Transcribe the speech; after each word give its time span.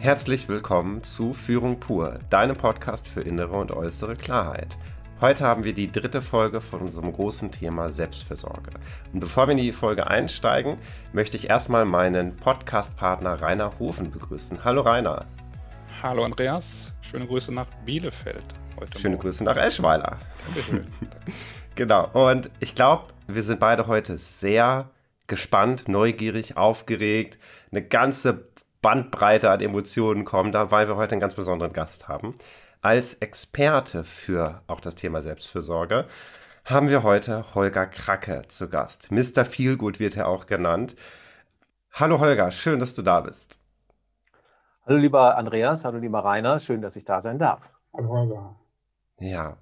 Herzlich 0.00 0.48
willkommen 0.48 1.02
zu 1.02 1.34
Führung 1.34 1.78
pur, 1.78 2.20
deinem 2.30 2.56
Podcast 2.56 3.06
für 3.06 3.20
innere 3.20 3.52
und 3.58 3.70
äußere 3.70 4.16
Klarheit. 4.16 4.78
Heute 5.20 5.44
haben 5.44 5.62
wir 5.62 5.74
die 5.74 5.92
dritte 5.92 6.22
Folge 6.22 6.62
von 6.62 6.80
unserem 6.80 7.12
großen 7.12 7.52
Thema 7.52 7.92
Selbstfürsorge. 7.92 8.70
Und 9.12 9.20
bevor 9.20 9.46
wir 9.46 9.52
in 9.52 9.58
die 9.58 9.72
Folge 9.72 10.06
einsteigen, 10.06 10.78
möchte 11.12 11.36
ich 11.36 11.50
erstmal 11.50 11.84
meinen 11.84 12.34
Podcast-Partner 12.34 13.42
Rainer 13.42 13.78
Hofen 13.78 14.10
begrüßen. 14.10 14.64
Hallo 14.64 14.80
Rainer. 14.80 15.26
Hallo 16.02 16.24
Andreas, 16.24 16.94
schöne 17.02 17.26
Grüße 17.26 17.52
nach 17.52 17.68
Bielefeld 17.84 18.46
heute. 18.80 18.98
Schöne 18.98 19.16
Morgen. 19.16 19.28
Grüße 19.28 19.44
nach 19.44 19.58
Eschweiler. 19.58 20.16
Dankeschön. 20.46 20.86
genau, 21.74 22.08
und 22.14 22.48
ich 22.58 22.74
glaube, 22.74 23.12
wir 23.28 23.42
sind 23.42 23.60
beide 23.60 23.86
heute 23.86 24.16
sehr 24.16 24.88
gespannt, 25.30 25.88
neugierig, 25.88 26.56
aufgeregt. 26.56 27.38
Eine 27.70 27.82
ganze 27.82 28.49
Bandbreite 28.82 29.50
an 29.50 29.60
Emotionen 29.60 30.24
kommen 30.24 30.52
da, 30.52 30.70
weil 30.70 30.88
wir 30.88 30.96
heute 30.96 31.12
einen 31.12 31.20
ganz 31.20 31.34
besonderen 31.34 31.72
Gast 31.72 32.08
haben. 32.08 32.34
Als 32.80 33.14
Experte 33.14 34.04
für 34.04 34.62
auch 34.66 34.80
das 34.80 34.94
Thema 34.94 35.20
Selbstfürsorge 35.20 36.06
haben 36.64 36.88
wir 36.88 37.02
heute 37.02 37.54
Holger 37.54 37.86
Kracke 37.86 38.44
zu 38.48 38.70
Gast. 38.70 39.10
Mr. 39.10 39.44
Feelgood 39.44 40.00
wird 40.00 40.16
er 40.16 40.28
auch 40.28 40.46
genannt. 40.46 40.96
Hallo 41.92 42.20
Holger, 42.20 42.50
schön, 42.50 42.80
dass 42.80 42.94
du 42.94 43.02
da 43.02 43.20
bist. 43.20 43.58
Hallo 44.86 44.98
lieber 44.98 45.36
Andreas, 45.36 45.84
hallo 45.84 45.98
lieber 45.98 46.24
Rainer, 46.24 46.58
schön, 46.58 46.80
dass 46.80 46.96
ich 46.96 47.04
da 47.04 47.20
sein 47.20 47.38
darf. 47.38 47.70
Hallo 47.92 48.08
Holger. 48.08 48.56
Ja. 49.18 49.58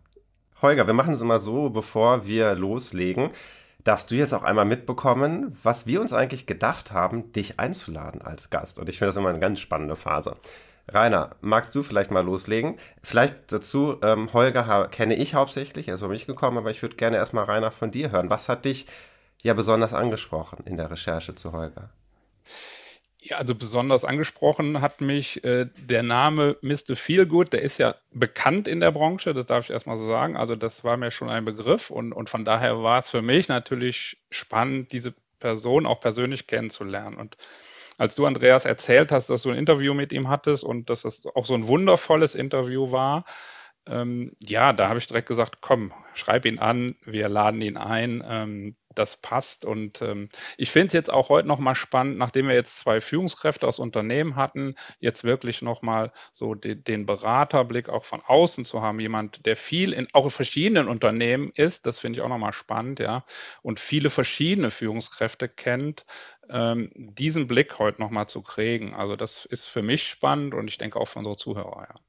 Holger, 0.62 0.86
wir 0.86 0.94
machen 0.94 1.14
es 1.14 1.20
immer 1.20 1.40
so, 1.40 1.70
bevor 1.70 2.24
wir 2.26 2.54
loslegen 2.54 3.30
darfst 3.88 4.10
du 4.10 4.16
jetzt 4.16 4.34
auch 4.34 4.44
einmal 4.44 4.66
mitbekommen, 4.66 5.56
was 5.62 5.86
wir 5.86 6.02
uns 6.02 6.12
eigentlich 6.12 6.46
gedacht 6.46 6.92
haben, 6.92 7.32
dich 7.32 7.58
einzuladen 7.58 8.20
als 8.20 8.50
Gast. 8.50 8.78
Und 8.78 8.88
ich 8.90 8.98
finde 8.98 9.08
das 9.08 9.16
immer 9.16 9.30
eine 9.30 9.38
ganz 9.38 9.60
spannende 9.60 9.96
Phase. 9.96 10.36
Rainer, 10.88 11.36
magst 11.40 11.74
du 11.74 11.82
vielleicht 11.82 12.10
mal 12.10 12.24
loslegen? 12.24 12.78
Vielleicht 13.02 13.50
dazu, 13.50 13.96
ähm, 14.02 14.32
Holger 14.34 14.88
kenne 14.88 15.16
ich 15.16 15.34
hauptsächlich, 15.34 15.88
er 15.88 15.94
ist 15.94 16.02
über 16.02 16.10
mich 16.10 16.26
gekommen, 16.26 16.58
aber 16.58 16.70
ich 16.70 16.82
würde 16.82 16.96
gerne 16.96 17.16
erstmal 17.16 17.44
Rainer 17.44 17.70
von 17.70 17.90
dir 17.90 18.10
hören. 18.10 18.28
Was 18.28 18.50
hat 18.50 18.66
dich 18.66 18.86
ja 19.42 19.54
besonders 19.54 19.94
angesprochen 19.94 20.64
in 20.66 20.76
der 20.76 20.90
Recherche 20.90 21.34
zu 21.34 21.52
Holger? 21.52 21.88
Ja, 23.28 23.36
also 23.36 23.54
besonders 23.54 24.06
angesprochen 24.06 24.80
hat 24.80 25.02
mich 25.02 25.44
äh, 25.44 25.66
der 25.76 26.02
Name 26.02 26.56
Mr. 26.62 26.96
Feelgood, 26.96 27.52
der 27.52 27.60
ist 27.60 27.76
ja 27.76 27.94
bekannt 28.10 28.66
in 28.66 28.80
der 28.80 28.90
Branche, 28.90 29.34
das 29.34 29.44
darf 29.44 29.66
ich 29.66 29.70
erstmal 29.70 29.98
so 29.98 30.08
sagen. 30.08 30.38
Also 30.38 30.56
das 30.56 30.82
war 30.82 30.96
mir 30.96 31.10
schon 31.10 31.28
ein 31.28 31.44
Begriff 31.44 31.90
und, 31.90 32.14
und 32.14 32.30
von 32.30 32.46
daher 32.46 32.82
war 32.82 33.00
es 33.00 33.10
für 33.10 33.20
mich 33.20 33.48
natürlich 33.48 34.16
spannend, 34.30 34.92
diese 34.92 35.14
Person 35.40 35.84
auch 35.84 36.00
persönlich 36.00 36.46
kennenzulernen. 36.46 37.18
Und 37.18 37.36
als 37.98 38.14
du, 38.14 38.24
Andreas, 38.24 38.64
erzählt 38.64 39.12
hast, 39.12 39.28
dass 39.28 39.42
du 39.42 39.50
ein 39.50 39.58
Interview 39.58 39.92
mit 39.92 40.10
ihm 40.14 40.30
hattest 40.30 40.64
und 40.64 40.88
dass 40.88 41.04
es 41.04 41.26
auch 41.26 41.44
so 41.44 41.52
ein 41.52 41.66
wundervolles 41.66 42.34
Interview 42.34 42.92
war, 42.92 43.26
ähm, 43.86 44.32
ja, 44.38 44.72
da 44.72 44.88
habe 44.88 45.00
ich 45.00 45.06
direkt 45.06 45.28
gesagt, 45.28 45.58
komm, 45.60 45.92
schreib 46.14 46.46
ihn 46.46 46.60
an, 46.60 46.96
wir 47.04 47.28
laden 47.28 47.60
ihn 47.60 47.76
ein. 47.76 48.24
Ähm, 48.26 48.76
das 48.94 49.16
passt. 49.16 49.64
Und 49.64 50.02
ähm, 50.02 50.28
ich 50.56 50.70
finde 50.70 50.88
es 50.88 50.92
jetzt 50.92 51.10
auch 51.10 51.28
heute 51.28 51.48
nochmal 51.48 51.74
spannend, 51.74 52.18
nachdem 52.18 52.48
wir 52.48 52.54
jetzt 52.54 52.78
zwei 52.80 53.00
Führungskräfte 53.00 53.66
aus 53.66 53.78
Unternehmen 53.78 54.36
hatten, 54.36 54.74
jetzt 55.00 55.24
wirklich 55.24 55.62
nochmal 55.62 56.12
so 56.32 56.54
de, 56.54 56.74
den 56.74 57.06
Beraterblick 57.06 57.88
auch 57.88 58.04
von 58.04 58.20
außen 58.20 58.64
zu 58.64 58.82
haben. 58.82 59.00
Jemand, 59.00 59.46
der 59.46 59.56
viel 59.56 59.92
in 59.92 60.08
auch 60.12 60.24
in 60.24 60.30
verschiedenen 60.30 60.88
Unternehmen 60.88 61.50
ist, 61.54 61.86
das 61.86 61.98
finde 61.98 62.18
ich 62.18 62.24
auch 62.24 62.28
nochmal 62.28 62.52
spannend, 62.52 63.00
ja, 63.00 63.24
und 63.62 63.80
viele 63.80 64.10
verschiedene 64.10 64.70
Führungskräfte 64.70 65.48
kennt, 65.48 66.04
ähm, 66.50 66.90
diesen 66.94 67.46
Blick 67.46 67.78
heute 67.78 68.00
nochmal 68.00 68.28
zu 68.28 68.42
kriegen. 68.42 68.94
Also 68.94 69.16
das 69.16 69.44
ist 69.44 69.68
für 69.68 69.82
mich 69.82 70.08
spannend 70.08 70.54
und 70.54 70.68
ich 70.68 70.78
denke 70.78 70.98
auch 70.98 71.06
für 71.06 71.18
unsere 71.18 71.36
Zuhörer, 71.36 71.88
ja. 71.90 72.07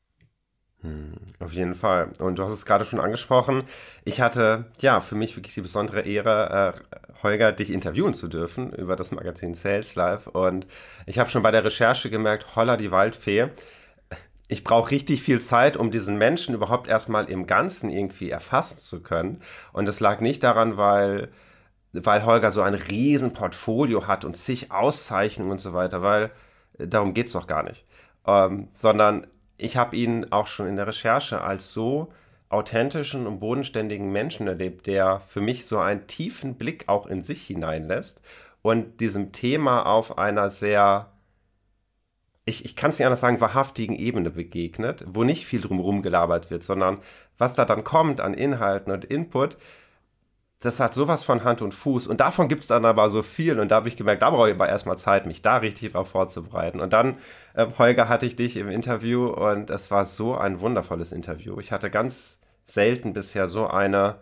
Hm, 0.82 1.12
auf 1.40 1.52
jeden 1.52 1.76
Fall. 1.76 2.12
Und 2.20 2.40
du 2.40 2.44
hast 2.44 2.54
es 2.54 2.66
gerade 2.66 2.86
schon 2.86 3.02
angesprochen. 3.02 3.64
Ich 4.06 4.22
hatte 4.22 4.66
ja 4.80 5.02
für 5.02 5.16
mich 5.16 5.36
wirklich 5.36 5.54
die 5.54 5.62
besondere 5.62 6.02
Ehre, 6.02 6.74
äh, 6.76 6.98
Holger, 7.22 7.52
dich 7.52 7.70
interviewen 7.72 8.14
zu 8.14 8.30
dürfen 8.30 8.72
über 8.72 8.96
das 8.96 9.12
Magazin 9.12 9.56
Sales 9.56 9.96
Live. 9.96 10.28
Und 10.28 10.68
ich 11.06 11.20
habe 11.20 11.30
schon 11.30 11.44
bei 11.44 11.52
der 11.52 11.66
Recherche 11.66 12.10
gemerkt, 12.10 12.56
holla 12.56 12.78
die 12.78 12.92
Waldfee. 12.92 13.50
Ich 14.48 14.64
brauche 14.64 14.92
richtig 14.92 15.22
viel 15.22 15.42
Zeit, 15.42 15.78
um 15.78 15.92
diesen 15.92 16.18
Menschen 16.18 16.56
überhaupt 16.56 16.88
erstmal 16.88 17.30
im 17.30 17.46
Ganzen 17.46 17.90
irgendwie 17.90 18.30
erfassen 18.32 18.78
zu 18.78 19.04
können. 19.04 19.42
Und 19.74 19.90
es 19.90 20.00
lag 20.00 20.22
nicht 20.22 20.44
daran, 20.44 20.78
weil, 20.78 21.30
weil 21.94 22.26
Holger 22.26 22.52
so 22.52 22.62
ein 22.62 22.74
riesen 22.74 23.34
Portfolio 23.34 24.08
hat 24.08 24.26
und 24.26 24.38
zig 24.38 24.72
Auszeichnungen 24.72 25.52
und 25.52 25.60
so 25.62 25.74
weiter, 25.74 26.02
weil 26.02 26.32
darum 26.78 27.14
geht 27.14 27.28
es 27.28 27.34
doch 27.34 27.48
gar 27.48 27.64
nicht. 27.64 27.86
Ähm, 28.26 28.70
sondern 28.74 29.28
ich 29.60 29.78
habe 29.78 29.96
ihn 29.96 30.32
auch 30.32 30.48
schon 30.48 30.68
in 30.68 30.78
der 30.78 30.88
Recherche 30.88 31.42
als 31.42 31.74
so 31.74 32.12
authentischen 32.48 33.28
und 33.28 33.40
bodenständigen 33.40 34.12
Menschen 34.12 34.48
erlebt, 34.48 34.88
der 34.88 35.20
für 35.20 35.42
mich 35.42 35.68
so 35.68 35.78
einen 35.78 36.08
tiefen 36.08 36.56
Blick 36.56 36.86
auch 36.88 37.06
in 37.06 37.22
sich 37.22 37.46
hineinlässt 37.46 38.24
und 38.62 39.02
diesem 39.02 39.32
Thema 39.32 39.86
auf 39.86 40.18
einer 40.18 40.50
sehr, 40.50 41.12
ich, 42.46 42.66
ich 42.66 42.76
kann 42.76 42.90
es 42.90 42.98
nicht 42.98 43.06
anders 43.06 43.20
sagen, 43.20 43.42
wahrhaftigen 43.42 43.96
Ebene 43.96 44.32
begegnet, 44.32 45.06
wo 45.08 45.24
nicht 45.24 45.46
viel 45.46 45.62
drumherum 45.62 46.02
gelabert 46.02 46.50
wird, 46.50 46.64
sondern 46.64 47.00
was 47.38 47.54
da 47.54 47.66
dann 47.66 47.84
kommt 47.84 48.22
an 48.22 48.34
Inhalten 48.34 48.92
und 48.92 49.06
Input, 49.06 49.58
das 50.60 50.82
hat 50.82 50.94
sowas 50.94 51.24
von 51.24 51.46
Hand 51.46 51.62
und 51.62 51.74
Fuß. 51.74 52.08
Und 52.08 52.20
davon 52.20 52.50
gibt 52.50 52.62
es 52.62 52.68
dann 52.68 52.84
aber 52.84 53.10
so 53.10 53.24
viel. 53.24 53.60
Und 53.60 53.72
da 53.72 53.76
habe 53.76 53.88
ich 53.88 53.96
gemerkt, 53.96 54.22
da 54.22 54.30
brauche 54.30 54.50
ich 54.50 54.56
aber 54.56 54.68
erstmal 54.68 54.98
Zeit, 54.98 55.26
mich 55.26 55.42
da 55.42 55.58
richtig 55.58 55.94
drauf 55.94 56.10
vorzubereiten. 56.10 56.82
Und 56.82 56.92
dann, 56.92 57.18
äh, 57.54 57.66
Holger, 57.78 58.10
hatte 58.10 58.26
ich 58.26 58.36
dich 58.36 58.58
im 58.58 58.70
Interview 58.70 59.28
und 59.28 59.70
es 59.70 59.90
war 59.90 60.04
so 60.04 60.36
ein 60.36 60.60
wundervolles 60.60 61.14
Interview. 61.14 61.60
Ich 61.60 61.72
hatte 61.72 61.90
ganz 61.90 62.42
selten 62.66 63.14
bisher 63.14 63.48
so 63.48 63.68
eine 63.68 64.18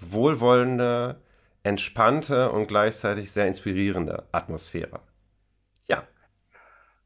wohlwollende, 0.00 1.20
entspannte 1.62 2.50
und 2.50 2.66
gleichzeitig 2.66 3.30
sehr 3.30 3.46
inspirierende 3.46 4.24
Atmosphäre. 4.32 5.00
Ja. 5.86 6.02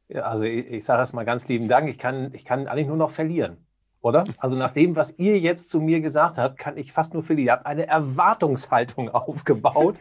ja 0.07 0.23
also 0.23 0.45
ich, 0.45 0.65
ich 0.67 0.85
sage 0.85 0.99
erstmal 0.99 1.25
ganz 1.25 1.47
lieben 1.47 1.67
Dank. 1.67 1.89
Ich 1.89 1.99
kann, 1.99 2.33
ich 2.33 2.43
kann 2.43 2.67
eigentlich 2.67 2.87
nur 2.87 2.97
noch 2.97 3.11
verlieren 3.11 3.57
oder? 4.03 4.25
Also 4.37 4.57
nach 4.57 4.71
dem, 4.71 4.95
was 4.95 5.17
ihr 5.17 5.39
jetzt 5.39 5.69
zu 5.69 5.79
mir 5.79 6.01
gesagt 6.01 6.37
habt, 6.37 6.59
kann 6.59 6.77
ich 6.77 6.91
fast 6.91 7.13
nur 7.13 7.23
verlieren. 7.23 7.47
Ihr 7.47 7.51
habt 7.53 7.65
eine 7.65 7.87
Erwartungshaltung 7.87 9.09
aufgebaut, 9.13 9.97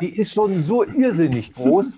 die 0.00 0.16
ist 0.16 0.32
schon 0.32 0.58
so 0.58 0.84
irrsinnig 0.84 1.54
groß. 1.54 1.96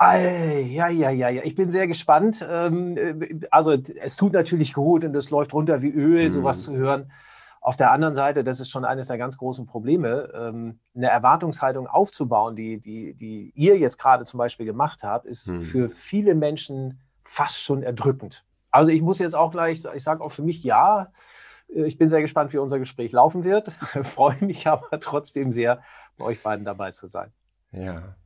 Ja, 0.00 0.88
ja, 0.88 0.88
ja, 0.88 1.10
ja. 1.10 1.42
Ich 1.44 1.54
bin 1.54 1.70
sehr 1.70 1.86
gespannt. 1.86 2.44
Ähm, 2.48 2.96
äh, 2.96 3.40
also 3.50 3.72
es 3.72 4.16
tut 4.16 4.32
natürlich 4.32 4.72
gut 4.72 5.04
und 5.04 5.14
es 5.14 5.30
läuft 5.30 5.54
runter 5.54 5.82
wie 5.82 5.90
Öl, 5.90 6.30
sowas 6.30 6.58
mhm. 6.58 6.62
zu 6.62 6.76
hören. 6.78 7.12
Auf 7.60 7.76
der 7.76 7.92
anderen 7.92 8.14
Seite, 8.14 8.44
das 8.44 8.60
ist 8.60 8.70
schon 8.70 8.84
eines 8.84 9.06
der 9.06 9.16
ganz 9.16 9.38
großen 9.38 9.66
Probleme, 9.66 10.30
ähm, 10.34 10.80
eine 10.94 11.08
Erwartungshaltung 11.08 11.86
aufzubauen, 11.86 12.56
die, 12.56 12.78
die, 12.80 13.14
die 13.14 13.52
ihr 13.54 13.78
jetzt 13.78 13.98
gerade 13.98 14.24
zum 14.24 14.38
Beispiel 14.38 14.66
gemacht 14.66 15.02
habt, 15.02 15.24
ist 15.26 15.48
mhm. 15.48 15.60
für 15.60 15.88
viele 15.88 16.34
Menschen 16.34 17.00
fast 17.22 17.62
schon 17.62 17.82
erdrückend. 17.82 18.44
Also 18.74 18.90
ich 18.90 19.02
muss 19.02 19.20
jetzt 19.20 19.36
auch 19.36 19.52
gleich, 19.52 19.84
ich 19.94 20.02
sage 20.02 20.20
auch 20.20 20.32
für 20.32 20.42
mich 20.42 20.64
ja. 20.64 21.12
Ich 21.68 21.96
bin 21.96 22.08
sehr 22.08 22.22
gespannt, 22.22 22.52
wie 22.52 22.58
unser 22.58 22.80
Gespräch 22.80 23.12
laufen 23.12 23.44
wird. 23.44 23.68
Freue 24.02 24.44
mich 24.44 24.66
aber 24.66 24.98
trotzdem 24.98 25.52
sehr, 25.52 25.80
bei 26.18 26.24
euch 26.24 26.42
beiden 26.42 26.64
dabei 26.64 26.90
zu 26.90 27.06
sein. 27.06 27.32
Ja. 27.70 28.16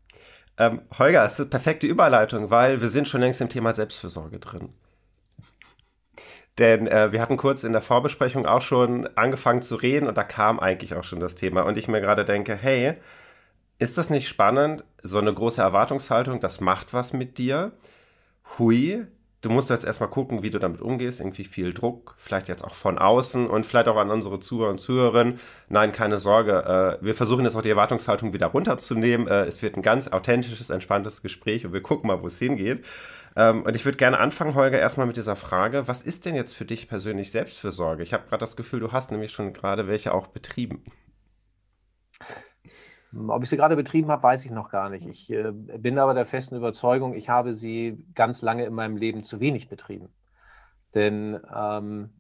Ähm, 0.57 0.81
Holger, 0.99 1.23
es 1.23 1.35
ist 1.35 1.41
eine 1.41 1.51
perfekte 1.51 1.87
Überleitung, 1.87 2.51
weil 2.51 2.81
wir 2.81 2.89
sind 2.89 3.09
schon 3.09 3.21
längst 3.21 3.43
im 3.43 3.51
Thema 3.51 3.75
Selbstfürsorge 3.75 4.39
drin. 4.39 4.73
Denn 6.57 6.87
äh, 6.87 7.13
wir 7.13 7.21
hatten 7.21 7.37
kurz 7.37 7.63
in 7.63 7.73
der 7.73 7.83
Vorbesprechung 7.83 8.47
auch 8.47 8.63
schon 8.63 9.07
angefangen 9.19 9.61
zu 9.61 9.77
reden 9.77 10.09
und 10.09 10.17
da 10.17 10.25
kam 10.25 10.59
eigentlich 10.61 10.95
auch 10.95 11.05
schon 11.05 11.21
das 11.21 11.35
Thema. 11.35 11.61
Und 11.61 11.77
ich 11.77 11.89
mir 11.89 12.01
gerade 12.01 12.25
denke, 12.25 12.57
hey, 12.57 12.95
ist 13.79 13.99
das 13.99 14.09
nicht 14.09 14.29
spannend? 14.29 14.83
So 15.03 15.19
eine 15.19 15.35
große 15.35 15.61
Erwartungshaltung, 15.61 16.41
das 16.41 16.63
macht 16.63 16.95
was 16.95 17.13
mit 17.13 17.37
dir. 17.37 17.73
Hui, 18.59 19.07
du 19.41 19.51
musst 19.51 19.71
jetzt 19.71 19.85
erstmal 19.85 20.11
gucken, 20.11 20.43
wie 20.43 20.51
du 20.51 20.59
damit 20.59 20.81
umgehst. 20.81 21.21
Irgendwie 21.21 21.45
viel 21.45 21.73
Druck, 21.73 22.15
vielleicht 22.19 22.49
jetzt 22.49 22.65
auch 22.65 22.75
von 22.75 22.99
außen 22.99 23.47
und 23.47 23.67
vielleicht 23.67 23.89
auch 23.89 23.97
an 23.97 24.11
unsere 24.11 24.41
Zuhörer 24.41 24.71
und 24.71 24.79
Zuhörerinnen. 24.79 25.41
Nein, 25.69 25.93
keine 25.93 26.19
Sorge. 26.19 26.99
Äh, 27.01 27.05
wir 27.05 27.15
versuchen 27.15 27.45
jetzt 27.45 27.57
auch 27.57 27.63
die 27.63 27.71
Erwartungshaltung 27.71 28.33
wieder 28.33 28.49
runterzunehmen. 28.49 29.29
Äh, 29.29 29.45
es 29.45 29.63
wird 29.63 29.77
ein 29.77 29.83
ganz 29.83 30.09
authentisches, 30.09 30.71
entspanntes 30.71 31.23
Gespräch 31.23 31.65
und 31.65 31.73
wir 31.73 31.83
gucken 31.83 32.09
mal, 32.09 32.23
wo 32.23 32.27
es 32.27 32.39
hingeht. 32.39 32.85
Ähm, 33.37 33.63
und 33.63 33.77
ich 33.77 33.85
würde 33.85 33.99
gerne 33.99 34.19
anfangen, 34.19 34.55
Holger, 34.55 34.79
erstmal 34.79 35.07
mit 35.07 35.17
dieser 35.17 35.37
Frage. 35.37 35.87
Was 35.87 36.03
ist 36.03 36.27
denn 36.27 36.35
jetzt 36.35 36.55
für 36.55 36.65
dich 36.65 36.89
persönlich 36.89 37.31
Selbstfürsorge? 37.31 38.03
Ich 38.03 38.13
habe 38.13 38.25
gerade 38.29 38.41
das 38.41 38.57
Gefühl, 38.57 38.81
du 38.81 38.93
hast 38.93 39.13
nämlich 39.13 39.33
schon 39.33 39.53
gerade 39.53 39.87
welche 39.87 40.13
auch 40.13 40.27
betrieben. 40.27 40.83
Ob 43.15 43.43
ich 43.43 43.49
sie 43.49 43.57
gerade 43.57 43.77
betrieben 43.77 44.11
habe, 44.11 44.23
weiß 44.23 44.45
ich 44.45 44.51
noch 44.51 44.69
gar 44.71 44.91
nicht. 44.91 45.07
Ich 45.07 45.31
äh, 45.31 45.51
bin 45.53 45.99
aber 45.99 46.15
der 46.15 46.27
festen 46.27 46.57
Überzeugung, 46.57 47.15
ich 47.15 47.29
habe 47.29 47.53
sie 47.53 48.05
ganz 48.15 48.43
lange 48.43 48.65
in 48.65 48.75
meinem 48.75 48.97
Leben 48.97 49.25
zu 49.25 49.41
wenig 49.41 49.69
betrieben. 49.69 50.09
Denn 50.95 51.41
ähm, 51.55 52.11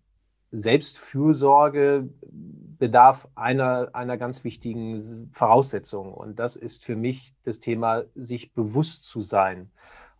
Selbstfürsorge 0.50 2.08
bedarf 2.22 3.28
einer, 3.34 3.90
einer 3.92 4.16
ganz 4.16 4.44
wichtigen 4.44 5.30
Voraussetzung. 5.32 6.14
Und 6.14 6.38
das 6.38 6.56
ist 6.56 6.84
für 6.84 6.96
mich 6.96 7.34
das 7.42 7.58
Thema, 7.58 8.04
sich 8.14 8.54
bewusst 8.54 9.04
zu 9.04 9.20
sein. 9.20 9.70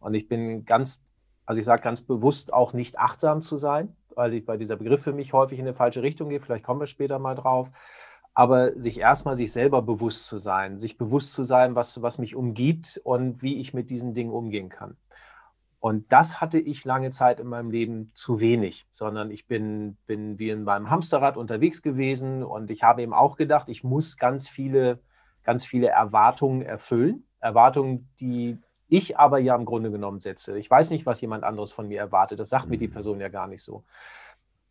Und 0.01 0.15
ich 0.15 0.29
bin 0.29 0.65
ganz 0.65 1.03
Also 1.47 1.61
ich 1.61 1.65
sage 1.65 1.83
ganz 1.83 2.03
bewusst 2.03 2.53
auch 2.53 2.75
nicht 2.75 2.99
achtsam 2.99 3.41
zu 3.41 3.57
sein, 3.57 3.97
weil, 4.15 4.35
ich, 4.35 4.47
weil 4.47 4.59
dieser 4.59 4.77
Begriff 4.77 5.03
für 5.03 5.15
mich 5.15 5.33
häufig 5.33 5.59
in 5.59 5.67
eine 5.67 5.75
falsche 5.75 6.03
Richtung 6.03 6.29
geht. 6.29 6.43
Vielleicht 6.43 6.65
kommen 6.65 6.81
wir 6.81 6.87
später 6.87 7.19
mal 7.19 7.35
drauf. 7.35 7.71
Aber 8.39 8.79
sich 8.79 9.01
erstmal 9.01 9.35
sich 9.35 9.53
selber 9.53 9.83
bewusst 9.83 10.29
zu 10.29 10.39
sein, 10.39 10.77
sich 10.77 10.97
bewusst 10.97 11.33
zu 11.33 11.43
sein, 11.43 11.75
was, 11.75 12.03
was 12.03 12.19
mich 12.19 12.37
umgibt 12.37 13.01
und 13.03 13.43
wie 13.43 13.61
ich 13.61 13.75
mit 13.75 13.91
diesen 13.91 14.15
Dingen 14.15 14.31
umgehen 14.31 14.69
kann. 14.69 14.97
Und 15.81 16.13
das 16.13 16.41
hatte 16.41 16.61
ich 16.61 16.85
lange 16.85 17.11
Zeit 17.11 17.41
in 17.41 17.49
meinem 17.49 17.73
Leben 17.73 18.13
zu 18.15 18.39
wenig, 18.39 18.87
sondern 18.93 19.33
ich 19.33 19.49
bin, 19.49 19.97
bin 20.07 20.39
wie 20.39 20.51
in 20.51 20.63
meinem 20.63 20.89
Hamsterrad 20.89 21.37
unterwegs 21.37 21.83
gewesen 21.83 22.45
und 22.45 22.71
ich 22.71 22.85
habe 22.85 23.03
eben 23.03 23.13
auch 23.13 23.37
gedacht, 23.37 23.69
ich 23.69 23.83
muss 23.83 24.17
ganz 24.19 24.49
viele, 24.49 25.01
ganz 25.43 25.65
viele 25.65 25.89
Erwartungen 25.89 26.63
erfüllen. 26.63 27.25
Erwartungen, 27.41 28.09
die 28.21 28.59
ich 28.87 29.19
aber 29.19 29.41
ja 29.41 29.57
im 29.57 29.65
Grunde 29.65 29.91
genommen 29.91 30.21
setze. 30.21 30.57
Ich 30.61 30.71
weiß 30.71 30.91
nicht, 30.91 31.07
was 31.07 31.21
jemand 31.21 31.43
anderes 31.43 31.73
von 31.73 31.89
mir 31.89 31.99
erwartet. 31.99 32.39
Das 32.39 32.51
sagt 32.51 32.69
mir 32.69 32.79
die 32.79 32.87
mhm. 32.87 32.93
Person 32.93 33.19
ja 33.19 33.31
gar 33.31 33.49
nicht 33.49 33.65
so. 33.65 33.83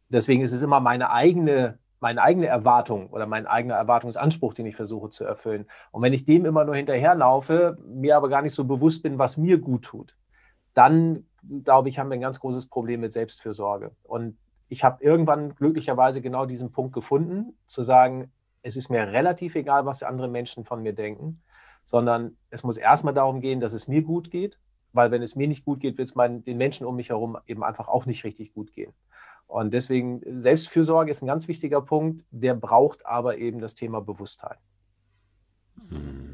Deswegen 0.07 0.41
ist 0.41 0.53
es 0.53 0.61
immer 0.61 0.79
meine 0.79 1.11
eigene, 1.11 1.79
meine 1.99 2.21
eigene 2.21 2.47
Erwartung 2.47 3.09
oder 3.09 3.25
mein 3.25 3.47
eigener 3.47 3.75
Erwartungsanspruch, 3.75 4.53
den 4.53 4.65
ich 4.65 4.75
versuche 4.75 5.09
zu 5.09 5.23
erfüllen. 5.23 5.65
Und 5.91 6.01
wenn 6.03 6.13
ich 6.13 6.25
dem 6.25 6.45
immer 6.45 6.63
nur 6.63 6.75
hinterherlaufe, 6.75 7.77
mir 7.85 8.15
aber 8.15 8.29
gar 8.29 8.41
nicht 8.41 8.53
so 8.53 8.65
bewusst 8.65 9.03
bin, 9.03 9.17
was 9.17 9.37
mir 9.37 9.57
gut 9.57 9.85
tut, 9.85 10.15
dann 10.73 11.25
glaube 11.63 11.89
ich, 11.89 11.97
haben 11.97 12.09
wir 12.09 12.15
ein 12.15 12.21
ganz 12.21 12.39
großes 12.39 12.67
Problem 12.67 13.01
mit 13.01 13.11
Selbstfürsorge. 13.11 13.91
Und 14.03 14.37
ich 14.69 14.83
habe 14.83 15.03
irgendwann 15.03 15.55
glücklicherweise 15.55 16.21
genau 16.21 16.45
diesen 16.45 16.71
Punkt 16.71 16.93
gefunden, 16.93 17.57
zu 17.65 17.83
sagen, 17.83 18.31
es 18.61 18.75
ist 18.75 18.89
mir 18.89 19.07
relativ 19.07 19.55
egal, 19.55 19.85
was 19.85 20.03
andere 20.03 20.27
Menschen 20.27 20.65
von 20.65 20.83
mir 20.83 20.93
denken, 20.93 21.41
sondern 21.83 22.35
es 22.49 22.63
muss 22.63 22.77
erstmal 22.77 23.13
darum 23.13 23.39
gehen, 23.39 23.61
dass 23.61 23.73
es 23.73 23.87
mir 23.87 24.01
gut 24.01 24.29
geht, 24.29 24.59
weil 24.91 25.09
wenn 25.11 25.21
es 25.21 25.35
mir 25.35 25.47
nicht 25.47 25.63
gut 25.63 25.79
geht, 25.79 25.97
wird 25.97 26.09
es 26.09 26.15
den 26.15 26.57
Menschen 26.57 26.85
um 26.85 26.95
mich 26.95 27.09
herum 27.09 27.37
eben 27.47 27.63
einfach 27.63 27.87
auch 27.87 28.05
nicht 28.05 28.23
richtig 28.23 28.53
gut 28.53 28.73
gehen. 28.73 28.93
Und 29.47 29.73
deswegen 29.73 30.21
Selbstfürsorge 30.39 31.09
ist 31.09 31.21
ein 31.21 31.27
ganz 31.27 31.47
wichtiger 31.47 31.81
Punkt, 31.81 32.25
der 32.31 32.53
braucht 32.53 33.05
aber 33.05 33.37
eben 33.37 33.59
das 33.59 33.75
Thema 33.75 34.01
Bewusstheit. 34.01 34.59
Hm. 35.89 36.27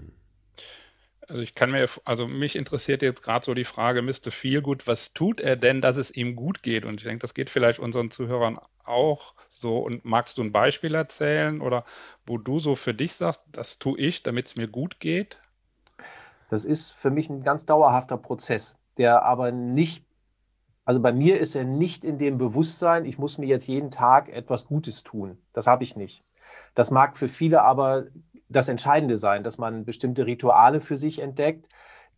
Also 1.27 1.41
ich 1.41 1.55
kann 1.55 1.71
mir, 1.71 1.87
also 2.03 2.27
mich 2.27 2.55
interessiert 2.55 3.01
jetzt 3.01 3.23
gerade 3.23 3.45
so 3.45 3.53
die 3.53 3.63
Frage, 3.63 4.01
Mr. 4.01 4.29
Feelgood, 4.29 4.87
was 4.87 5.13
tut 5.13 5.39
er 5.39 5.55
denn, 5.55 5.79
dass 5.79 5.95
es 5.95 6.11
ihm 6.11 6.35
gut 6.35 6.63
geht? 6.63 6.85
Und 6.85 6.99
ich 6.99 7.03
denke, 7.03 7.19
das 7.19 7.33
geht 7.33 7.49
vielleicht 7.49 7.79
unseren 7.79 8.11
Zuhörern 8.11 8.59
auch 8.83 9.33
so. 9.49 9.77
Und 9.77 10.03
magst 10.03 10.37
du 10.37 10.43
ein 10.43 10.51
Beispiel 10.51 10.93
erzählen 10.95 11.61
oder 11.61 11.85
wo 12.25 12.37
du 12.37 12.59
so 12.59 12.75
für 12.75 12.93
dich 12.93 13.13
sagst, 13.13 13.41
das 13.51 13.79
tue 13.79 13.97
ich, 13.99 14.23
damit 14.23 14.47
es 14.47 14.55
mir 14.55 14.67
gut 14.67 14.99
geht? 14.99 15.39
Das 16.49 16.65
ist 16.65 16.91
für 16.91 17.09
mich 17.09 17.29
ein 17.29 17.43
ganz 17.43 17.65
dauerhafter 17.65 18.17
Prozess, 18.17 18.75
der 18.97 19.23
aber 19.23 19.51
nicht, 19.51 20.05
also 20.85 21.01
bei 21.01 21.13
mir 21.13 21.39
ist 21.39 21.55
er 21.55 21.63
nicht 21.63 22.03
in 22.03 22.17
dem 22.17 22.37
Bewusstsein, 22.37 23.05
ich 23.05 23.17
muss 23.17 23.37
mir 23.37 23.45
jetzt 23.45 23.67
jeden 23.67 23.91
Tag 23.91 24.29
etwas 24.29 24.65
Gutes 24.67 25.03
tun. 25.03 25.37
Das 25.53 25.67
habe 25.67 25.83
ich 25.83 25.95
nicht. 25.95 26.23
Das 26.75 26.91
mag 26.91 27.17
für 27.17 27.27
viele 27.27 27.61
aber 27.61 28.05
das 28.49 28.67
Entscheidende 28.67 29.17
sein, 29.17 29.43
dass 29.43 29.57
man 29.57 29.85
bestimmte 29.85 30.25
Rituale 30.25 30.79
für 30.79 30.97
sich 30.97 31.19
entdeckt, 31.19 31.67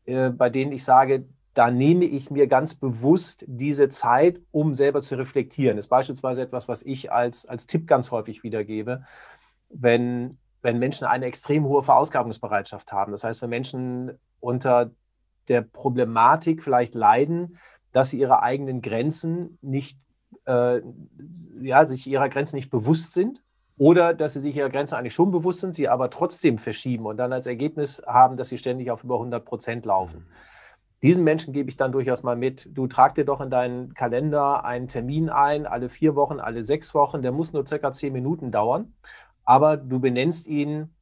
äh, 0.06 0.30
bei 0.30 0.50
denen 0.50 0.72
ich 0.72 0.84
sage, 0.84 1.26
da 1.54 1.72
nehme 1.72 2.06
ich 2.06 2.30
mir 2.32 2.48
ganz 2.48 2.76
bewusst 2.76 3.46
diese 3.48 3.88
Zeit, 3.88 4.42
um 4.52 4.74
selber 4.74 5.02
zu 5.02 5.16
reflektieren. 5.16 5.78
Das 5.78 5.86
ist 5.86 5.90
beispielsweise 5.90 6.42
etwas, 6.42 6.68
was 6.68 6.84
ich 6.84 7.12
als, 7.12 7.46
als 7.46 7.66
Tipp 7.66 7.88
ganz 7.88 8.12
häufig 8.12 8.44
wiedergebe, 8.44 9.06
wenn, 9.70 10.38
wenn 10.62 10.80
Menschen 10.80 11.08
eine 11.08 11.26
extrem 11.26 11.64
hohe 11.64 11.82
Verausgabungsbereitschaft 11.82 12.92
haben. 12.92 13.14
Das 13.14 13.24
heißt, 13.24 13.42
wenn 13.42 13.50
Menschen 13.50 14.20
unter 14.42 14.92
der 15.48 15.62
Problematik 15.62 16.62
vielleicht 16.62 16.94
leiden, 16.94 17.58
dass 17.95 18.09
sie 18.09 18.19
ihre 18.19 18.44
eigenen 18.44 18.81
Grenzen 18.81 19.57
nicht, 19.62 19.97
äh, 20.45 20.81
ja, 21.62 21.88
sich 21.88 22.06
ihrer 22.07 22.27
Grenzen 22.27 22.57
nicht 22.57 22.69
bewusst 22.69 23.13
sind 23.13 23.42
oder 23.77 24.13
dass 24.13 24.33
sie 24.33 24.42
sich 24.42 24.57
ihrer 24.57 24.69
Grenzen 24.69 24.95
eigentlich 24.95 25.13
schon 25.13 25.31
bewusst 25.31 25.62
sind, 25.62 25.75
sie 25.75 25.88
aber 25.88 26.09
trotzdem 26.09 26.57
verschieben 26.57 27.06
und 27.06 27.15
dann 27.15 27.31
als 27.31 27.47
Ergebnis 27.47 28.01
haben, 28.06 28.36
dass 28.36 28.50
sie 28.50 28.57
ständig 28.57 28.92
auf 28.92 29.06
über 29.06 29.15
100 29.15 29.45
Prozent 29.45 29.86
laufen. 29.86 30.19
Mhm. 30.19 30.25
Diesen 31.03 31.24
Menschen 31.24 31.53
gebe 31.53 31.69
ich 31.69 31.77
dann 31.77 31.94
durchaus 31.94 32.24
mal 32.24 32.36
mit, 32.36 32.69
du 32.74 32.88
trag 32.88 33.15
dir 33.15 33.24
doch 33.24 33.39
in 33.39 33.50
deinen 33.50 33.94
Kalender 33.94 34.65
einen 34.65 34.89
Termin 34.89 35.30
ein, 35.30 35.65
alle 35.65 35.88
vier 35.88 36.15
Wochen, 36.15 36.42
alle 36.42 36.63
sechs 36.63 36.94
Wochen, 36.95 37.21
der 37.21 37.31
muss 37.31 37.53
nur 37.53 37.65
circa 37.65 37.94
zehn 37.94 38.12
Minuten 38.12 38.51
dauern, 38.51 38.94
aber 39.45 39.77
du 39.77 40.01
benennst 40.01 40.47
ihn, 40.47 40.94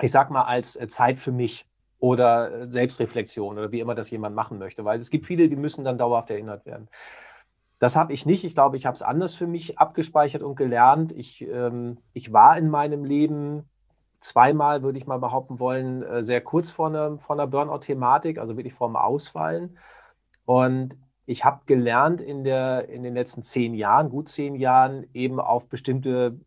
ich 0.00 0.12
sag 0.12 0.30
mal, 0.30 0.42
als 0.42 0.76
äh, 0.76 0.86
Zeit 0.86 1.18
für 1.18 1.32
mich 1.32 1.67
oder 1.98 2.52
äh, 2.52 2.70
Selbstreflexion 2.70 3.58
oder 3.58 3.72
wie 3.72 3.80
immer 3.80 3.94
das 3.94 4.10
jemand 4.10 4.34
machen 4.34 4.58
möchte, 4.58 4.84
weil 4.84 5.00
es 5.00 5.10
gibt 5.10 5.26
viele, 5.26 5.48
die 5.48 5.56
müssen 5.56 5.84
dann 5.84 5.98
dauerhaft 5.98 6.30
erinnert 6.30 6.66
werden. 6.66 6.88
Das 7.78 7.96
habe 7.96 8.12
ich 8.12 8.26
nicht. 8.26 8.44
Ich 8.44 8.54
glaube, 8.54 8.76
ich 8.76 8.86
habe 8.86 8.94
es 8.94 9.02
anders 9.02 9.34
für 9.34 9.46
mich 9.46 9.78
abgespeichert 9.78 10.42
und 10.42 10.56
gelernt. 10.56 11.12
Ich, 11.12 11.42
ähm, 11.42 11.98
ich 12.12 12.32
war 12.32 12.58
in 12.58 12.68
meinem 12.68 13.04
Leben 13.04 13.68
zweimal, 14.20 14.82
würde 14.82 14.98
ich 14.98 15.06
mal 15.06 15.18
behaupten 15.18 15.60
wollen, 15.60 16.02
äh, 16.02 16.22
sehr 16.22 16.40
kurz 16.40 16.70
vor 16.70 16.88
einer, 16.88 17.18
vor 17.20 17.36
einer 17.36 17.46
Burnout-Thematik, 17.46 18.38
also 18.38 18.56
wirklich 18.56 18.74
vor 18.74 18.88
dem 18.88 18.96
Ausfallen. 18.96 19.78
Und 20.44 20.96
ich 21.26 21.44
habe 21.44 21.60
gelernt 21.66 22.20
in, 22.20 22.42
der, 22.42 22.88
in 22.88 23.02
den 23.02 23.14
letzten 23.14 23.42
zehn 23.42 23.74
Jahren, 23.74 24.08
gut 24.08 24.28
zehn 24.28 24.54
Jahren, 24.56 25.06
eben 25.12 25.38
auf 25.38 25.68
bestimmte 25.68 26.40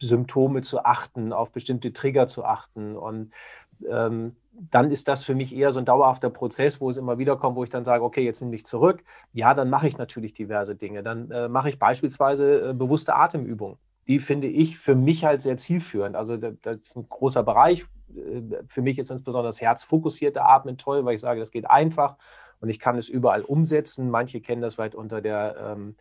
Symptome 0.00 0.62
zu 0.62 0.84
achten, 0.84 1.32
auf 1.32 1.52
bestimmte 1.52 1.92
Trigger 1.92 2.26
zu 2.26 2.44
achten. 2.44 2.96
Und 2.96 3.32
ähm, 3.88 4.34
dann 4.52 4.90
ist 4.90 5.08
das 5.08 5.24
für 5.24 5.34
mich 5.34 5.54
eher 5.54 5.72
so 5.72 5.80
ein 5.80 5.86
dauerhafter 5.86 6.30
Prozess, 6.30 6.80
wo 6.80 6.90
es 6.90 6.96
immer 6.96 7.18
wieder 7.18 7.36
kommt, 7.36 7.56
wo 7.56 7.64
ich 7.64 7.70
dann 7.70 7.84
sage, 7.84 8.04
okay, 8.04 8.22
jetzt 8.22 8.42
nehme 8.42 8.54
ich 8.54 8.64
zurück. 8.64 9.02
Ja, 9.32 9.54
dann 9.54 9.70
mache 9.70 9.88
ich 9.88 9.96
natürlich 9.96 10.34
diverse 10.34 10.76
Dinge. 10.76 11.02
Dann 11.02 11.30
äh, 11.30 11.48
mache 11.48 11.70
ich 11.70 11.78
beispielsweise 11.78 12.70
äh, 12.70 12.74
bewusste 12.74 13.14
Atemübungen. 13.14 13.78
Die 14.08 14.18
finde 14.18 14.48
ich 14.48 14.78
für 14.78 14.94
mich 14.94 15.24
halt 15.24 15.40
sehr 15.42 15.56
zielführend. 15.56 16.16
Also 16.16 16.36
das, 16.36 16.76
ist 16.80 16.96
ein 16.96 17.08
großer 17.08 17.42
Bereich. 17.42 17.84
Äh, 18.14 18.42
für 18.68 18.82
mich 18.82 18.98
ist 18.98 19.10
insbesondere 19.10 19.48
das 19.48 19.60
herzfokussierte 19.60 20.44
Atmen 20.44 20.76
toll, 20.76 21.04
weil 21.04 21.14
ich 21.14 21.20
sage, 21.20 21.40
das 21.40 21.50
geht 21.50 21.68
einfach 21.70 22.16
und 22.60 22.68
ich 22.68 22.78
kann 22.78 22.96
es 22.96 23.08
überall 23.08 23.42
umsetzen. 23.42 24.10
Manche 24.10 24.40
kennen 24.40 24.60
das 24.60 24.74
vielleicht 24.74 24.94
unter 24.94 25.22
der 25.22 25.56
ähm, 25.58 25.96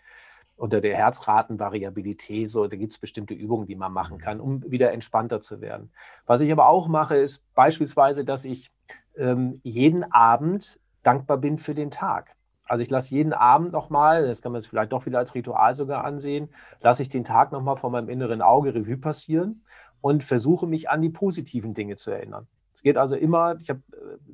unter 0.62 0.80
der 0.80 0.96
Herzratenvariabilität, 0.96 2.48
so, 2.48 2.68
da 2.68 2.78
gibt 2.78 2.94
es 2.94 3.00
bestimmte 3.00 3.34
Übungen, 3.34 3.66
die 3.66 3.76
man 3.76 3.92
machen 3.92 4.18
mhm. 4.18 4.22
kann, 4.22 4.40
um 4.40 4.64
wieder 4.70 4.92
entspannter 4.92 5.42
zu 5.42 5.60
werden. 5.60 5.92
Was 6.28 6.42
ich 6.42 6.52
aber 6.52 6.68
auch 6.68 6.88
mache, 6.88 7.16
ist 7.16 7.44
beispielsweise, 7.56 8.24
dass 8.24 8.46
ich 8.46 8.72
ähm, 9.18 9.60
jeden 9.64 10.04
Abend 10.12 10.80
dankbar 11.02 11.38
bin 11.38 11.58
für 11.58 11.74
den 11.74 11.90
Tag. 11.90 12.36
Also 12.64 12.84
ich 12.84 12.92
lasse 12.92 13.16
jeden 13.16 13.34
Abend 13.34 13.72
nochmal, 13.72 14.28
das 14.28 14.44
kann 14.44 14.52
man 14.52 14.62
vielleicht 14.62 14.92
doch 14.92 15.08
wieder 15.08 15.18
als 15.18 15.34
Ritual 15.34 15.74
sogar 15.74 16.06
ansehen, 16.06 16.50
lasse 16.80 17.02
ich 17.02 17.10
den 17.10 17.24
Tag 17.24 17.52
nochmal 17.52 17.76
vor 17.76 17.90
meinem 17.90 18.08
inneren 18.08 18.44
Auge 18.44 18.76
Revue 18.76 18.98
passieren 18.98 19.66
und 20.00 20.24
versuche 20.24 20.68
mich 20.68 20.92
an 20.92 21.02
die 21.02 21.10
positiven 21.10 21.74
Dinge 21.74 21.96
zu 21.96 22.12
erinnern. 22.12 22.48
Es 22.72 22.84
geht 22.84 22.98
also 22.98 23.16
immer, 23.16 23.58
ich, 23.60 23.70
äh, 23.70 23.76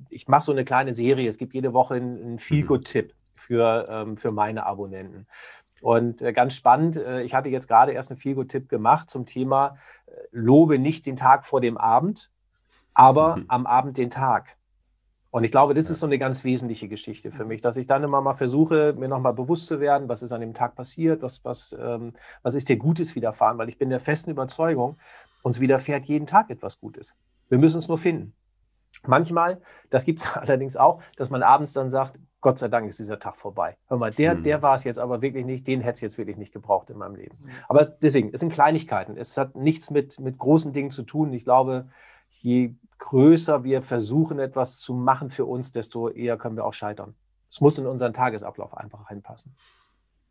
ich 0.10 0.28
mache 0.28 0.44
so 0.44 0.52
eine 0.52 0.66
kleine 0.66 0.92
Serie, 0.92 1.30
es 1.30 1.38
gibt 1.38 1.54
jede 1.54 1.74
Woche 1.74 1.96
einen 1.96 2.34
mhm. 2.34 2.38
Feel-Good-Tipp 2.38 3.14
für, 3.36 3.88
ähm, 3.90 4.18
für 4.18 4.32
meine 4.32 4.66
Abonnenten. 4.66 5.26
Und 5.82 6.22
äh, 6.22 6.34
ganz 6.34 6.56
spannend, 6.56 6.98
äh, 6.98 7.22
ich 7.22 7.34
hatte 7.34 7.50
jetzt 7.50 7.68
gerade 7.68 7.92
erst 7.92 8.12
einen 8.12 8.20
Figo-Tipp 8.20 8.70
gemacht 8.70 9.10
zum 9.10 9.26
Thema 9.26 9.78
äh, 10.08 10.12
Lobe 10.32 10.80
nicht 10.80 11.06
den 11.06 11.16
Tag 11.16 11.46
vor 11.46 11.62
dem 11.62 11.78
Abend, 11.78 12.32
aber 12.94 13.38
mhm. 13.38 13.46
am 13.48 13.66
Abend 13.68 13.98
den 13.98 14.10
Tag. 14.10 14.58
Und 15.30 15.44
ich 15.44 15.52
glaube, 15.52 15.74
das 15.74 15.90
ist 15.90 16.00
so 16.00 16.06
eine 16.06 16.18
ganz 16.18 16.44
wesentliche 16.44 16.88
Geschichte 16.88 17.32
für 17.32 17.46
mich, 17.46 17.62
dass 17.62 17.78
ich 17.78 17.86
dann 17.86 18.04
immer 18.04 18.22
mal 18.22 18.34
versuche, 18.34 18.94
mir 18.98 19.10
nochmal 19.10 19.34
bewusst 19.34 19.68
zu 19.68 19.80
werden, 19.80 20.10
was 20.10 20.24
ist 20.24 20.32
an 20.32 20.42
dem 20.42 20.54
Tag 20.54 20.76
passiert, 20.76 21.22
was, 21.22 21.44
was, 21.44 21.76
ähm, 21.80 22.14
was 22.44 22.56
ist 22.56 22.70
dir 22.70 22.78
Gutes 22.78 23.14
widerfahren, 23.16 23.58
weil 23.58 23.70
ich 23.70 23.78
bin 23.78 23.90
der 23.90 24.00
festen 24.00 24.32
Überzeugung, 24.32 24.98
uns 25.44 25.60
widerfährt 25.60 26.06
jeden 26.06 26.26
Tag 26.26 26.50
etwas 26.50 26.80
Gutes. 26.80 27.16
Wir 27.50 27.58
müssen 27.58 27.78
es 27.78 27.88
nur 27.88 27.98
finden. 27.98 28.34
Manchmal, 29.06 29.62
das 29.90 30.06
gibt 30.06 30.22
es 30.22 30.28
allerdings 30.36 30.78
auch, 30.78 31.02
dass 31.18 31.30
man 31.30 31.44
abends 31.44 31.74
dann 31.74 31.90
sagt, 31.90 32.18
Gott 32.40 32.60
sei 32.60 32.68
Dank 32.68 32.88
ist 32.88 33.00
dieser 33.00 33.20
Tag 33.20 33.36
vorbei. 33.36 33.78
Hör 33.88 33.98
mal, 33.98 34.12
der, 34.12 34.34
hm. 34.34 34.44
der 34.44 34.62
war 34.62 34.76
es 34.76 34.84
jetzt 34.84 35.00
aber 35.00 35.22
wirklich 35.22 35.46
nicht, 35.46 35.66
den 35.66 35.82
hätte 35.82 35.94
es 35.94 36.02
jetzt 36.02 36.18
wirklich 36.18 36.38
nicht 36.38 36.54
gebraucht 36.54 36.90
in 36.90 36.98
meinem 36.98 37.16
Leben. 37.16 37.38
Hm. 37.40 37.50
Aber 37.68 37.86
deswegen, 37.86 38.30
es 38.32 38.40
sind 38.40 38.54
Kleinigkeiten. 38.54 39.18
Es 39.18 39.38
hat 39.38 39.56
nichts 39.56 39.90
mit, 39.90 40.20
mit 40.20 40.38
großen 40.38 40.72
Dingen 40.72 40.92
zu 40.92 41.04
tun. 41.04 41.34
Ich 41.34 41.44
glaube, 41.44 41.90
je 42.30 42.76
größer 43.00 43.64
wir 43.64 43.82
versuchen, 43.82 44.40
etwas 44.40 44.80
zu 44.80 44.94
machen 44.94 45.30
für 45.30 45.46
uns, 45.46 45.72
desto 45.72 46.10
eher 46.10 46.38
können 46.38 46.56
wir 46.56 46.66
auch 46.66 46.74
scheitern. 46.74 47.16
Es 47.50 47.62
muss 47.62 47.78
in 47.78 47.88
unseren 47.88 48.14
Tagesablauf 48.14 48.76
einfach 48.78 49.10
reinpassen. 49.10 49.56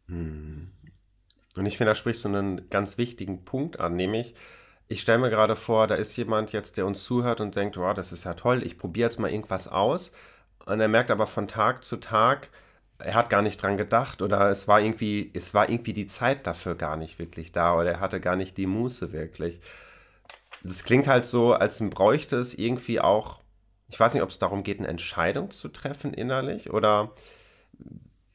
Hm. 0.06 0.72
Und 1.56 1.66
ich 1.66 1.76
finde, 1.76 1.90
da 1.90 1.94
sprichst 1.94 2.24
du 2.24 2.28
einen 2.28 2.68
ganz 2.70 2.98
wichtigen 2.98 3.44
Punkt 3.44 3.80
an, 3.80 3.96
nämlich, 3.96 4.34
ich 4.88 5.00
stelle 5.00 5.18
mir 5.18 5.30
gerade 5.30 5.56
vor, 5.56 5.88
da 5.88 5.96
ist 5.96 6.16
jemand 6.16 6.52
jetzt, 6.52 6.76
der 6.76 6.86
uns 6.86 7.02
zuhört 7.02 7.40
und 7.40 7.56
denkt, 7.56 7.76
wow, 7.76 7.94
das 7.94 8.12
ist 8.12 8.24
ja 8.24 8.34
toll, 8.34 8.62
ich 8.62 8.78
probiere 8.78 9.06
jetzt 9.06 9.18
mal 9.18 9.30
irgendwas 9.30 9.66
aus 9.66 10.12
und 10.66 10.80
er 10.80 10.88
merkt 10.88 11.10
aber 11.10 11.26
von 11.26 11.48
Tag 11.48 11.84
zu 11.84 11.96
Tag, 11.96 12.48
er 12.98 13.14
hat 13.14 13.30
gar 13.30 13.42
nicht 13.42 13.62
dran 13.62 13.76
gedacht 13.76 14.22
oder 14.22 14.50
es 14.50 14.68
war 14.68 14.80
irgendwie, 14.80 15.30
es 15.34 15.54
war 15.54 15.68
irgendwie 15.68 15.92
die 15.92 16.06
Zeit 16.06 16.46
dafür 16.46 16.74
gar 16.74 16.96
nicht 16.96 17.18
wirklich 17.18 17.52
da 17.52 17.74
oder 17.74 17.92
er 17.92 18.00
hatte 18.00 18.20
gar 18.20 18.36
nicht 18.36 18.56
die 18.56 18.66
Muße 18.66 19.12
wirklich. 19.12 19.60
Das 20.62 20.84
klingt 20.84 21.06
halt 21.06 21.24
so, 21.24 21.52
als 21.52 21.78
bräuchte 21.90 22.36
es 22.36 22.54
irgendwie 22.54 23.00
auch, 23.00 23.40
ich 23.88 24.00
weiß 24.00 24.14
nicht, 24.14 24.22
ob 24.22 24.30
es 24.30 24.38
darum 24.38 24.62
geht, 24.62 24.78
eine 24.78 24.88
Entscheidung 24.88 25.50
zu 25.50 25.68
treffen 25.68 26.14
innerlich 26.14 26.70
oder 26.72 27.12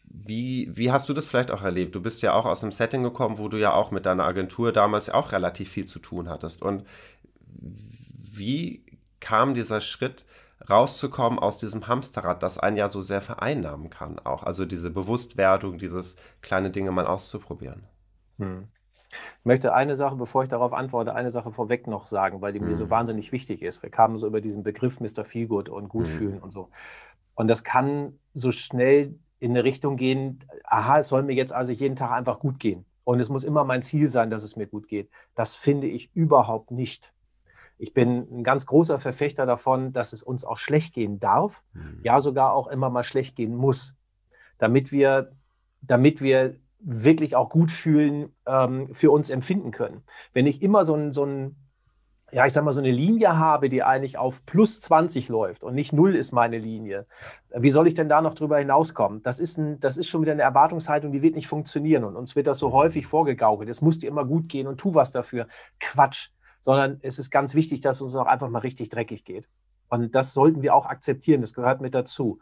wie, 0.03 0.69
wie 0.73 0.91
hast 0.91 1.09
du 1.09 1.13
das 1.13 1.27
vielleicht 1.27 1.51
auch 1.51 1.63
erlebt? 1.63 1.95
Du 1.95 2.01
bist 2.01 2.21
ja 2.21 2.33
auch 2.33 2.45
aus 2.45 2.63
einem 2.63 2.71
Setting 2.71 3.03
gekommen, 3.03 3.39
wo 3.39 3.47
du 3.47 3.57
ja 3.57 3.73
auch 3.73 3.91
mit 3.91 4.05
deiner 4.05 4.25
Agentur 4.25 4.71
damals 4.71 5.09
auch 5.09 5.31
relativ 5.31 5.69
viel 5.69 5.85
zu 5.85 5.99
tun 5.99 6.29
hattest. 6.29 6.61
Und 6.61 6.85
wie 7.47 8.85
kam 9.19 9.53
dieser 9.55 9.81
Schritt, 9.81 10.25
rauszukommen 10.69 11.39
aus 11.39 11.57
diesem 11.57 11.87
Hamsterrad, 11.87 12.43
das 12.43 12.57
einen 12.57 12.77
ja 12.77 12.87
so 12.87 13.01
sehr 13.01 13.21
vereinnahmen 13.21 13.89
kann 13.89 14.19
auch? 14.19 14.43
Also 14.43 14.65
diese 14.65 14.89
Bewusstwerdung, 14.89 15.77
dieses 15.77 16.17
kleine 16.41 16.71
Dinge 16.71 16.91
mal 16.91 17.07
auszuprobieren. 17.07 17.83
Hm. 18.37 18.67
Ich 19.09 19.45
möchte 19.45 19.73
eine 19.73 19.95
Sache, 19.95 20.15
bevor 20.15 20.43
ich 20.43 20.49
darauf 20.49 20.71
antworte, 20.71 21.13
eine 21.13 21.31
Sache 21.31 21.51
vorweg 21.51 21.87
noch 21.87 22.07
sagen, 22.07 22.41
weil 22.41 22.53
die 22.53 22.59
hm. 22.59 22.67
mir 22.67 22.75
so 22.75 22.85
hm. 22.85 22.91
wahnsinnig 22.91 23.31
wichtig 23.31 23.61
ist. 23.61 23.83
Wir 23.83 23.89
kamen 23.89 24.17
so 24.17 24.27
über 24.27 24.41
diesen 24.41 24.63
Begriff 24.63 24.99
Mr. 24.99 25.25
Feelgood 25.25 25.69
und 25.69 25.89
Gutfühlen 25.89 26.35
hm. 26.35 26.43
und 26.43 26.51
so. 26.51 26.69
Und 27.35 27.47
das 27.47 27.63
kann 27.63 28.19
so 28.33 28.51
schnell 28.51 29.15
in 29.39 29.51
eine 29.51 29.63
Richtung 29.63 29.97
gehen, 29.97 30.45
aha, 30.63 30.99
es 30.99 31.07
soll 31.07 31.23
mir 31.23 31.33
jetzt 31.33 31.53
also 31.53 31.71
jeden 31.71 31.95
Tag 31.95 32.11
einfach 32.11 32.39
gut 32.39 32.59
gehen. 32.59 32.85
Und 33.03 33.19
es 33.19 33.29
muss 33.29 33.43
immer 33.43 33.63
mein 33.63 33.81
Ziel 33.81 34.07
sein, 34.07 34.29
dass 34.29 34.43
es 34.43 34.55
mir 34.55 34.67
gut 34.67 34.87
geht. 34.87 35.09
Das 35.33 35.55
finde 35.55 35.87
ich 35.87 36.15
überhaupt 36.15 36.69
nicht. 36.69 37.13
Ich 37.81 37.95
bin 37.95 38.27
ein 38.31 38.43
ganz 38.43 38.67
großer 38.67 38.99
Verfechter 38.99 39.47
davon, 39.47 39.91
dass 39.91 40.13
es 40.13 40.21
uns 40.21 40.45
auch 40.45 40.59
schlecht 40.59 40.93
gehen 40.93 41.19
darf, 41.19 41.63
mhm. 41.73 41.99
ja 42.03 42.21
sogar 42.21 42.53
auch 42.53 42.67
immer 42.67 42.91
mal 42.91 43.01
schlecht 43.01 43.35
gehen 43.35 43.55
muss, 43.55 43.95
damit 44.59 44.91
wir, 44.91 45.31
damit 45.81 46.21
wir 46.21 46.57
wirklich 46.79 47.35
auch 47.35 47.49
gut 47.49 47.71
fühlen, 47.71 48.35
ähm, 48.45 48.93
für 48.93 49.09
uns 49.09 49.31
empfinden 49.31 49.71
können. 49.71 50.03
Wenn 50.31 50.45
ich 50.45 50.61
immer 50.61 50.83
so 50.83 50.93
ein, 50.93 51.11
so 51.11 51.25
ein 51.25 51.55
ja, 52.31 52.45
ich 52.45 52.53
sag 52.53 52.63
mal, 52.63 52.71
so 52.71 52.79
eine 52.79 52.91
Linie 52.91 53.37
habe, 53.37 53.67
die 53.67 53.83
eigentlich 53.83 54.17
auf 54.17 54.45
plus 54.45 54.79
20 54.79 55.27
läuft 55.27 55.63
und 55.63 55.73
nicht 55.73 55.91
null 55.91 56.15
ist 56.15 56.31
meine 56.31 56.59
Linie, 56.59 57.07
wie 57.53 57.71
soll 57.71 57.87
ich 57.87 57.93
denn 57.93 58.09
da 58.09 58.21
noch 58.21 58.35
drüber 58.35 58.57
hinauskommen? 58.57 59.21
Das 59.23 59.39
ist, 59.39 59.57
ein, 59.57 59.79
das 59.79 59.97
ist 59.97 60.07
schon 60.07 60.21
wieder 60.21 60.31
eine 60.31 60.43
Erwartungshaltung, 60.43 61.11
die 61.11 61.21
wird 61.21 61.35
nicht 61.35 61.47
funktionieren 61.47 62.03
und 62.03 62.15
uns 62.15 62.35
wird 62.35 62.47
das 62.47 62.59
so 62.59 62.71
häufig 62.71 63.05
vorgegaukelt. 63.05 63.69
Es 63.69 63.81
muss 63.81 63.99
dir 63.99 64.07
immer 64.07 64.23
gut 64.23 64.49
gehen 64.49 64.67
und 64.67 64.79
tu 64.79 64.93
was 64.93 65.11
dafür. 65.11 65.47
Quatsch. 65.79 66.29
Sondern 66.61 66.99
es 67.01 67.19
ist 67.19 67.31
ganz 67.31 67.53
wichtig, 67.55 67.81
dass 67.81 67.97
es 67.97 68.01
uns 68.03 68.15
auch 68.15 68.27
einfach 68.27 68.49
mal 68.49 68.59
richtig 68.59 68.89
dreckig 68.89 69.25
geht. 69.25 69.49
Und 69.89 70.15
das 70.15 70.33
sollten 70.33 70.61
wir 70.61 70.73
auch 70.73 70.85
akzeptieren. 70.85 71.41
Das 71.41 71.53
gehört 71.53 71.81
mit 71.81 71.93
dazu. 71.93 72.39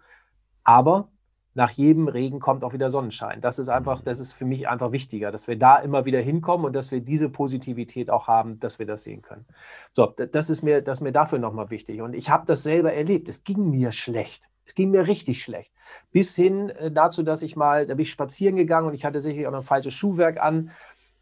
Aber 0.64 1.10
nach 1.56 1.72
jedem 1.72 2.08
Regen 2.08 2.40
kommt 2.40 2.64
auch 2.64 2.74
wieder 2.74 2.90
Sonnenschein. 2.90 3.42
Das 3.42 3.60
ist 3.60 3.70
einfach, 3.70 4.02
das 4.02 4.20
ist 4.20 4.34
für 4.34 4.46
mich 4.46 4.70
einfach 4.70 4.92
wichtiger, 4.92 5.32
dass 5.32 5.48
wir 5.48 5.58
da 5.58 5.78
immer 5.78 6.06
wieder 6.06 6.22
hinkommen 6.22 6.66
und 6.66 6.74
dass 6.74 6.92
wir 6.92 7.02
diese 7.02 7.28
Positivität 7.30 8.10
auch 8.10 8.28
haben, 8.28 8.60
dass 8.60 8.78
wir 8.78 8.86
das 8.86 9.04
sehen 9.04 9.22
können. 9.22 9.46
So, 9.92 10.06
das 10.06 10.50
ist 10.50 10.62
mir, 10.62 10.82
das 10.82 11.00
ist 11.00 11.02
mir 11.02 11.12
dafür 11.12 11.40
nochmal 11.40 11.70
wichtig. 11.70 12.02
Und 12.02 12.14
ich 12.14 12.30
habe 12.30 12.46
das 12.46 12.64
selber 12.64 12.94
erlebt. 12.94 13.28
Es 13.28 13.44
ging 13.44 13.70
mir 13.70 13.92
schlecht. 13.92 14.48
Es 14.66 14.76
ging 14.76 14.92
mir 14.92 15.08
richtig 15.08 15.42
schlecht. 15.42 15.74
Bis 16.12 16.36
hin 16.36 16.70
äh, 16.70 16.92
dazu, 16.92 17.24
dass 17.24 17.42
ich 17.42 17.56
mal, 17.56 17.88
da 17.88 17.96
bin 17.96 18.04
ich 18.04 18.12
spazieren 18.12 18.56
gegangen 18.56 18.88
und 18.88 18.94
ich 18.94 19.04
hatte 19.04 19.20
sicherlich 19.20 19.48
auch 19.48 19.52
noch 19.52 19.60
ein 19.60 19.64
falsches 19.64 19.96
Schuhwerk 19.96 20.40
an. 20.40 20.70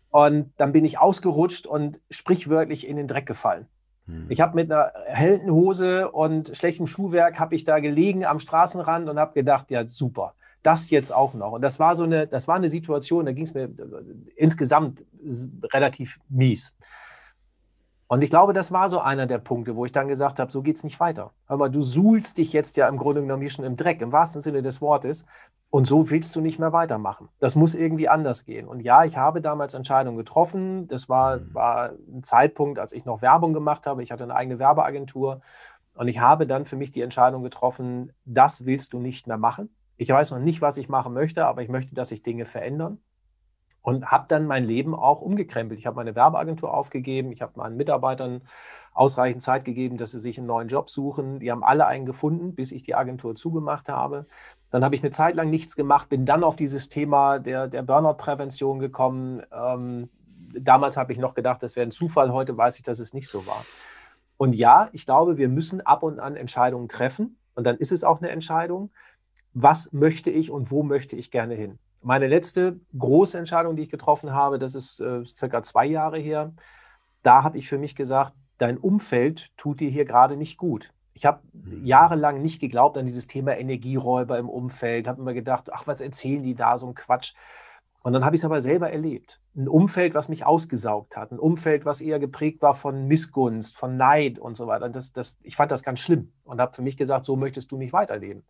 Und 0.09 0.51
dann 0.57 0.71
bin 0.71 0.85
ich 0.85 0.99
ausgerutscht 0.99 1.67
und 1.67 1.99
sprichwörtlich 2.09 2.87
in 2.87 2.97
den 2.97 3.07
Dreck 3.07 3.25
gefallen. 3.25 3.67
Hm. 4.07 4.25
Ich 4.29 4.41
habe 4.41 4.55
mit 4.55 4.71
einer 4.71 4.93
hellen 5.05 5.51
Hose 5.51 6.11
und 6.11 6.55
schlechtem 6.55 6.87
Schuhwerk 6.87 7.39
habe 7.39 7.55
ich 7.55 7.65
da 7.65 7.79
gelegen 7.79 8.25
am 8.25 8.39
Straßenrand 8.39 9.09
und 9.09 9.19
habe 9.19 9.33
gedacht, 9.33 9.69
ja 9.69 9.87
super, 9.87 10.33
das 10.63 10.89
jetzt 10.89 11.13
auch 11.13 11.33
noch. 11.33 11.51
Und 11.51 11.61
das 11.61 11.79
war 11.79 11.95
so 11.95 12.03
eine, 12.03 12.27
das 12.27 12.47
war 12.47 12.55
eine 12.55 12.69
Situation, 12.69 13.25
da 13.25 13.31
ging 13.31 13.43
es 13.43 13.53
mir 13.53 13.63
äh, 13.63 13.69
insgesamt 14.35 15.03
relativ 15.73 16.19
mies. 16.29 16.73
Und 18.07 18.23
ich 18.23 18.29
glaube, 18.29 18.53
das 18.53 18.71
war 18.71 18.89
so 18.89 18.99
einer 18.99 19.27
der 19.27 19.37
Punkte, 19.37 19.75
wo 19.75 19.83
ich 19.83 19.91
dann 19.91 20.07
gesagt 20.07 20.39
habe, 20.39 20.49
so 20.49 20.61
geht 20.61 20.77
es 20.77 20.83
nicht 20.83 20.99
weiter. 20.99 21.31
Aber 21.45 21.69
du 21.69 21.81
suhlst 21.81 22.37
dich 22.37 22.53
jetzt 22.53 22.77
ja 22.77 22.87
im 22.87 22.97
Grunde 22.97 23.21
genommen 23.21 23.49
schon 23.49 23.65
im 23.65 23.75
Dreck, 23.75 24.01
im 24.01 24.13
wahrsten 24.13 24.41
Sinne 24.41 24.61
des 24.61 24.81
Wortes. 24.81 25.25
Und 25.69 25.85
so 25.85 26.09
willst 26.09 26.33
du 26.37 26.41
nicht 26.41 26.59
mehr 26.59 26.71
weitermachen. 26.71 27.27
Das 27.39 27.57
muss 27.57 27.75
irgendwie 27.75 28.07
anders 28.07 28.45
gehen. 28.45 28.67
Und 28.69 28.79
ja, 28.79 29.03
ich 29.03 29.17
habe 29.17 29.41
damals 29.41 29.73
Entscheidungen 29.73 30.17
getroffen. 30.17 30.87
Das 30.87 31.09
war, 31.09 31.37
mhm. 31.37 31.53
war 31.53 31.91
ein 32.07 32.23
Zeitpunkt, 32.23 32.79
als 32.79 32.93
ich 32.93 33.03
noch 33.03 33.21
Werbung 33.21 33.51
gemacht 33.51 33.85
habe. 33.85 34.01
Ich 34.01 34.11
hatte 34.11 34.23
eine 34.23 34.35
eigene 34.35 34.59
Werbeagentur. 34.59 35.41
Und 35.93 36.07
ich 36.07 36.19
habe 36.19 36.47
dann 36.47 36.63
für 36.63 36.77
mich 36.77 36.91
die 36.91 37.01
Entscheidung 37.01 37.43
getroffen, 37.43 38.13
das 38.23 38.65
willst 38.65 38.93
du 38.93 38.99
nicht 38.99 39.27
mehr 39.27 39.37
machen. 39.37 39.69
Ich 39.97 40.09
weiß 40.09 40.31
noch 40.31 40.39
nicht, 40.39 40.61
was 40.61 40.77
ich 40.77 40.89
machen 40.89 41.13
möchte, 41.13 41.45
aber 41.45 41.63
ich 41.63 41.69
möchte, 41.69 41.95
dass 41.95 42.09
sich 42.09 42.21
Dinge 42.21 42.45
verändern. 42.45 42.99
Und 43.87 44.11
habe 44.11 44.25
dann 44.27 44.47
mein 44.47 44.65
Leben 44.65 44.93
auch 44.93 45.21
umgekrempelt. 45.21 45.79
Ich 45.79 45.85
habe 45.85 45.95
meine 45.95 46.13
Werbeagentur 46.13 46.73
aufgegeben. 46.73 47.31
Ich 47.31 47.41
habe 47.41 47.53
meinen 47.55 47.77
Mitarbeitern 47.77 48.41
ausreichend 48.93 49.41
Zeit 49.41 49.63
gegeben, 49.63 49.95
dass 49.95 50.11
sie 50.11 50.19
sich 50.19 50.37
einen 50.37 50.47
neuen 50.47 50.67
Job 50.67 50.89
suchen. 50.89 51.39
Die 51.39 51.49
haben 51.49 51.63
alle 51.63 51.87
einen 51.87 52.05
gefunden, 52.05 52.53
bis 52.53 52.73
ich 52.73 52.83
die 52.83 52.95
Agentur 52.95 53.33
zugemacht 53.35 53.87
habe. 53.87 54.25
Dann 54.71 54.83
habe 54.83 54.93
ich 54.93 55.01
eine 55.01 55.11
Zeit 55.11 55.35
lang 55.35 55.49
nichts 55.49 55.77
gemacht, 55.77 56.09
bin 56.09 56.25
dann 56.25 56.43
auf 56.43 56.57
dieses 56.57 56.89
Thema 56.89 57.39
der, 57.39 57.69
der 57.69 57.81
Burnout-Prävention 57.81 58.79
gekommen. 58.79 59.43
Ähm, 59.53 60.09
damals 60.51 60.97
habe 60.97 61.13
ich 61.13 61.17
noch 61.17 61.33
gedacht, 61.33 61.63
das 61.63 61.77
wäre 61.77 61.87
ein 61.87 61.91
Zufall. 61.91 62.33
Heute 62.33 62.57
weiß 62.57 62.75
ich, 62.79 62.83
dass 62.83 62.99
es 62.99 63.13
nicht 63.13 63.29
so 63.29 63.47
war. 63.47 63.63
Und 64.35 64.53
ja, 64.53 64.89
ich 64.91 65.05
glaube, 65.05 65.37
wir 65.37 65.47
müssen 65.47 65.79
ab 65.79 66.03
und 66.03 66.19
an 66.19 66.35
Entscheidungen 66.35 66.89
treffen. 66.89 67.37
Und 67.55 67.63
dann 67.63 67.77
ist 67.77 67.93
es 67.93 68.03
auch 68.03 68.19
eine 68.19 68.31
Entscheidung. 68.31 68.91
Was 69.53 69.93
möchte 69.93 70.29
ich 70.29 70.51
und 70.51 70.71
wo 70.71 70.83
möchte 70.83 71.15
ich 71.15 71.31
gerne 71.31 71.55
hin? 71.55 71.79
Meine 72.01 72.27
letzte 72.27 72.79
große 72.97 73.37
Entscheidung, 73.37 73.75
die 73.75 73.83
ich 73.83 73.89
getroffen 73.89 74.33
habe, 74.33 74.59
das 74.59 74.75
ist 74.75 75.01
äh, 75.01 75.25
circa 75.25 75.63
zwei 75.63 75.85
Jahre 75.85 76.19
her. 76.19 76.53
Da 77.23 77.43
habe 77.43 77.57
ich 77.57 77.67
für 77.67 77.77
mich 77.77 77.95
gesagt, 77.95 78.33
dein 78.57 78.77
Umfeld 78.77 79.55
tut 79.57 79.79
dir 79.79 79.89
hier 79.89 80.05
gerade 80.05 80.37
nicht 80.37 80.57
gut. 80.57 80.93
Ich 81.13 81.25
habe 81.25 81.41
mhm. 81.53 81.83
jahrelang 81.83 82.41
nicht 82.41 82.61
geglaubt 82.61 82.97
an 82.97 83.05
dieses 83.05 83.27
Thema 83.27 83.57
Energieräuber 83.57 84.37
im 84.37 84.49
Umfeld, 84.49 85.07
habe 85.07 85.21
immer 85.21 85.33
gedacht, 85.33 85.69
ach, 85.73 85.87
was 85.87 86.01
erzählen 86.01 86.43
die 86.43 86.55
da, 86.55 86.77
so 86.77 86.87
ein 86.87 86.95
Quatsch. 86.95 87.33
Und 88.03 88.13
dann 88.13 88.23
habe 88.23 88.35
ich 88.35 88.41
es 88.41 88.45
aber 88.45 88.61
selber 88.61 88.91
erlebt. 88.91 89.41
Ein 89.55 89.67
Umfeld, 89.67 90.13
was 90.13 90.29
mich 90.29 90.45
ausgesaugt 90.45 91.17
hat, 91.17 91.31
ein 91.31 91.39
Umfeld, 91.39 91.83
was 91.83 91.99
eher 91.99 92.19
geprägt 92.19 92.61
war 92.61 92.73
von 92.73 93.07
Missgunst, 93.07 93.75
von 93.75 93.97
Neid 93.97 94.39
und 94.39 94.55
so 94.55 94.67
weiter. 94.67 94.85
Und 94.85 94.95
das, 94.95 95.11
das, 95.11 95.37
ich 95.41 95.55
fand 95.55 95.71
das 95.71 95.83
ganz 95.83 95.99
schlimm 95.99 96.31
und 96.43 96.61
habe 96.61 96.73
für 96.73 96.83
mich 96.83 96.95
gesagt, 96.95 97.25
so 97.25 97.35
möchtest 97.35 97.71
du 97.71 97.77
nicht 97.77 97.93
weiterleben. 97.93 98.45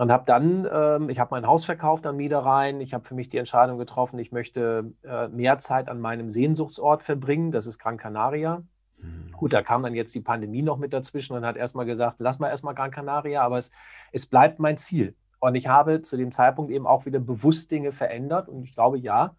Und 0.00 0.10
habe 0.10 0.24
dann, 0.24 0.66
ähm, 0.72 1.10
ich 1.10 1.20
habe 1.20 1.28
mein 1.32 1.46
Haus 1.46 1.66
verkauft 1.66 2.06
am 2.06 2.16
Niederrhein. 2.16 2.80
Ich 2.80 2.94
habe 2.94 3.04
für 3.04 3.14
mich 3.14 3.28
die 3.28 3.36
Entscheidung 3.36 3.76
getroffen, 3.76 4.18
ich 4.18 4.32
möchte 4.32 4.94
äh, 5.02 5.28
mehr 5.28 5.58
Zeit 5.58 5.90
an 5.90 6.00
meinem 6.00 6.30
Sehnsuchtsort 6.30 7.02
verbringen. 7.02 7.50
Das 7.50 7.66
ist 7.66 7.78
Gran 7.78 7.98
Canaria. 7.98 8.62
Mhm. 8.96 9.30
Gut, 9.32 9.52
da 9.52 9.60
kam 9.60 9.82
dann 9.82 9.94
jetzt 9.94 10.14
die 10.14 10.22
Pandemie 10.22 10.62
noch 10.62 10.78
mit 10.78 10.94
dazwischen 10.94 11.36
und 11.36 11.44
hat 11.44 11.58
erstmal 11.58 11.84
gesagt, 11.84 12.16
lass 12.18 12.38
mal 12.38 12.48
erstmal 12.48 12.74
Gran 12.74 12.90
Canaria, 12.90 13.42
aber 13.42 13.58
es, 13.58 13.72
es 14.10 14.24
bleibt 14.24 14.58
mein 14.58 14.78
Ziel. 14.78 15.16
Und 15.38 15.54
ich 15.54 15.66
habe 15.68 16.00
zu 16.00 16.16
dem 16.16 16.32
Zeitpunkt 16.32 16.72
eben 16.72 16.86
auch 16.86 17.04
wieder 17.04 17.20
bewusst 17.20 17.70
Dinge 17.70 17.92
verändert 17.92 18.48
und 18.48 18.62
ich 18.62 18.72
glaube, 18.72 18.96
ja, 18.96 19.36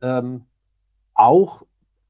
ähm, 0.00 0.46
auch 1.12 1.64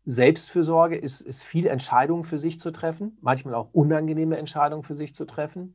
Selbstfürsorge 0.05 0.97
ist, 0.97 1.21
ist 1.21 1.43
viel 1.43 1.67
Entscheidungen 1.67 2.23
für 2.23 2.39
sich 2.39 2.61
zu 2.61 2.71
treffen, 2.71 3.19
manchmal 3.23 3.57
auch 3.57 3.71
unangenehme 3.73 4.39
Entscheidungen 4.39 4.85
für 4.85 4.95
sich 4.95 5.17
zu 5.17 5.25
treffen, 5.25 5.75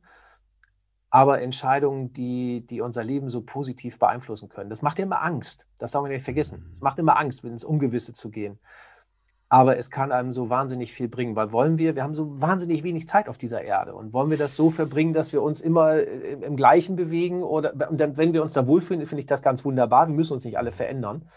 aber 1.14 1.40
Entscheidungen, 1.42 2.12
die, 2.12 2.66
die 2.66 2.80
unser 2.80 3.04
Leben 3.04 3.28
so 3.28 3.42
positiv 3.42 4.00
beeinflussen 4.00 4.48
können. 4.48 4.68
Das 4.68 4.82
macht 4.82 4.98
immer 4.98 5.22
Angst, 5.22 5.64
das 5.78 5.92
darf 5.92 6.02
man 6.02 6.10
nicht 6.10 6.24
vergessen. 6.24 6.72
Es 6.74 6.80
macht 6.80 6.98
immer 6.98 7.16
Angst, 7.16 7.44
ins 7.44 7.62
Ungewisse 7.62 8.12
zu 8.12 8.30
gehen 8.30 8.58
aber 9.54 9.76
es 9.76 9.88
kann 9.88 10.10
einem 10.10 10.32
so 10.32 10.50
wahnsinnig 10.50 10.92
viel 10.92 11.06
bringen, 11.06 11.36
weil 11.36 11.52
wollen 11.52 11.78
wir, 11.78 11.94
wir 11.94 12.02
haben 12.02 12.12
so 12.12 12.40
wahnsinnig 12.40 12.82
wenig 12.82 13.06
Zeit 13.06 13.28
auf 13.28 13.38
dieser 13.38 13.62
Erde 13.62 13.94
und 13.94 14.12
wollen 14.12 14.30
wir 14.30 14.36
das 14.36 14.56
so 14.56 14.70
verbringen, 14.70 15.12
dass 15.12 15.32
wir 15.32 15.42
uns 15.42 15.60
immer 15.60 16.02
im, 16.02 16.42
im 16.42 16.56
Gleichen 16.56 16.96
bewegen 16.96 17.44
oder 17.44 17.88
und 17.88 17.98
dann, 17.98 18.16
wenn 18.16 18.32
wir 18.32 18.42
uns 18.42 18.54
da 18.54 18.66
wohlfühlen, 18.66 19.06
finde 19.06 19.20
ich 19.20 19.26
das 19.26 19.42
ganz 19.42 19.64
wunderbar. 19.64 20.08
Wir 20.08 20.14
müssen 20.14 20.32
uns 20.32 20.44
nicht 20.44 20.58
alle 20.58 20.72
verändern. 20.72 21.30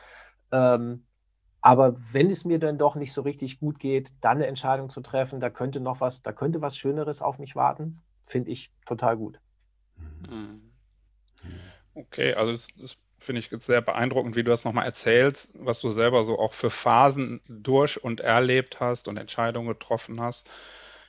Ähm, 0.52 1.06
aber 1.62 1.96
wenn 2.12 2.32
es 2.32 2.44
mir 2.44 2.58
dann 2.58 2.80
doch 2.80 2.96
nicht 2.96 3.14
so 3.14 3.22
richtig 3.22 3.60
gut 3.60 3.78
geht, 3.78 4.14
dann 4.22 4.38
eine 4.38 4.48
Entscheidung 4.48 4.90
zu 4.90 5.02
treffen, 5.02 5.40
da 5.40 5.52
könnte 5.52 5.80
noch 5.80 6.02
was, 6.02 6.24
da 6.24 6.32
könnte 6.32 6.60
was 6.60 6.76
Schöneres 6.76 7.22
auf 7.22 7.38
mich 7.38 7.56
warten, 7.56 8.00
finde 8.24 8.50
ich 8.50 8.74
total 8.88 9.16
gut. 9.16 9.40
Mhm. 10.22 10.72
Okay, 11.94 12.34
also 12.34 12.52
das, 12.54 12.68
das 12.78 12.98
finde 13.20 13.40
ich 13.40 13.50
sehr 13.64 13.82
beeindruckend, 13.82 14.36
wie 14.36 14.44
du 14.44 14.52
das 14.52 14.64
nochmal 14.64 14.86
erzählst, 14.86 15.50
was 15.56 15.82
du 15.82 15.90
selber 15.90 16.24
so 16.24 16.38
auch 16.38 16.54
für 16.54 16.70
Phasen 16.70 17.42
durch 17.48 18.04
und 18.04 18.22
erlebt 18.22 18.80
hast 18.80 19.08
und 19.08 19.18
Entscheidungen 19.18 19.68
getroffen 19.68 20.22
hast. 20.22 20.48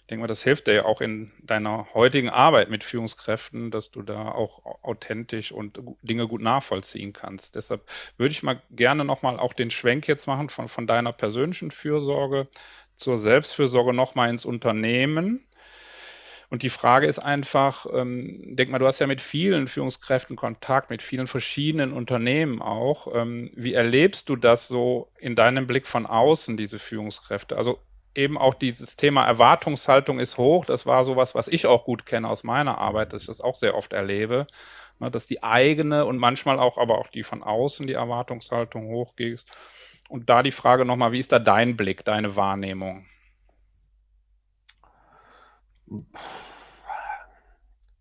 Ich 0.01 0.07
denke 0.11 0.23
mal, 0.23 0.27
das 0.27 0.43
hilft 0.43 0.67
dir 0.69 0.73
ja 0.73 0.85
auch 0.87 1.03
in 1.03 1.33
deiner 1.43 1.93
heutigen 1.93 2.31
Arbeit 2.31 2.71
mit 2.71 2.83
Führungskräften, 2.83 3.71
dass 3.71 3.91
du 3.91 4.01
da 4.01 4.33
auch 4.33 4.65
authentisch 4.83 5.53
und 5.53 5.79
Dinge 6.01 6.27
gut 6.27 6.41
nachvollziehen 6.41 7.13
kannst. 7.13 7.57
Deshalb 7.57 7.87
würde 8.17 8.33
ich 8.33 8.43
mal 8.43 8.63
gerne 8.71 9.05
nochmal 9.05 9.39
auch 9.39 9.53
den 9.53 9.71
Schwenk 9.71 10.09
jetzt 10.09 10.27
machen 10.27 10.49
von, 10.49 10.69
von 10.69 10.87
deiner 10.87 11.13
persönlichen 11.13 11.71
Fürsorge 11.71 12.49
zur 12.97 13.19
Selbstfürsorge 13.19 13.93
nochmal 13.93 14.31
ins 14.31 14.47
Unternehmen 14.47 15.47
und 16.51 16.63
die 16.63 16.71
Frage 16.71 17.07
ist 17.07 17.19
einfach, 17.19 17.87
ähm, 17.93 18.57
denk 18.57 18.71
mal, 18.71 18.79
du 18.79 18.87
hast 18.87 19.01
ja 19.01 19.07
mit 19.07 19.21
vielen 19.21 19.69
Führungskräften 19.69 20.35
Kontakt, 20.35 20.89
mit 20.89 21.03
vielen 21.03 21.27
verschiedenen 21.27 21.93
Unternehmen 21.93 22.63
auch. 22.63 23.15
Ähm, 23.15 23.51
wie 23.55 23.75
erlebst 23.75 24.31
du 24.31 24.37
das 24.37 24.67
so 24.67 25.11
in 25.19 25.35
deinem 25.35 25.67
Blick 25.67 25.87
von 25.87 26.07
außen, 26.07 26.57
diese 26.57 26.79
Führungskräfte? 26.79 27.57
Also 27.59 27.79
eben 28.15 28.39
auch 28.39 28.55
dieses 28.55 28.97
Thema 28.97 29.27
Erwartungshaltung 29.27 30.19
ist 30.19 30.39
hoch. 30.39 30.65
Das 30.65 30.87
war 30.87 31.05
sowas, 31.05 31.35
was 31.35 31.49
ich 31.49 31.67
auch 31.67 31.85
gut 31.85 32.07
kenne 32.07 32.29
aus 32.29 32.45
meiner 32.45 32.79
Arbeit, 32.79 33.13
dass 33.13 33.23
ich 33.23 33.29
das 33.29 33.43
auch 33.43 33.57
sehr 33.57 33.77
oft 33.77 33.93
erlebe. 33.93 34.47
ne, 35.01 35.11
dass 35.11 35.27
die 35.27 35.43
eigene 35.43 36.07
und 36.07 36.19
manchmal 36.19 36.59
auch, 36.59 36.79
aber 36.79 36.99
auch 36.99 37.09
die 37.09 37.25
von 37.25 37.43
außen, 37.43 37.87
die 37.87 37.93
Erwartungshaltung 37.93 38.89
hochgeht. 38.89 39.45
Und 40.09 40.31
da 40.31 40.43
die 40.43 40.51
Frage 40.51 40.87
nochmal, 40.87 41.13
wie 41.13 41.21
ist 41.21 41.33
da 41.33 41.39
dein 41.39 41.77
Blick, 41.77 42.05
deine 42.07 42.37
Wahrnehmung? 42.37 43.07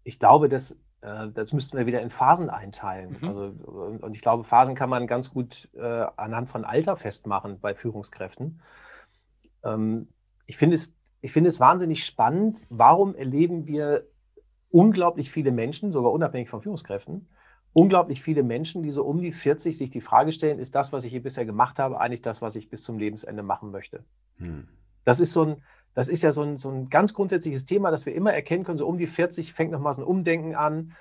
Ich 0.08 0.20
glaube, 0.20 0.48
dass 0.48 0.80
äh, 1.02 1.28
das 1.34 1.54
müssten 1.54 1.78
wir 1.78 1.86
wieder 1.86 2.02
in 2.02 2.10
Phasen 2.10 2.50
einteilen. 2.50 3.18
Mhm. 3.20 3.28
Also, 3.28 3.42
und 4.02 4.16
ich 4.16 4.22
glaube, 4.22 4.44
Phasen 4.44 4.76
kann 4.76 4.90
man 4.90 5.08
ganz 5.08 5.34
gut 5.34 5.70
äh, 5.76 6.06
anhand 6.16 6.50
von 6.50 6.66
Alter 6.66 6.96
festmachen 6.96 7.60
bei 7.60 7.76
Führungskräften. 7.76 8.62
Ähm, 9.64 10.08
ich 10.46 10.58
finde 10.58 10.76
es, 10.76 10.96
ich 11.22 11.32
finde 11.32 11.50
es 11.50 11.60
wahnsinnig 11.60 12.06
spannend. 12.06 12.62
Warum 12.70 13.16
erleben 13.16 13.68
wir 13.68 14.08
unglaublich 14.70 15.30
viele 15.30 15.52
Menschen, 15.52 15.92
sogar 15.92 16.12
unabhängig 16.12 16.50
von 16.50 16.62
Führungskräften, 16.62 17.28
unglaublich 17.74 18.22
viele 18.22 18.44
Menschen, 18.44 18.84
die 18.84 18.92
so 18.92 19.04
um 19.04 19.22
die 19.22 19.32
40 19.32 19.78
sich 19.78 19.90
die 19.90 20.02
Frage 20.02 20.32
stellen, 20.32 20.60
ist 20.60 20.76
das, 20.76 20.92
was 20.92 21.06
ich 21.06 21.12
hier 21.12 21.24
bisher 21.24 21.46
gemacht 21.46 21.80
habe, 21.80 22.00
eigentlich 22.00 22.22
das, 22.22 22.42
was 22.42 22.56
ich 22.56 22.70
bis 22.70 22.84
zum 22.84 22.98
Lebensende 22.98 23.44
machen 23.44 23.72
möchte? 23.72 24.04
Hm. 24.38 24.68
Das 25.04 25.20
ist 25.20 25.34
so 25.34 25.44
ein, 25.44 25.64
das 25.98 26.10
ist 26.10 26.22
ja 26.22 26.32
so 26.32 26.44
ein, 26.44 26.58
so 26.58 26.70
ein 26.70 26.92
ganz 26.92 27.16
grundsätzliches 27.16 27.66
Thema, 27.66 27.90
das 27.90 28.06
wir 28.06 28.14
immer 28.14 28.32
erkennen 28.32 28.64
können. 28.64 28.78
So 28.78 28.86
um 28.86 29.00
die 29.00 29.08
40 29.08 29.52
fängt 29.52 29.72
nochmal 29.72 29.94
so 29.94 30.02
ein 30.02 30.08
Umdenken 30.08 30.54
an. 30.54 30.94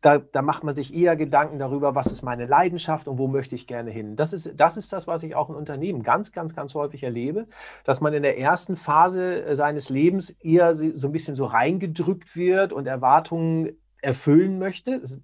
Da, 0.00 0.18
da, 0.18 0.42
macht 0.42 0.62
man 0.62 0.76
sich 0.76 0.94
eher 0.94 1.16
Gedanken 1.16 1.58
darüber, 1.58 1.96
was 1.96 2.12
ist 2.12 2.22
meine 2.22 2.46
Leidenschaft 2.46 3.08
und 3.08 3.18
wo 3.18 3.26
möchte 3.26 3.56
ich 3.56 3.66
gerne 3.66 3.90
hin. 3.90 4.14
Das 4.14 4.32
ist, 4.32 4.52
das 4.54 4.76
ist 4.76 4.92
das, 4.92 5.08
was 5.08 5.24
ich 5.24 5.34
auch 5.34 5.50
in 5.50 5.56
Unternehmen 5.56 6.04
ganz, 6.04 6.30
ganz, 6.30 6.54
ganz 6.54 6.72
häufig 6.76 7.02
erlebe, 7.02 7.48
dass 7.82 8.00
man 8.00 8.14
in 8.14 8.22
der 8.22 8.38
ersten 8.38 8.76
Phase 8.76 9.42
äh, 9.42 9.56
seines 9.56 9.88
Lebens 9.88 10.30
eher 10.30 10.72
so 10.72 11.08
ein 11.08 11.12
bisschen 11.12 11.34
so 11.34 11.44
reingedrückt 11.44 12.36
wird 12.36 12.72
und 12.72 12.86
Erwartungen 12.86 13.72
erfüllen 14.00 14.58
möchte, 14.58 14.94
ist 14.94 15.20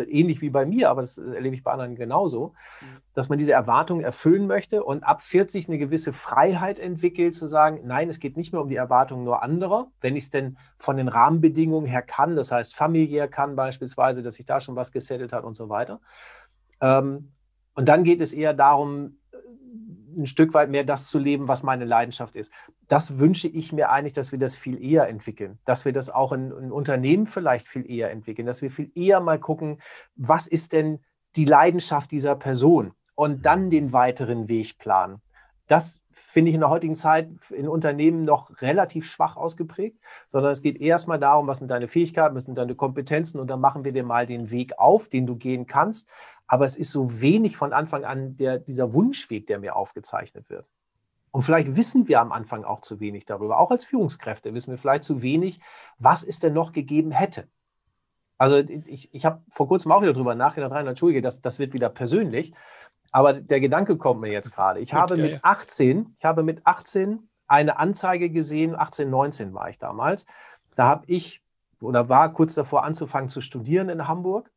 ähnlich 0.00 0.40
wie 0.40 0.50
bei 0.50 0.66
mir, 0.66 0.90
aber 0.90 1.02
das 1.02 1.18
erlebe 1.18 1.54
ich 1.54 1.62
bei 1.62 1.70
anderen 1.70 1.94
genauso, 1.94 2.54
mhm. 2.80 2.86
dass 3.14 3.28
man 3.28 3.38
diese 3.38 3.52
Erwartungen 3.52 4.02
erfüllen 4.02 4.46
möchte 4.46 4.82
und 4.82 5.04
ab 5.04 5.20
40 5.20 5.68
eine 5.68 5.78
gewisse 5.78 6.12
Freiheit 6.12 6.80
entwickelt, 6.80 7.34
zu 7.34 7.46
sagen, 7.46 7.80
nein, 7.84 8.08
es 8.08 8.18
geht 8.18 8.36
nicht 8.36 8.52
mehr 8.52 8.60
um 8.60 8.68
die 8.68 8.76
Erwartungen 8.76 9.24
nur 9.24 9.42
anderer, 9.42 9.90
wenn 10.00 10.16
ich 10.16 10.24
es 10.24 10.30
denn 10.30 10.58
von 10.76 10.96
den 10.96 11.08
Rahmenbedingungen 11.08 11.86
her 11.86 12.02
kann, 12.02 12.34
das 12.34 12.50
heißt 12.50 12.74
familiär 12.74 13.28
kann 13.28 13.54
beispielsweise, 13.54 14.22
dass 14.22 14.34
sich 14.34 14.46
da 14.46 14.60
schon 14.60 14.74
was 14.74 14.90
gesettelt 14.90 15.32
hat 15.32 15.44
und 15.44 15.54
so 15.54 15.68
weiter. 15.68 16.00
Ähm, 16.80 17.32
und 17.74 17.88
dann 17.88 18.02
geht 18.02 18.20
es 18.20 18.32
eher 18.32 18.54
darum, 18.54 19.17
ein 20.18 20.26
Stück 20.26 20.54
weit 20.54 20.70
mehr 20.70 20.84
das 20.84 21.06
zu 21.06 21.18
leben, 21.18 21.48
was 21.48 21.62
meine 21.62 21.84
Leidenschaft 21.84 22.36
ist. 22.36 22.52
Das 22.88 23.18
wünsche 23.18 23.48
ich 23.48 23.72
mir 23.72 23.90
eigentlich, 23.90 24.12
dass 24.12 24.32
wir 24.32 24.38
das 24.38 24.56
viel 24.56 24.82
eher 24.82 25.08
entwickeln, 25.08 25.58
dass 25.64 25.84
wir 25.84 25.92
das 25.92 26.10
auch 26.10 26.32
in, 26.32 26.50
in 26.50 26.72
Unternehmen 26.72 27.26
vielleicht 27.26 27.68
viel 27.68 27.90
eher 27.90 28.10
entwickeln, 28.10 28.46
dass 28.46 28.62
wir 28.62 28.70
viel 28.70 28.90
eher 28.94 29.20
mal 29.20 29.38
gucken, 29.38 29.80
was 30.16 30.46
ist 30.46 30.72
denn 30.72 31.00
die 31.36 31.44
Leidenschaft 31.44 32.10
dieser 32.10 32.36
Person? 32.36 32.92
Und 33.14 33.46
dann 33.46 33.68
den 33.68 33.92
weiteren 33.92 34.48
Weg 34.48 34.78
planen. 34.78 35.20
Das 35.66 35.98
finde 36.12 36.50
ich 36.50 36.54
in 36.54 36.60
der 36.60 36.70
heutigen 36.70 36.94
Zeit 36.94 37.28
in 37.50 37.68
Unternehmen 37.68 38.24
noch 38.24 38.60
relativ 38.60 39.10
schwach 39.10 39.36
ausgeprägt, 39.36 39.98
sondern 40.26 40.52
es 40.52 40.62
geht 40.62 40.80
erstmal 40.80 41.18
darum, 41.18 41.46
was 41.46 41.58
sind 41.58 41.70
deine 41.70 41.88
Fähigkeiten, 41.88 42.34
was 42.34 42.44
sind 42.44 42.58
deine 42.58 42.74
Kompetenzen? 42.74 43.40
Und 43.40 43.48
dann 43.48 43.60
machen 43.60 43.84
wir 43.84 43.92
dir 43.92 44.04
mal 44.04 44.26
den 44.26 44.50
Weg 44.50 44.78
auf, 44.78 45.08
den 45.08 45.26
du 45.26 45.36
gehen 45.36 45.66
kannst 45.66 46.08
aber 46.48 46.64
es 46.64 46.76
ist 46.76 46.90
so 46.90 47.20
wenig 47.20 47.56
von 47.56 47.72
Anfang 47.72 48.04
an 48.04 48.34
der, 48.36 48.58
dieser 48.58 48.94
Wunschweg, 48.94 49.46
der 49.46 49.58
mir 49.58 49.76
aufgezeichnet 49.76 50.48
wird. 50.48 50.70
Und 51.30 51.42
vielleicht 51.42 51.76
wissen 51.76 52.08
wir 52.08 52.20
am 52.20 52.32
Anfang 52.32 52.64
auch 52.64 52.80
zu 52.80 53.00
wenig 53.00 53.26
darüber. 53.26 53.58
Auch 53.60 53.70
als 53.70 53.84
Führungskräfte 53.84 54.54
wissen 54.54 54.70
wir 54.70 54.78
vielleicht 54.78 55.04
zu 55.04 55.22
wenig, 55.22 55.60
was 55.98 56.24
es 56.24 56.40
denn 56.40 56.54
noch 56.54 56.72
gegeben 56.72 57.10
hätte. 57.10 57.48
Also 58.38 58.56
ich, 58.56 59.12
ich 59.12 59.26
habe 59.26 59.42
vor 59.50 59.68
kurzem 59.68 59.92
auch 59.92 60.00
wieder 60.00 60.14
darüber 60.14 60.34
nachgedacht, 60.34 60.72
rein, 60.72 60.86
Entschuldige, 60.86 61.20
das, 61.20 61.42
das 61.42 61.58
wird 61.58 61.74
wieder 61.74 61.90
persönlich. 61.90 62.54
Aber 63.10 63.34
der 63.34 63.60
Gedanke 63.60 63.98
kommt 63.98 64.20
mir 64.20 64.32
jetzt 64.32 64.52
gerade. 64.52 64.80
Ich 64.80 64.94
habe 64.94 65.16
mit 65.16 65.44
18, 65.44 66.14
ich 66.16 66.24
habe 66.24 66.42
mit 66.42 66.66
18 66.66 67.28
eine 67.46 67.78
Anzeige 67.78 68.30
gesehen, 68.30 68.74
18, 68.74 69.10
19 69.10 69.52
war 69.52 69.68
ich 69.68 69.78
damals. 69.78 70.26
Da 70.76 70.86
habe 70.86 71.04
ich 71.08 71.42
oder 71.80 72.08
war 72.08 72.32
kurz 72.32 72.54
davor 72.54 72.84
anzufangen 72.84 73.28
zu 73.28 73.40
studieren 73.40 73.88
in 73.88 74.08
Hamburg 74.08 74.50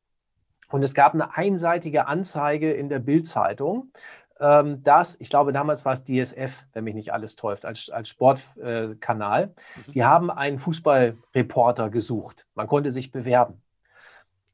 und 0.71 0.83
es 0.83 0.93
gab 0.93 1.13
eine 1.13 1.35
einseitige 1.35 2.07
Anzeige 2.07 2.71
in 2.71 2.89
der 2.89 2.99
Bildzeitung, 2.99 3.91
ähm, 4.39 4.81
dass, 4.83 5.19
ich 5.19 5.29
glaube, 5.29 5.53
damals 5.53 5.85
war 5.85 5.93
es 5.93 6.03
DSF, 6.03 6.65
wenn 6.73 6.83
mich 6.83 6.95
nicht 6.95 7.13
alles 7.13 7.35
täuscht, 7.35 7.63
als, 7.63 7.89
als 7.89 8.09
Sportkanal. 8.09 9.43
Äh. 9.43 9.91
Die 9.91 10.03
haben 10.03 10.31
einen 10.31 10.57
Fußballreporter 10.57 11.89
gesucht. 11.89 12.47
Man 12.55 12.67
konnte 12.67 12.89
sich 12.89 13.11
bewerben. 13.11 13.61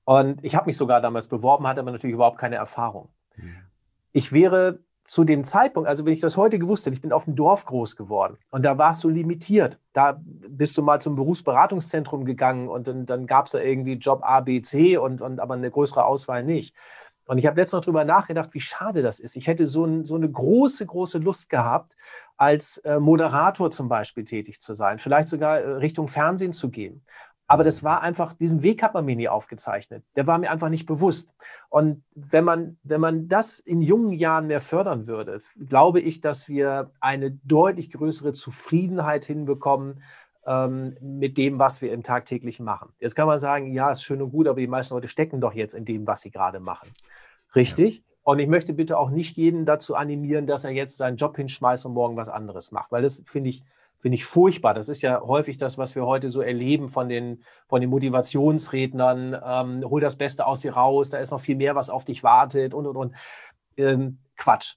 Und 0.03 0.43
ich 0.43 0.55
habe 0.55 0.67
mich 0.67 0.77
sogar 0.77 1.01
damals 1.01 1.27
beworben, 1.27 1.67
hatte 1.67 1.81
aber 1.81 1.91
natürlich 1.91 2.13
überhaupt 2.13 2.37
keine 2.37 2.55
Erfahrung. 2.57 3.09
Mhm. 3.35 3.57
Ich 4.11 4.33
wäre 4.33 4.79
zu 5.07 5.23
dem 5.23 5.45
Zeitpunkt, 5.45 5.87
also 5.87 6.05
wenn 6.05 6.11
ich 6.11 6.19
das 6.19 6.35
heute 6.35 6.59
gewusst 6.59 6.85
hätte, 6.85 6.95
ich 6.95 7.01
bin 7.01 7.13
auf 7.13 7.23
dem 7.23 7.35
Dorf 7.35 7.65
groß 7.65 7.95
geworden 7.95 8.37
und 8.49 8.65
da 8.65 8.77
warst 8.77 9.03
du 9.05 9.09
limitiert. 9.09 9.79
Da 9.93 10.21
bist 10.21 10.77
du 10.77 10.83
mal 10.83 10.99
zum 10.99 11.15
Berufsberatungszentrum 11.15 12.25
gegangen 12.25 12.67
und 12.67 12.87
dann, 12.87 13.05
dann 13.05 13.25
gab 13.25 13.45
es 13.45 13.53
da 13.53 13.59
irgendwie 13.59 13.93
Job 13.93 14.19
A, 14.23 14.41
B, 14.41 14.61
C 14.61 14.97
und, 14.97 15.21
und 15.21 15.39
aber 15.39 15.53
eine 15.53 15.71
größere 15.71 16.03
Auswahl 16.03 16.43
nicht. 16.43 16.75
Und 17.25 17.37
ich 17.37 17.45
habe 17.45 17.59
letztens 17.59 17.79
noch 17.79 17.85
darüber 17.85 18.05
nachgedacht, 18.05 18.53
wie 18.53 18.59
schade 18.59 19.01
das 19.01 19.19
ist. 19.19 19.35
Ich 19.35 19.47
hätte 19.47 19.65
so, 19.65 19.85
ein, 19.85 20.05
so 20.05 20.15
eine 20.15 20.29
große, 20.29 20.85
große 20.85 21.19
Lust 21.19 21.49
gehabt, 21.49 21.95
als 22.35 22.77
äh, 22.79 22.99
Moderator 22.99 23.71
zum 23.71 23.89
Beispiel 23.89 24.25
tätig 24.25 24.61
zu 24.61 24.73
sein, 24.73 24.97
vielleicht 24.97 25.29
sogar 25.29 25.59
äh, 25.59 25.69
Richtung 25.77 26.07
Fernsehen 26.07 26.53
zu 26.53 26.69
gehen. 26.69 27.03
Aber 27.47 27.63
das 27.63 27.81
war 27.81 28.01
einfach, 28.01 28.33
diesen 28.33 28.61
Weg 28.61 28.83
hat 28.83 28.93
man 28.93 29.05
mir 29.05 29.15
nie 29.15 29.29
aufgezeichnet. 29.29 30.03
Der 30.17 30.27
war 30.27 30.37
mir 30.37 30.51
einfach 30.51 30.67
nicht 30.67 30.85
bewusst. 30.85 31.33
Und 31.69 32.03
wenn 32.13 32.43
man, 32.43 32.77
wenn 32.83 32.99
man 32.99 33.29
das 33.29 33.59
in 33.59 33.79
jungen 33.79 34.11
Jahren 34.11 34.47
mehr 34.47 34.59
fördern 34.59 35.07
würde, 35.07 35.37
glaube 35.67 36.01
ich, 36.01 36.19
dass 36.19 36.49
wir 36.49 36.91
eine 36.99 37.31
deutlich 37.31 37.91
größere 37.91 38.33
Zufriedenheit 38.33 39.23
hinbekommen 39.23 40.03
ähm, 40.45 40.95
mit 41.01 41.37
dem, 41.37 41.57
was 41.57 41.81
wir 41.81 41.93
im 41.93 42.03
tagtäglichen 42.03 42.65
machen. 42.65 42.89
Jetzt 42.99 43.15
kann 43.15 43.27
man 43.27 43.39
sagen, 43.39 43.73
ja, 43.73 43.91
ist 43.91 44.03
schön 44.03 44.21
und 44.21 44.31
gut, 44.31 44.47
aber 44.47 44.59
die 44.59 44.67
meisten 44.67 44.93
Leute 44.93 45.07
stecken 45.07 45.39
doch 45.39 45.53
jetzt 45.53 45.73
in 45.73 45.85
dem, 45.85 46.05
was 46.05 46.21
sie 46.21 46.31
gerade 46.31 46.59
machen. 46.59 46.89
Richtig. 47.55 47.97
Ja. 47.97 48.03
Und 48.23 48.39
ich 48.39 48.47
möchte 48.47 48.73
bitte 48.73 48.97
auch 48.97 49.09
nicht 49.09 49.37
jeden 49.37 49.65
dazu 49.65 49.95
animieren, 49.95 50.47
dass 50.47 50.65
er 50.65 50.71
jetzt 50.71 50.97
seinen 50.97 51.15
Job 51.15 51.37
hinschmeißt 51.37 51.85
und 51.85 51.93
morgen 51.93 52.17
was 52.17 52.27
anderes 52.27 52.73
macht, 52.73 52.91
weil 52.91 53.01
das 53.01 53.23
finde 53.25 53.51
ich 53.51 53.63
finde 53.99 54.15
ich 54.15 54.25
furchtbar. 54.25 54.73
Das 54.73 54.89
ist 54.89 55.01
ja 55.01 55.21
häufig 55.21 55.57
das, 55.57 55.77
was 55.77 55.95
wir 55.95 56.05
heute 56.05 56.29
so 56.29 56.41
erleben 56.41 56.89
von 56.89 57.09
den, 57.09 57.43
von 57.67 57.81
den 57.81 57.89
Motivationsrednern. 57.89 59.37
Ähm, 59.43 59.89
hol 59.89 60.01
das 60.01 60.17
Beste 60.17 60.45
aus 60.45 60.61
dir 60.61 60.73
raus, 60.73 61.09
da 61.09 61.17
ist 61.19 61.31
noch 61.31 61.41
viel 61.41 61.55
mehr, 61.55 61.75
was 61.75 61.89
auf 61.89 62.05
dich 62.05 62.23
wartet 62.23 62.73
und, 62.73 62.85
und, 62.85 62.95
und. 62.97 63.15
Ähm, 63.77 64.19
Quatsch. 64.35 64.75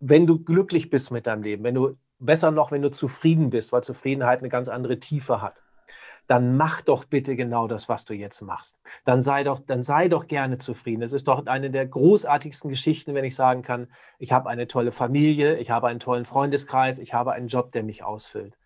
Wenn 0.00 0.26
du 0.26 0.42
glücklich 0.42 0.90
bist 0.90 1.10
mit 1.10 1.26
deinem 1.26 1.42
Leben, 1.42 1.64
wenn 1.64 1.74
du 1.74 1.96
besser 2.18 2.50
noch, 2.50 2.70
wenn 2.72 2.82
du 2.82 2.90
zufrieden 2.90 3.50
bist, 3.50 3.72
weil 3.72 3.82
Zufriedenheit 3.82 4.40
eine 4.40 4.48
ganz 4.48 4.68
andere 4.68 4.98
Tiefe 4.98 5.40
hat, 5.40 5.54
dann 6.26 6.56
mach 6.56 6.82
doch 6.82 7.04
bitte 7.04 7.36
genau 7.36 7.66
das, 7.66 7.88
was 7.88 8.04
du 8.04 8.14
jetzt 8.14 8.40
machst. 8.42 8.78
Dann 9.04 9.20
sei 9.20 9.44
doch, 9.44 9.60
dann 9.60 9.82
sei 9.82 10.08
doch 10.08 10.26
gerne 10.26 10.58
zufrieden. 10.58 11.02
Es 11.02 11.12
ist 11.12 11.28
doch 11.28 11.46
eine 11.46 11.70
der 11.70 11.86
großartigsten 11.86 12.70
Geschichten, 12.70 13.14
wenn 13.14 13.24
ich 13.24 13.34
sagen 13.34 13.62
kann, 13.62 13.88
ich 14.18 14.32
habe 14.32 14.48
eine 14.48 14.66
tolle 14.66 14.92
Familie, 14.92 15.58
ich 15.58 15.70
habe 15.70 15.88
einen 15.88 16.00
tollen 16.00 16.24
Freundeskreis, 16.24 16.98
ich 16.98 17.12
habe 17.14 17.32
einen 17.32 17.48
Job, 17.48 17.72
der 17.72 17.82
mich 17.82 18.04
ausfüllt. 18.04 18.56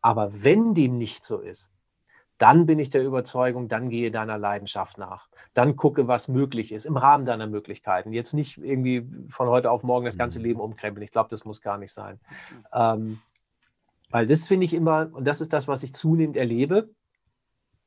Aber 0.00 0.42
wenn 0.44 0.74
dem 0.74 0.98
nicht 0.98 1.24
so 1.24 1.38
ist, 1.38 1.72
dann 2.38 2.66
bin 2.66 2.78
ich 2.78 2.90
der 2.90 3.04
Überzeugung, 3.04 3.68
dann 3.68 3.88
gehe 3.88 4.10
deiner 4.10 4.38
Leidenschaft 4.38 4.98
nach. 4.98 5.28
Dann 5.54 5.76
gucke, 5.76 6.06
was 6.06 6.28
möglich 6.28 6.70
ist, 6.70 6.84
im 6.84 6.96
Rahmen 6.96 7.24
deiner 7.24 7.46
Möglichkeiten. 7.46 8.12
Jetzt 8.12 8.34
nicht 8.34 8.58
irgendwie 8.58 9.08
von 9.26 9.48
heute 9.48 9.70
auf 9.70 9.84
morgen 9.84 10.04
das 10.04 10.18
ganze 10.18 10.38
mhm. 10.38 10.44
Leben 10.44 10.60
umkrempeln. 10.60 11.02
Ich 11.02 11.12
glaube, 11.12 11.30
das 11.30 11.44
muss 11.44 11.62
gar 11.62 11.78
nicht 11.78 11.92
sein. 11.92 12.20
Mhm. 12.50 12.64
Ähm, 12.74 13.22
weil 14.16 14.26
das 14.26 14.46
finde 14.46 14.64
ich 14.64 14.72
immer, 14.72 15.10
und 15.12 15.26
das 15.26 15.42
ist 15.42 15.52
das, 15.52 15.68
was 15.68 15.82
ich 15.82 15.92
zunehmend 15.92 16.38
erlebe, 16.38 16.88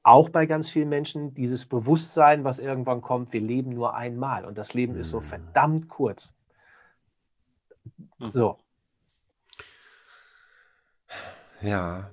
auch 0.04 0.30
bei 0.30 0.46
ganz 0.46 0.70
vielen 0.70 0.88
Menschen, 0.88 1.34
dieses 1.34 1.66
Bewusstsein, 1.66 2.44
was 2.44 2.60
irgendwann 2.60 3.02
kommt, 3.02 3.34
wir 3.34 3.42
leben 3.42 3.72
nur 3.72 3.96
einmal 3.96 4.46
und 4.46 4.56
das 4.56 4.76
Leben 4.76 4.96
ist 4.96 5.10
so 5.10 5.22
mhm. 5.22 5.24
verdammt 5.24 5.90
kurz. 5.90 6.36
Mhm. 8.20 8.32
So. 8.32 8.60
Ja, 11.64 12.12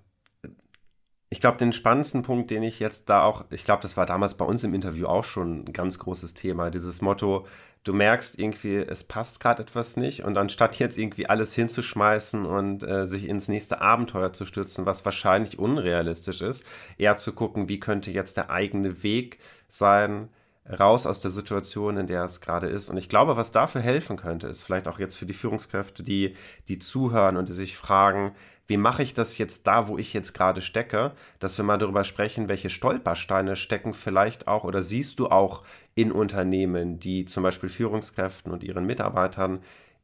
ich 1.36 1.40
glaube, 1.40 1.58
den 1.58 1.74
spannendsten 1.74 2.22
Punkt, 2.22 2.50
den 2.50 2.62
ich 2.62 2.80
jetzt 2.80 3.10
da 3.10 3.22
auch, 3.22 3.44
ich 3.50 3.64
glaube, 3.64 3.82
das 3.82 3.98
war 3.98 4.06
damals 4.06 4.32
bei 4.32 4.46
uns 4.46 4.64
im 4.64 4.72
Interview 4.72 5.06
auch 5.06 5.24
schon 5.24 5.66
ein 5.66 5.72
ganz 5.74 5.98
großes 5.98 6.32
Thema, 6.32 6.70
dieses 6.70 7.02
Motto, 7.02 7.46
du 7.84 7.92
merkst 7.92 8.38
irgendwie, 8.38 8.76
es 8.76 9.04
passt 9.04 9.38
gerade 9.38 9.60
etwas 9.62 9.98
nicht 9.98 10.24
und 10.24 10.38
anstatt 10.38 10.78
jetzt 10.78 10.96
irgendwie 10.96 11.28
alles 11.28 11.52
hinzuschmeißen 11.52 12.46
und 12.46 12.84
äh, 12.84 13.06
sich 13.06 13.28
ins 13.28 13.48
nächste 13.48 13.82
Abenteuer 13.82 14.32
zu 14.32 14.46
stürzen, 14.46 14.86
was 14.86 15.04
wahrscheinlich 15.04 15.58
unrealistisch 15.58 16.40
ist, 16.40 16.64
eher 16.96 17.18
zu 17.18 17.34
gucken, 17.34 17.68
wie 17.68 17.80
könnte 17.80 18.10
jetzt 18.10 18.38
der 18.38 18.48
eigene 18.48 19.02
Weg 19.02 19.38
sein, 19.68 20.30
raus 20.66 21.06
aus 21.06 21.20
der 21.20 21.30
Situation, 21.30 21.98
in 21.98 22.06
der 22.06 22.24
es 22.24 22.40
gerade 22.40 22.68
ist. 22.68 22.88
Und 22.88 22.96
ich 22.96 23.10
glaube, 23.10 23.36
was 23.36 23.52
dafür 23.52 23.82
helfen 23.82 24.16
könnte, 24.16 24.46
ist 24.46 24.62
vielleicht 24.62 24.88
auch 24.88 24.98
jetzt 24.98 25.16
für 25.16 25.26
die 25.26 25.34
Führungskräfte, 25.34 26.02
die, 26.02 26.34
die 26.68 26.78
zuhören 26.78 27.36
und 27.36 27.50
die 27.50 27.52
sich 27.52 27.76
fragen, 27.76 28.32
wie 28.66 28.76
mache 28.76 29.02
ich 29.02 29.14
das 29.14 29.38
jetzt 29.38 29.66
da, 29.66 29.88
wo 29.88 29.98
ich 29.98 30.12
jetzt 30.12 30.32
gerade 30.32 30.60
stecke, 30.60 31.12
dass 31.38 31.56
wir 31.58 31.64
mal 31.64 31.78
darüber 31.78 32.04
sprechen, 32.04 32.48
welche 32.48 32.70
Stolpersteine 32.70 33.56
stecken 33.56 33.94
vielleicht 33.94 34.48
auch 34.48 34.64
oder 34.64 34.82
siehst 34.82 35.18
du 35.18 35.28
auch 35.28 35.62
in 35.94 36.12
Unternehmen, 36.12 36.98
die 36.98 37.24
zum 37.24 37.42
Beispiel 37.42 37.68
Führungskräften 37.68 38.52
und 38.52 38.64
ihren 38.64 38.84
Mitarbeitern 38.84 39.60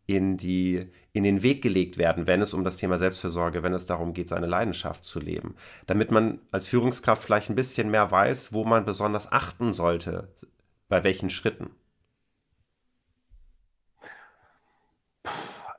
in, 0.07 0.37
die, 0.37 0.89
in 1.13 1.25
den 1.25 1.43
Weg 1.43 1.63
gelegt 1.63 1.99
werden, 1.99 2.27
wenn 2.27 2.43
es 2.43 2.55
um 2.55 2.65
das 2.65 2.77
Thema 2.77 2.99
Selbstfürsorge, 2.99 3.63
wenn 3.63 3.75
es 3.75 3.87
darum 3.87 4.15
geht, 4.15 4.29
seine 4.29 4.47
Leidenschaft 4.47 5.05
zu 5.05 5.21
leben. 5.21 5.55
Damit 5.87 6.11
man 6.11 6.41
als 6.51 6.67
Führungskraft 6.67 7.23
vielleicht 7.23 7.51
ein 7.51 7.57
bisschen 7.57 7.91
mehr 7.91 8.11
weiß, 8.11 8.53
wo 8.53 8.65
man 8.65 8.85
besonders 8.85 9.31
achten 9.31 9.73
sollte, 9.73 10.29
bei 10.89 11.05
welchen 11.05 11.31
Schritten. 11.31 11.71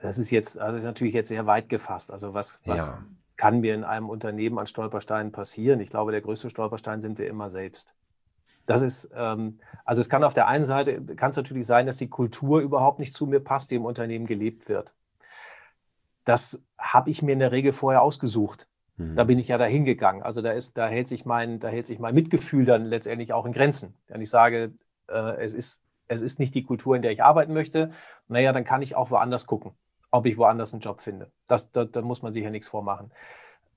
Das 0.03 0.17
ist 0.17 0.31
jetzt, 0.31 0.59
also 0.59 0.77
ist 0.77 0.83
natürlich 0.83 1.13
jetzt 1.13 1.29
sehr 1.29 1.45
weit 1.45 1.69
gefasst. 1.69 2.11
Also 2.11 2.33
was, 2.33 2.59
was 2.65 2.89
ja. 2.89 3.05
kann 3.37 3.61
mir 3.61 3.73
in 3.73 3.85
einem 3.85 4.09
Unternehmen 4.09 4.59
an 4.59 4.65
Stolpersteinen 4.65 5.31
passieren? 5.31 5.79
Ich 5.79 5.89
glaube, 5.89 6.11
der 6.11 6.19
größte 6.19 6.49
Stolperstein 6.49 6.99
sind 6.99 7.17
wir 7.19 7.29
immer 7.29 7.47
selbst. 7.47 7.95
Das 8.65 8.81
ist, 8.81 9.11
ähm, 9.15 9.59
also 9.85 10.01
es 10.01 10.09
kann 10.09 10.25
auf 10.25 10.33
der 10.33 10.49
einen 10.49 10.65
Seite, 10.65 11.01
kann 11.15 11.29
es 11.29 11.37
natürlich 11.37 11.65
sein, 11.65 11.85
dass 11.85 11.95
die 11.95 12.09
Kultur 12.09 12.59
überhaupt 12.59 12.99
nicht 12.99 13.13
zu 13.13 13.27
mir 13.27 13.39
passt, 13.39 13.71
die 13.71 13.75
im 13.75 13.85
Unternehmen 13.85 14.25
gelebt 14.25 14.67
wird. 14.67 14.93
Das 16.25 16.61
habe 16.77 17.09
ich 17.09 17.21
mir 17.21 17.31
in 17.31 17.39
der 17.39 17.53
Regel 17.53 17.71
vorher 17.71 18.01
ausgesucht. 18.01 18.67
Mhm. 18.97 19.15
Da 19.15 19.23
bin 19.23 19.39
ich 19.39 19.47
ja 19.47 19.57
da 19.57 19.65
hingegangen. 19.65 20.21
Also 20.21 20.41
da 20.41 20.51
ist, 20.51 20.77
da 20.77 20.89
hält 20.89 21.07
sich 21.07 21.23
mein, 21.23 21.61
da 21.61 21.69
hält 21.69 21.87
sich 21.87 21.99
mein 21.99 22.13
Mitgefühl 22.13 22.65
dann 22.65 22.83
letztendlich 22.83 23.31
auch 23.31 23.45
in 23.45 23.53
Grenzen. 23.53 23.93
Wenn 24.09 24.19
ich 24.19 24.29
sage, 24.29 24.73
äh, 25.07 25.41
es 25.41 25.53
ist, 25.53 25.79
es 26.09 26.21
ist 26.21 26.39
nicht 26.39 26.53
die 26.55 26.63
Kultur, 26.63 26.93
in 26.97 27.01
der 27.01 27.13
ich 27.13 27.23
arbeiten 27.23 27.53
möchte, 27.53 27.91
naja, 28.27 28.51
dann 28.51 28.65
kann 28.65 28.81
ich 28.81 28.97
auch 28.97 29.09
woanders 29.09 29.47
gucken, 29.47 29.71
ob 30.13 30.27
ich 30.27 30.37
woanders 30.37 30.73
einen 30.73 30.81
Job 30.81 31.01
finde. 31.01 31.31
Das, 31.47 31.71
da, 31.71 31.85
da 31.85 32.01
muss 32.03 32.21
man 32.21 32.31
sich 32.31 32.43
ja 32.43 32.51
nichts 32.51 32.67
vormachen. 32.67 33.11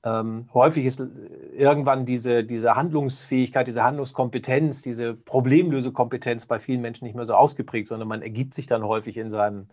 Ähm, 0.04 0.50
häufig 0.52 0.84
ist 0.84 1.00
irgendwann 1.00 2.04
diese, 2.04 2.44
diese 2.44 2.76
Handlungsfähigkeit, 2.76 3.66
diese 3.66 3.82
Handlungskompetenz, 3.82 4.82
diese 4.82 5.14
Problemlösekompetenz 5.14 6.44
bei 6.44 6.58
vielen 6.58 6.82
Menschen 6.82 7.06
nicht 7.06 7.14
mehr 7.14 7.24
so 7.24 7.34
ausgeprägt, 7.34 7.88
sondern 7.88 8.06
man 8.06 8.20
ergibt 8.20 8.52
sich 8.52 8.66
dann 8.66 8.84
häufig 8.84 9.16
in 9.16 9.30
seinem, 9.30 9.68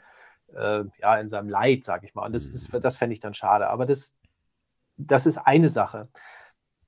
äh, 0.56 0.86
ja, 1.02 1.16
in 1.18 1.28
seinem 1.28 1.50
Leid, 1.50 1.84
sage 1.84 2.08
ich 2.08 2.16
mal. 2.16 2.26
Und 2.26 2.34
das, 2.34 2.50
das, 2.50 2.72
mhm. 2.72 2.80
das 2.80 2.96
fände 2.96 3.14
ich 3.14 3.20
dann 3.20 3.34
schade. 3.34 3.70
Aber 3.70 3.86
das, 3.86 4.16
das 4.96 5.26
ist 5.26 5.40
eine 5.40 5.68
Sache. 5.68 6.08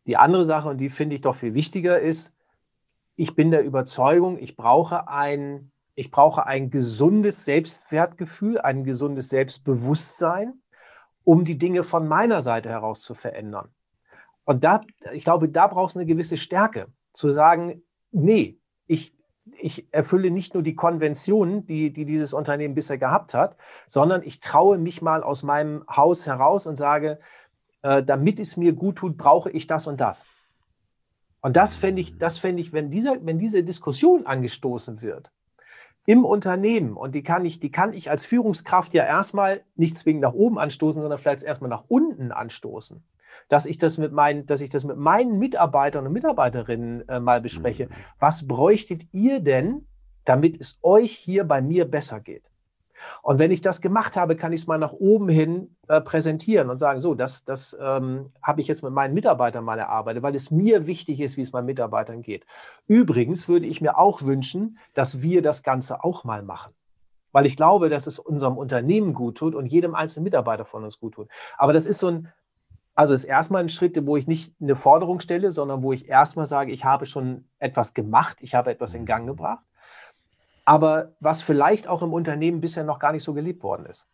Die 0.07 0.15
andere 0.15 0.45
Sache, 0.45 0.69
und 0.69 0.77
die 0.77 0.89
finde 0.89 1.15
ich 1.15 1.21
doch 1.21 1.35
viel 1.35 1.53
wichtiger, 1.53 1.99
ist, 1.99 2.33
ich 3.17 3.35
bin 3.35 3.51
der 3.51 3.65
Überzeugung, 3.65 4.37
ich 4.39 4.55
brauche 4.55 5.09
ein, 5.09 5.71
ich 5.95 6.11
brauche 6.11 6.45
ein 6.45 6.69
gesundes 6.69 7.45
Selbstwertgefühl, 7.45 8.59
ein 8.59 8.83
gesundes 8.83 9.29
Selbstbewusstsein 9.29 10.61
um 11.25 11.43
die 11.43 11.57
Dinge 11.57 11.83
von 11.83 12.07
meiner 12.07 12.39
Seite 12.39 12.69
heraus 12.69 13.01
zu 13.01 13.13
verändern. 13.13 13.69
Und 14.45 14.63
da, 14.63 14.81
ich 15.11 15.23
glaube, 15.23 15.49
da 15.49 15.67
brauchst 15.67 15.95
du 15.95 15.99
eine 15.99 16.05
gewisse 16.05 16.37
Stärke, 16.37 16.87
zu 17.13 17.31
sagen, 17.31 17.81
nee, 18.11 18.59
ich, 18.85 19.13
ich 19.59 19.87
erfülle 19.91 20.29
nicht 20.29 20.53
nur 20.53 20.63
die 20.63 20.75
Konventionen, 20.75 21.65
die, 21.65 21.91
die 21.91 22.05
dieses 22.05 22.33
Unternehmen 22.33 22.75
bisher 22.75 22.97
gehabt 22.97 23.33
hat, 23.33 23.57
sondern 23.87 24.21
ich 24.21 24.39
traue 24.39 24.77
mich 24.77 25.01
mal 25.01 25.23
aus 25.23 25.43
meinem 25.43 25.83
Haus 25.89 26.27
heraus 26.27 26.67
und 26.67 26.75
sage, 26.75 27.19
äh, 27.81 28.03
damit 28.03 28.39
es 28.39 28.55
mir 28.55 28.73
gut 28.73 28.97
tut, 28.97 29.17
brauche 29.17 29.49
ich 29.49 29.65
das 29.65 29.87
und 29.87 29.99
das. 29.99 30.25
Und 31.41 31.57
das 31.57 31.75
fände 31.75 32.01
ich, 32.01 32.17
das 32.17 32.37
fände 32.37 32.61
ich, 32.61 32.71
wenn, 32.71 32.91
dieser, 32.91 33.25
wenn 33.25 33.39
diese 33.39 33.63
Diskussion 33.63 34.25
angestoßen 34.27 35.01
wird, 35.01 35.31
im 36.05 36.23
Unternehmen, 36.23 36.93
und 36.93 37.15
die 37.15 37.23
kann 37.23 37.45
ich, 37.45 37.59
die 37.59 37.71
kann 37.71 37.93
ich 37.93 38.09
als 38.09 38.25
Führungskraft 38.25 38.93
ja 38.93 39.03
erstmal 39.03 39.63
nicht 39.75 39.97
zwingend 39.97 40.21
nach 40.21 40.33
oben 40.33 40.59
anstoßen, 40.59 41.01
sondern 41.01 41.17
vielleicht 41.17 41.43
erstmal 41.43 41.69
nach 41.69 41.85
unten 41.87 42.31
anstoßen. 42.31 43.03
Dass 43.49 43.65
ich 43.65 43.77
das 43.77 43.97
mit 43.97 44.11
meinen, 44.11 44.45
dass 44.45 44.61
ich 44.61 44.69
das 44.69 44.85
mit 44.85 44.97
meinen 44.97 45.37
Mitarbeitern 45.39 46.05
und 46.05 46.13
Mitarbeiterinnen 46.13 47.07
äh, 47.09 47.19
mal 47.19 47.41
bespreche. 47.41 47.87
Mhm. 47.87 47.93
Was 48.19 48.47
bräuchtet 48.47 49.07
ihr 49.11 49.39
denn, 49.39 49.87
damit 50.23 50.59
es 50.59 50.79
euch 50.81 51.11
hier 51.11 51.43
bei 51.43 51.61
mir 51.61 51.85
besser 51.85 52.19
geht? 52.19 52.49
Und 53.21 53.39
wenn 53.39 53.51
ich 53.51 53.61
das 53.61 53.81
gemacht 53.81 54.17
habe, 54.17 54.35
kann 54.35 54.53
ich 54.53 54.61
es 54.61 54.67
mal 54.67 54.77
nach 54.77 54.93
oben 54.93 55.29
hin 55.29 55.75
äh, 55.87 56.01
präsentieren 56.01 56.69
und 56.69 56.79
sagen, 56.79 56.99
so, 56.99 57.15
das, 57.15 57.43
das 57.43 57.75
ähm, 57.79 58.31
habe 58.41 58.61
ich 58.61 58.67
jetzt 58.67 58.83
mit 58.83 58.93
meinen 58.93 59.13
Mitarbeitern 59.13 59.63
mal 59.63 59.79
erarbeitet, 59.79 60.23
weil 60.23 60.35
es 60.35 60.51
mir 60.51 60.87
wichtig 60.87 61.19
ist, 61.19 61.37
wie 61.37 61.41
es 61.41 61.53
meinen 61.53 61.65
Mitarbeitern 61.65 62.21
geht. 62.21 62.45
Übrigens 62.87 63.47
würde 63.47 63.65
ich 63.65 63.81
mir 63.81 63.97
auch 63.97 64.21
wünschen, 64.21 64.77
dass 64.93 65.21
wir 65.21 65.41
das 65.41 65.63
Ganze 65.63 66.03
auch 66.03 66.23
mal 66.23 66.43
machen. 66.43 66.73
Weil 67.31 67.45
ich 67.45 67.57
glaube, 67.57 67.89
dass 67.89 68.07
es 68.07 68.19
unserem 68.19 68.57
Unternehmen 68.57 69.13
gut 69.13 69.37
tut 69.37 69.55
und 69.55 69.65
jedem 69.65 69.93
einzelnen 69.93 70.23
Mitarbeiter 70.23 70.65
von 70.65 70.83
uns 70.83 70.99
gut 70.99 71.15
tut. 71.15 71.27
Aber 71.57 71.73
das 71.73 71.85
ist 71.85 71.99
so 71.99 72.07
ein, 72.07 72.31
also 72.93 73.13
ist 73.13 73.25
erstmal 73.25 73.61
ein 73.61 73.69
Schritt, 73.69 73.99
wo 74.05 74.15
ich 74.15 74.25
nicht 74.25 74.53
eine 74.61 74.75
Forderung 74.75 75.19
stelle, 75.19 75.51
sondern 75.51 75.83
wo 75.83 75.91
ich 75.91 76.07
erstmal 76.07 76.47
sage, 76.47 76.71
ich 76.71 76.85
habe 76.85 77.05
schon 77.05 77.45
etwas 77.59 77.93
gemacht, 77.93 78.37
ich 78.39 78.55
habe 78.55 78.71
etwas 78.71 78.93
in 78.93 79.05
Gang 79.05 79.27
gebracht 79.27 79.65
aber 80.65 81.15
was 81.19 81.41
vielleicht 81.41 81.87
auch 81.87 82.01
im 82.01 82.13
Unternehmen 82.13 82.59
bisher 82.59 82.83
noch 82.83 82.99
gar 82.99 83.11
nicht 83.11 83.23
so 83.23 83.33
gelebt 83.33 83.63
worden 83.63 83.85
ist. 83.85 84.07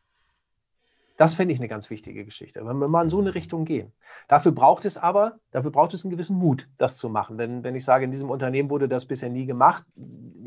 Das 1.17 1.35
fände 1.35 1.53
ich 1.53 1.59
eine 1.59 1.67
ganz 1.67 1.89
wichtige 1.89 2.25
Geschichte, 2.25 2.65
wenn 2.65 2.77
wir 2.77 2.87
mal 2.87 3.03
in 3.03 3.09
so 3.09 3.19
eine 3.19 3.35
Richtung 3.35 3.65
gehen. 3.65 3.93
Dafür 4.27 4.51
braucht 4.51 4.85
es 4.85 4.97
aber, 4.97 5.39
dafür 5.51 5.71
braucht 5.71 5.93
es 5.93 6.03
einen 6.03 6.11
gewissen 6.11 6.35
Mut, 6.35 6.67
das 6.77 6.97
zu 6.97 7.09
machen. 7.09 7.37
Denn 7.37 7.63
wenn 7.63 7.75
ich 7.75 7.85
sage, 7.85 8.05
in 8.05 8.11
diesem 8.11 8.29
Unternehmen 8.29 8.69
wurde 8.69 8.87
das 8.87 9.05
bisher 9.05 9.29
nie 9.29 9.45
gemacht, 9.45 9.85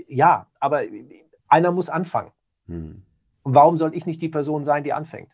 ja, 0.08 0.48
aber 0.58 0.82
einer 1.46 1.70
muss 1.70 1.88
anfangen. 1.88 2.32
Hm. 2.66 3.02
Und 3.42 3.54
warum 3.54 3.76
soll 3.76 3.94
ich 3.94 4.06
nicht 4.06 4.20
die 4.20 4.28
Person 4.28 4.64
sein, 4.64 4.82
die 4.82 4.92
anfängt? 4.92 5.30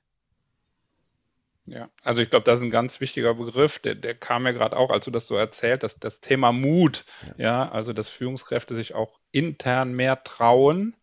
Ja, 1.70 1.88
also 2.02 2.20
ich 2.20 2.30
glaube, 2.30 2.44
das 2.44 2.58
ist 2.58 2.64
ein 2.64 2.70
ganz 2.70 3.00
wichtiger 3.00 3.34
Begriff, 3.34 3.78
der, 3.78 3.94
der 3.94 4.16
kam 4.16 4.42
mir 4.42 4.52
gerade 4.52 4.76
auch, 4.76 4.90
als 4.90 5.04
du 5.04 5.12
das 5.12 5.28
so 5.28 5.36
erzählt, 5.36 5.84
dass 5.84 6.00
das 6.00 6.20
Thema 6.20 6.50
Mut, 6.50 7.04
ja. 7.22 7.34
ja, 7.64 7.70
also 7.70 7.92
dass 7.92 8.08
Führungskräfte 8.08 8.74
sich 8.74 8.94
auch 8.94 9.20
intern 9.30 9.94
mehr 9.94 10.24
trauen 10.24 10.96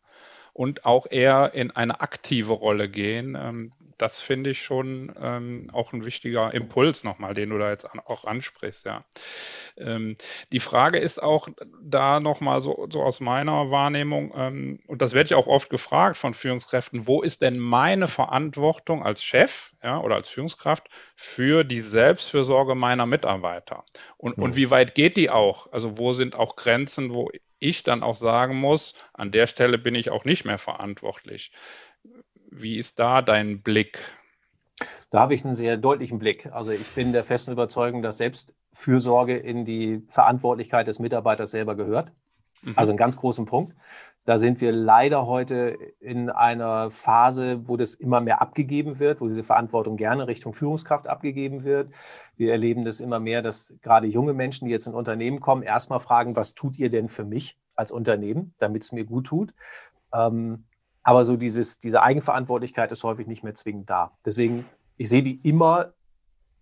und 0.52 0.84
auch 0.84 1.08
eher 1.10 1.54
in 1.54 1.72
eine 1.72 2.02
aktive 2.02 2.52
Rolle 2.52 2.90
gehen. 2.90 3.38
Das 3.98 4.20
finde 4.20 4.52
ich 4.52 4.64
schon 4.64 5.14
ähm, 5.20 5.70
auch 5.74 5.94
ein 5.94 6.06
wichtiger 6.06 6.54
Impuls 6.54 7.04
nochmal, 7.04 7.34
den 7.34 7.50
du 7.50 7.58
da 7.58 7.70
jetzt 7.70 7.86
an, 7.86 8.00
auch 8.00 8.26
ansprichst, 8.26 8.86
ja. 8.86 9.06
Ähm, 9.78 10.16
die 10.52 10.60
Frage 10.60 11.00
ist 11.00 11.22
auch 11.22 11.48
da 11.82 12.20
nochmal 12.20 12.62
so, 12.62 12.88
so 12.92 13.02
aus 13.02 13.20
meiner 13.20 13.72
Wahrnehmung, 13.72 14.34
ähm, 14.36 14.80
und 14.88 15.02
das 15.02 15.14
wird 15.14 15.30
ja 15.30 15.38
auch 15.38 15.48
oft 15.48 15.70
gefragt 15.70 16.18
von 16.18 16.34
Führungskräften, 16.34 17.08
wo 17.08 17.22
ist 17.22 17.42
denn 17.42 17.60
meine 17.60 18.08
Verantwortung 18.08 19.04
als 19.04 19.24
Chef 19.24 19.74
ja, 19.84 20.00
oder 20.00 20.16
als 20.16 20.30
Führungskraft 20.30 20.88
für 21.16 21.64
die 21.64 21.82
Selbstfürsorge 21.82 22.76
meiner 22.76 23.06
Mitarbeiter? 23.06 23.86
Und, 24.18 24.38
mhm. 24.38 24.44
und 24.44 24.56
wie 24.56 24.70
weit 24.70 24.96
geht 24.96 25.18
die 25.18 25.30
auch? 25.30 25.72
Also 25.72 25.98
wo 25.98 26.14
sind 26.14 26.36
auch 26.36 26.56
Grenzen, 26.56 27.14
wo 27.14 27.30
ich 27.60 27.84
dann 27.84 28.04
auch 28.04 28.16
sagen 28.16 28.56
muss, 28.56 28.94
an 29.14 29.32
der 29.32 29.48
Stelle 29.48 29.78
bin 29.78 29.96
ich 29.96 30.10
auch 30.10 30.26
nicht 30.26 30.46
mehr 30.46 30.60
verantwortlich. 30.60 31.52
Wie 32.50 32.78
ist 32.78 33.00
da 33.00 33.22
dein 33.22 33.62
Blick? 33.62 34.00
Da 35.10 35.20
habe 35.20 35.34
ich 35.34 35.46
einen 35.46 35.56
sehr 35.56 35.78
deutlichen 35.78 36.20
Blick. 36.20 36.52
Also 36.52 36.72
ich 36.72 36.88
bin 36.90 37.14
der 37.14 37.24
festen 37.24 37.52
Überzeugung, 37.52 38.02
dass 38.02 38.18
Selbstfürsorge 38.18 39.38
in 39.38 39.66
die 39.66 40.02
Verantwortlichkeit 40.08 40.88
des 40.88 41.00
Mitarbeiters 41.00 41.52
selber 41.52 41.76
gehört. 41.76 42.12
Mhm. 42.64 42.74
Also 42.76 42.92
einen 42.92 42.98
ganz 42.98 43.18
großen 43.18 43.46
Punkt. 43.46 43.76
Da 44.26 44.38
sind 44.38 44.60
wir 44.60 44.74
leider 44.74 45.26
heute 45.26 45.78
in 46.02 46.30
einer 46.30 46.92
Phase, 46.92 47.66
wo 47.70 47.78
das 47.78 47.94
immer 47.94 48.20
mehr 48.20 48.42
abgegeben 48.42 49.00
wird, 49.00 49.22
wo 49.22 49.28
diese 49.30 49.44
Verantwortung 49.44 49.96
gerne 49.96 50.28
Richtung 50.28 50.52
Führungskraft 50.52 51.08
abgegeben 51.08 51.64
wird. 51.64 51.94
Wir 52.36 52.52
erleben 52.52 52.84
das 52.84 53.00
immer 53.00 53.22
mehr, 53.22 53.42
dass 53.42 53.76
gerade 53.82 54.08
junge 54.08 54.34
Menschen, 54.34 54.66
die 54.66 54.72
jetzt 54.72 54.86
in 54.86 54.94
Unternehmen 54.94 55.40
kommen, 55.40 55.64
erstmal 55.64 56.02
fragen, 56.02 56.36
was 56.36 56.56
tut 56.56 56.78
ihr 56.78 56.90
denn 56.90 57.08
für 57.08 57.24
mich 57.24 57.58
als 57.78 57.94
Unternehmen, 57.94 58.54
damit 58.58 58.84
es 58.84 58.92
mir 58.92 59.06
gut 59.06 59.28
tut? 59.28 59.54
Ähm, 60.14 60.66
aber 61.08 61.24
so 61.24 61.38
dieses, 61.38 61.80
diese 61.80 62.04
Eigenverantwortlichkeit 62.04 62.92
ist 62.92 63.02
häufig 63.06 63.28
nicht 63.28 63.42
mehr 63.42 63.54
zwingend 63.54 63.90
da. 63.90 64.12
Deswegen, 64.26 64.66
ich 64.98 65.08
sehe 65.08 65.24
die 65.24 65.40
immer 65.48 65.94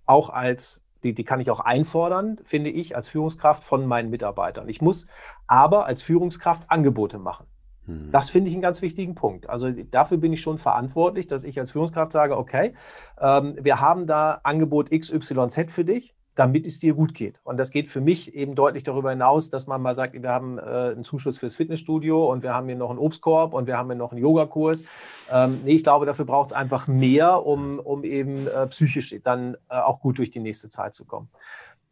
auch 0.05 0.29
als, 0.29 0.83
die, 1.01 1.15
die 1.15 1.23
kann 1.23 1.39
ich 1.39 1.49
auch 1.49 1.61
einfordern, 1.61 2.37
finde 2.43 2.69
ich, 2.69 2.95
als 2.95 3.09
Führungskraft 3.09 3.63
von 3.63 3.87
meinen 3.87 4.11
Mitarbeitern. 4.11 4.69
Ich 4.69 4.83
muss 4.83 5.07
aber 5.47 5.87
als 5.87 6.03
Führungskraft 6.03 6.69
Angebote 6.69 7.17
machen. 7.17 7.47
Hm. 7.85 8.11
Das 8.11 8.29
finde 8.29 8.49
ich 8.49 8.53
einen 8.53 8.61
ganz 8.61 8.83
wichtigen 8.83 9.15
Punkt. 9.15 9.49
Also 9.49 9.71
dafür 9.71 10.19
bin 10.19 10.31
ich 10.31 10.41
schon 10.41 10.59
verantwortlich, 10.59 11.25
dass 11.25 11.43
ich 11.43 11.57
als 11.57 11.71
Führungskraft 11.71 12.11
sage, 12.11 12.37
okay, 12.37 12.75
ähm, 13.19 13.57
wir 13.59 13.81
haben 13.81 14.05
da 14.05 14.41
Angebot 14.43 14.91
XYZ 14.91 15.71
für 15.71 15.85
dich 15.85 16.14
damit 16.35 16.67
es 16.67 16.79
dir 16.79 16.93
gut 16.93 17.13
geht. 17.13 17.39
Und 17.43 17.57
das 17.57 17.71
geht 17.71 17.87
für 17.87 18.01
mich 18.01 18.35
eben 18.35 18.55
deutlich 18.55 18.83
darüber 18.83 19.09
hinaus, 19.09 19.49
dass 19.49 19.67
man 19.67 19.81
mal 19.81 19.93
sagt, 19.93 20.21
wir 20.21 20.29
haben 20.29 20.57
äh, 20.59 20.61
einen 20.61 21.03
Zuschuss 21.05 21.37
fürs 21.37 21.55
Fitnessstudio 21.55 22.29
und 22.31 22.43
wir 22.43 22.53
haben 22.53 22.67
hier 22.67 22.75
noch 22.75 22.89
einen 22.89 22.99
Obstkorb 22.99 23.53
und 23.53 23.67
wir 23.67 23.77
haben 23.77 23.87
hier 23.87 23.95
noch 23.95 24.11
einen 24.11 24.21
Yogakurs. 24.21 24.83
Ähm, 25.31 25.61
nee, 25.63 25.75
ich 25.75 25.83
glaube, 25.83 26.05
dafür 26.05 26.25
braucht 26.25 26.47
es 26.47 26.53
einfach 26.53 26.87
mehr, 26.87 27.45
um, 27.45 27.79
um 27.79 28.03
eben 28.03 28.47
äh, 28.47 28.67
psychisch 28.67 29.15
dann 29.23 29.55
äh, 29.69 29.77
auch 29.77 30.01
gut 30.01 30.17
durch 30.17 30.29
die 30.29 30.41
nächste 30.41 30.69
Zeit 30.69 30.93
zu 30.93 31.05
kommen. 31.05 31.29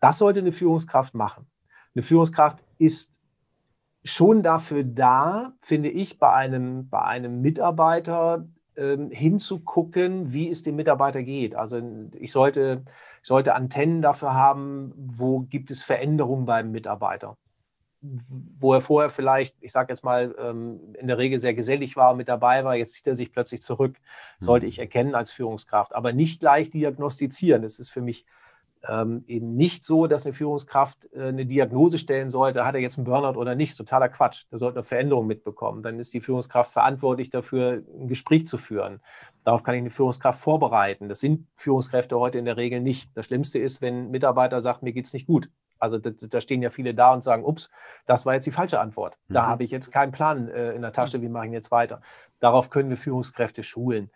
Das 0.02 0.18
sollte 0.18 0.42
eine 0.42 0.52
Führungskraft 0.52 1.14
machen. 1.14 1.48
Eine 1.96 2.04
Führungskraft 2.04 2.64
ist 2.78 3.14
schon 4.04 4.44
dafür 4.44 4.84
da, 4.84 5.54
finde 5.62 5.90
ich, 5.90 6.20
bei 6.20 6.34
einem, 6.34 6.90
bei 6.90 7.02
einem 7.02 7.42
Mitarbeiter 7.42 8.46
ähm, 8.76 9.10
hinzugucken, 9.12 10.34
wie 10.34 10.50
es 10.50 10.64
dem 10.64 10.76
Mitarbeiter 10.76 11.24
geht. 11.24 11.56
Also 11.56 11.82
ich 12.14 12.32
sollte, 12.32 12.84
ich 13.24 13.28
sollte 13.28 13.56
Antennen 13.56 14.02
dafür 14.02 14.34
haben, 14.34 14.92
wo 14.98 15.40
gibt 15.40 15.72
es 15.72 15.82
Veränderungen 15.82 16.46
beim 16.46 16.72
Mitarbeiter. 16.72 17.38
Wo 18.02 18.74
er 18.74 18.82
vorher 18.82 19.10
vielleicht, 19.10 19.56
ich 19.62 19.72
sage 19.72 19.94
jetzt 19.94 20.04
mal, 20.04 20.36
ähm, 20.38 20.94
in 21.00 21.08
der 21.08 21.18
Regel 21.18 21.40
sehr 21.40 21.54
gesellig 21.54 21.96
war, 21.96 22.16
mit 22.16 22.28
dabei 22.28 22.66
war, 22.66 22.76
jetzt 22.76 22.96
zieht 22.96 23.08
er 23.08 23.16
sich 23.16 23.32
plötzlich 23.32 23.62
zurück, 23.62 23.96
sollte 24.40 24.66
mhm. 24.66 24.72
ich 24.72 24.80
erkennen 24.80 25.16
als 25.16 25.32
Führungskraft, 25.32 25.96
aber 25.96 26.12
nicht 26.12 26.42
gleich 26.42 26.70
diagnostizieren. 26.70 27.62
Das 27.62 27.80
ist 27.80 27.92
für 27.92 28.02
mich 28.02 28.26
ähm, 28.88 29.24
eben 29.28 29.56
nicht 29.56 29.86
so, 29.86 30.08
dass 30.08 30.26
eine 30.26 30.34
Führungskraft 30.34 31.10
äh, 31.14 31.28
eine 31.28 31.46
Diagnose 31.46 31.98
stellen 31.98 32.30
sollte, 32.30 32.66
hat 32.66 32.76
er 32.76 32.82
jetzt 32.82 32.98
einen 32.98 33.06
Burnout 33.06 33.40
oder 33.40 33.56
nicht. 33.56 33.78
Totaler 33.78 34.10
Quatsch. 34.10 34.46
Da 34.52 34.58
sollte 34.58 34.80
eine 34.80 34.84
Veränderung 34.84 35.26
mitbekommen. 35.26 35.82
Dann 35.82 36.00
ist 36.00 36.14
die 36.14 36.20
Führungskraft 36.20 36.74
verantwortlich 36.74 37.30
dafür, 37.30 37.84
ein 37.98 38.08
Gespräch 38.08 38.46
zu 38.46 38.58
führen. 38.58 39.02
Darauf 39.46 39.64
kann 39.64 39.76
ich 39.76 39.82
eine 39.82 39.90
Führungskraft 39.90 40.40
vorbereiten. 40.40 41.08
Das 41.08 41.22
sind 41.22 41.48
Führungskräfte 41.56 42.20
heute 42.20 42.40
in 42.40 42.46
der 42.46 42.58
Regel 42.58 42.82
nicht. 42.82 43.10
Das 43.16 43.28
Schlimmste 43.28 43.60
ist, 43.60 43.82
wenn 43.82 44.06
ein 44.06 44.12
Mitarbeiter 44.12 44.60
sagt, 44.60 44.84
mir 44.84 44.92
geht 44.92 45.06
es 45.06 45.14
nicht 45.14 45.28
gut. 45.28 45.50
Also 45.80 45.98
da, 45.98 46.12
da, 46.12 46.40
stehen 46.40 46.62
ja 46.62 46.70
viele 46.70 46.94
da 46.94 47.14
und 47.14 47.24
sagen, 47.24 47.44
ups, 47.44 47.70
das 48.06 48.26
war 48.26 48.34
jetzt 48.34 48.46
die 48.46 48.52
falsche 48.52 48.80
Antwort. 48.80 49.18
Da 49.28 49.44
mhm. 49.44 49.48
habe 49.48 49.64
ich 49.64 49.72
jetzt 49.72 49.92
keinen 49.92 50.12
Plan 50.12 50.48
äh, 50.48 50.72
in 50.72 50.82
der 50.82 50.94
Tasche, 50.94 51.22
wie 51.22 51.30
mache 51.30 51.48
ich 51.48 51.52
jetzt 51.52 51.72
weiter. 51.72 52.02
Darauf 52.40 52.70
können 52.70 52.90
wir 52.90 52.96
Führungskräfte 52.98 53.64
schulen. 53.64 54.10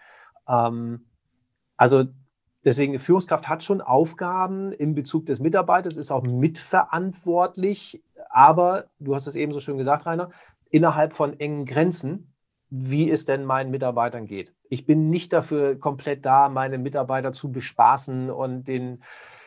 Ähm, 0.47 1.05
also 1.75 2.05
Deswegen, 2.67 2.99
Führungskraft 2.99 3.47
hat 3.47 3.63
schon 3.63 3.79
Aufgaben 3.79 4.73
im 4.73 4.93
Bezug 4.93 5.25
des 5.25 5.39
Mitarbeiters, 5.39 5.95
ist 5.95 6.11
auch 6.11 6.23
mitverantwortlich, 6.23 8.03
aber 8.29 8.87
du 8.99 9.15
hast 9.15 9.25
es 9.25 9.37
eben 9.37 9.53
so 9.53 9.61
schön 9.61 9.77
gesagt, 9.77 10.05
Rainer, 10.05 10.31
innerhalb 10.69 11.13
von 11.13 11.39
engen 11.39 11.63
Grenzen, 11.63 12.33
wie 12.69 13.09
es 13.09 13.23
denn 13.23 13.45
meinen 13.45 13.71
Mitarbeitern 13.71 14.25
geht. 14.25 14.53
Ich 14.67 14.85
bin 14.85 15.09
nicht 15.09 15.31
dafür 15.31 15.79
komplett 15.79 16.25
da, 16.25 16.49
meine 16.49 16.77
Mitarbeiter 16.77 17.31
zu 17.31 17.53
bespaßen 17.53 18.29
und 18.29 18.65
den 18.67 19.01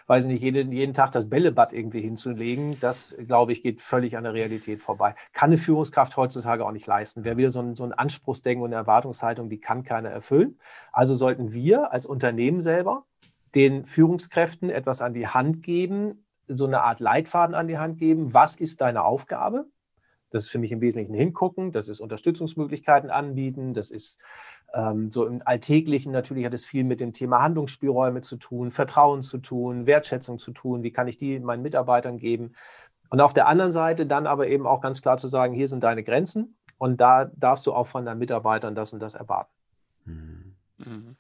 weiß 0.06 0.24
nicht, 0.24 0.42
jeden, 0.42 0.72
jeden 0.72 0.94
Tag 0.94 1.12
das 1.12 1.28
Bällebad 1.28 1.74
irgendwie 1.74 2.00
hinzulegen, 2.00 2.80
das, 2.80 3.14
glaube 3.28 3.52
ich, 3.52 3.62
geht 3.62 3.82
völlig 3.82 4.16
an 4.16 4.24
der 4.24 4.32
Realität 4.32 4.80
vorbei. 4.80 5.14
Kann 5.32 5.50
eine 5.50 5.58
Führungskraft 5.58 6.16
heutzutage 6.16 6.64
auch 6.64 6.72
nicht 6.72 6.86
leisten. 6.86 7.22
Wer 7.22 7.36
wieder 7.36 7.50
so 7.50 7.60
ein, 7.60 7.76
so 7.76 7.84
ein 7.84 7.92
Anspruchsdenken 7.92 8.64
und 8.64 8.70
eine 8.70 8.76
Erwartungshaltung, 8.76 9.50
die 9.50 9.60
kann 9.60 9.84
keiner 9.84 10.08
erfüllen. 10.08 10.58
Also 10.90 11.14
sollten 11.14 11.52
wir 11.52 11.92
als 11.92 12.06
Unternehmen 12.06 12.60
selber 12.60 13.04
den 13.54 13.84
Führungskräften 13.84 14.70
etwas 14.70 15.02
an 15.02 15.12
die 15.12 15.28
Hand 15.28 15.62
geben, 15.62 16.24
so 16.46 16.66
eine 16.66 16.82
Art 16.82 17.00
Leitfaden 17.00 17.54
an 17.54 17.68
die 17.68 17.78
Hand 17.78 17.98
geben. 17.98 18.34
Was 18.34 18.56
ist 18.56 18.80
deine 18.80 19.04
Aufgabe? 19.04 19.66
Das 20.30 20.44
ist 20.44 20.50
für 20.50 20.58
mich 20.58 20.72
im 20.72 20.80
Wesentlichen 20.80 21.14
hingucken, 21.14 21.72
das 21.72 21.88
ist 21.88 22.00
Unterstützungsmöglichkeiten 22.00 23.10
anbieten, 23.10 23.74
das 23.74 23.90
ist 23.90 24.20
ähm, 24.72 25.10
so 25.10 25.26
im 25.26 25.42
Alltäglichen 25.44 26.12
natürlich 26.12 26.44
hat 26.44 26.54
es 26.54 26.64
viel 26.64 26.84
mit 26.84 27.00
dem 27.00 27.12
Thema 27.12 27.42
Handlungsspielräume 27.42 28.20
zu 28.20 28.36
tun, 28.36 28.70
Vertrauen 28.70 29.22
zu 29.22 29.38
tun, 29.38 29.86
Wertschätzung 29.86 30.38
zu 30.38 30.52
tun, 30.52 30.84
wie 30.84 30.92
kann 30.92 31.08
ich 31.08 31.18
die 31.18 31.40
meinen 31.40 31.62
Mitarbeitern 31.62 32.18
geben. 32.18 32.54
Und 33.10 33.20
auf 33.20 33.32
der 33.32 33.48
anderen 33.48 33.72
Seite 33.72 34.06
dann 34.06 34.28
aber 34.28 34.46
eben 34.46 34.68
auch 34.68 34.80
ganz 34.80 35.02
klar 35.02 35.16
zu 35.16 35.26
sagen, 35.26 35.52
hier 35.52 35.66
sind 35.66 35.82
deine 35.82 36.04
Grenzen 36.04 36.56
und 36.78 37.00
da 37.00 37.24
darfst 37.24 37.66
du 37.66 37.72
auch 37.72 37.88
von 37.88 38.04
deinen 38.04 38.18
Mitarbeitern 38.18 38.76
das 38.76 38.92
und 38.92 39.00
das 39.00 39.14
erwarten. 39.14 39.50
Mhm. 40.04 40.54
Mhm. 40.78 41.16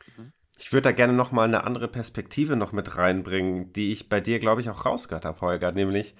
Ich 0.60 0.72
würde 0.72 0.82
da 0.82 0.92
gerne 0.92 1.12
noch 1.14 1.32
mal 1.32 1.44
eine 1.44 1.64
andere 1.64 1.88
Perspektive 1.88 2.54
noch 2.54 2.70
mit 2.72 2.96
reinbringen, 2.96 3.72
die 3.72 3.92
ich 3.92 4.08
bei 4.08 4.20
dir, 4.20 4.38
glaube 4.38 4.60
ich, 4.60 4.70
auch 4.70 4.84
rausgehört 4.84 5.24
habe, 5.24 5.40
Holger, 5.40 5.72
nämlich 5.72 6.14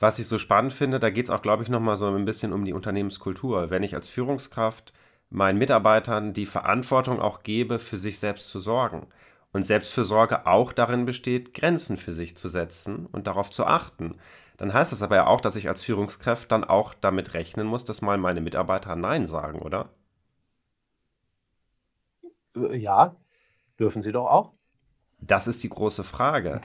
was 0.00 0.18
ich 0.18 0.26
so 0.28 0.38
spannend 0.38 0.72
finde, 0.72 0.98
da 1.00 1.10
geht 1.10 1.26
es 1.26 1.30
auch, 1.30 1.42
glaube 1.42 1.62
ich, 1.62 1.68
noch 1.68 1.80
mal 1.80 1.96
so 1.96 2.06
ein 2.08 2.24
bisschen 2.24 2.52
um 2.54 2.64
die 2.64 2.72
Unternehmenskultur. 2.72 3.70
Wenn 3.70 3.82
ich 3.82 3.94
als 3.94 4.08
Führungskraft 4.08 4.94
meinen 5.30 5.58
Mitarbeitern 5.58 6.32
die 6.32 6.46
Verantwortung 6.46 7.20
auch 7.20 7.42
gebe, 7.42 7.78
für 7.78 7.98
sich 7.98 8.18
selbst 8.18 8.48
zu 8.48 8.60
sorgen. 8.60 9.08
Und 9.52 9.64
Selbstfürsorge 9.64 10.46
auch 10.46 10.72
darin 10.72 11.06
besteht, 11.06 11.54
Grenzen 11.54 11.96
für 11.98 12.14
sich 12.14 12.36
zu 12.36 12.48
setzen 12.48 13.06
und 13.12 13.26
darauf 13.26 13.50
zu 13.50 13.66
achten. 13.66 14.16
Dann 14.58 14.72
heißt 14.72 14.92
das 14.92 15.02
aber 15.02 15.16
ja 15.16 15.26
auch, 15.26 15.40
dass 15.40 15.56
ich 15.56 15.68
als 15.68 15.82
Führungskraft 15.82 16.50
dann 16.52 16.64
auch 16.64 16.94
damit 16.94 17.34
rechnen 17.34 17.66
muss, 17.66 17.84
dass 17.84 18.02
mal 18.02 18.18
meine 18.18 18.40
Mitarbeiter 18.40 18.96
Nein 18.96 19.26
sagen, 19.26 19.60
oder? 19.60 19.90
Ja, 22.54 23.16
dürfen 23.80 24.02
sie 24.02 24.12
doch 24.12 24.26
auch. 24.26 24.52
Das 25.20 25.48
ist 25.48 25.62
die 25.62 25.68
große 25.68 26.04
Frage 26.04 26.60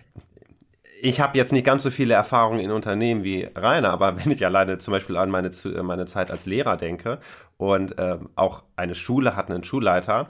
ich 1.01 1.19
habe 1.19 1.37
jetzt 1.37 1.51
nicht 1.51 1.65
ganz 1.65 1.83
so 1.83 1.89
viele 1.89 2.13
Erfahrungen 2.13 2.59
in 2.59 2.71
Unternehmen 2.71 3.23
wie 3.23 3.47
Rainer, 3.55 3.91
aber 3.91 4.17
wenn 4.25 4.31
ich 4.31 4.45
alleine 4.45 4.77
zum 4.77 4.91
Beispiel 4.91 5.17
an 5.17 5.29
meine, 5.29 5.51
meine 5.83 6.05
Zeit 6.05 6.31
als 6.31 6.45
Lehrer 6.45 6.77
denke 6.77 7.19
und 7.57 7.97
äh, 7.97 8.17
auch 8.35 8.63
eine 8.75 8.95
Schule 8.95 9.35
hat 9.35 9.49
einen 9.49 9.63
Schulleiter, 9.63 10.29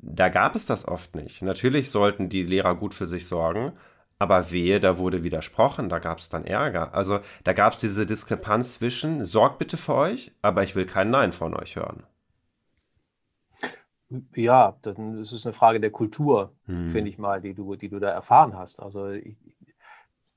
da 0.00 0.28
gab 0.28 0.54
es 0.54 0.66
das 0.66 0.86
oft 0.86 1.14
nicht. 1.14 1.42
Natürlich 1.42 1.90
sollten 1.90 2.28
die 2.28 2.42
Lehrer 2.42 2.74
gut 2.74 2.94
für 2.94 3.06
sich 3.06 3.26
sorgen, 3.26 3.72
aber 4.18 4.52
wehe, 4.52 4.78
da 4.78 4.98
wurde 4.98 5.24
widersprochen, 5.24 5.88
da 5.88 5.98
gab 5.98 6.18
es 6.18 6.28
dann 6.28 6.44
Ärger. 6.44 6.94
Also 6.94 7.20
da 7.42 7.52
gab 7.52 7.72
es 7.72 7.78
diese 7.80 8.06
Diskrepanz 8.06 8.74
zwischen, 8.74 9.24
sorgt 9.24 9.58
bitte 9.58 9.76
für 9.76 9.94
euch, 9.94 10.32
aber 10.42 10.62
ich 10.62 10.76
will 10.76 10.86
kein 10.86 11.10
Nein 11.10 11.32
von 11.32 11.54
euch 11.54 11.76
hören. 11.76 12.04
Ja, 14.34 14.76
dann 14.82 15.18
ist 15.18 15.32
es 15.32 15.46
eine 15.46 15.52
Frage 15.52 15.80
der 15.80 15.90
Kultur, 15.90 16.52
hm. 16.66 16.86
finde 16.86 17.10
ich 17.10 17.18
mal, 17.18 17.40
die 17.40 17.54
du, 17.54 17.74
die 17.76 17.88
du 17.88 17.98
da 17.98 18.10
erfahren 18.10 18.56
hast. 18.56 18.80
Also 18.80 19.08
ich, 19.10 19.36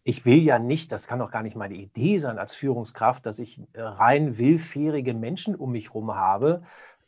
ich 0.03 0.25
will 0.25 0.41
ja 0.41 0.58
nicht, 0.58 0.91
das 0.91 1.08
kann 1.08 1.19
doch 1.19 1.32
gar 1.32 1.43
nicht 1.43 1.56
meine 1.56 1.75
Idee 1.75 2.17
sein 2.17 2.39
als 2.39 2.56
Führungskraft, 2.56 3.25
dass 3.25 3.39
ich 3.39 3.62
äh, 3.73 3.82
rein 3.82 4.38
willfährige 4.38 5.13
Menschen 5.13 5.56
um 5.56 5.73
mich 5.73 5.89
herum 5.89 6.15
habe, 6.15 6.63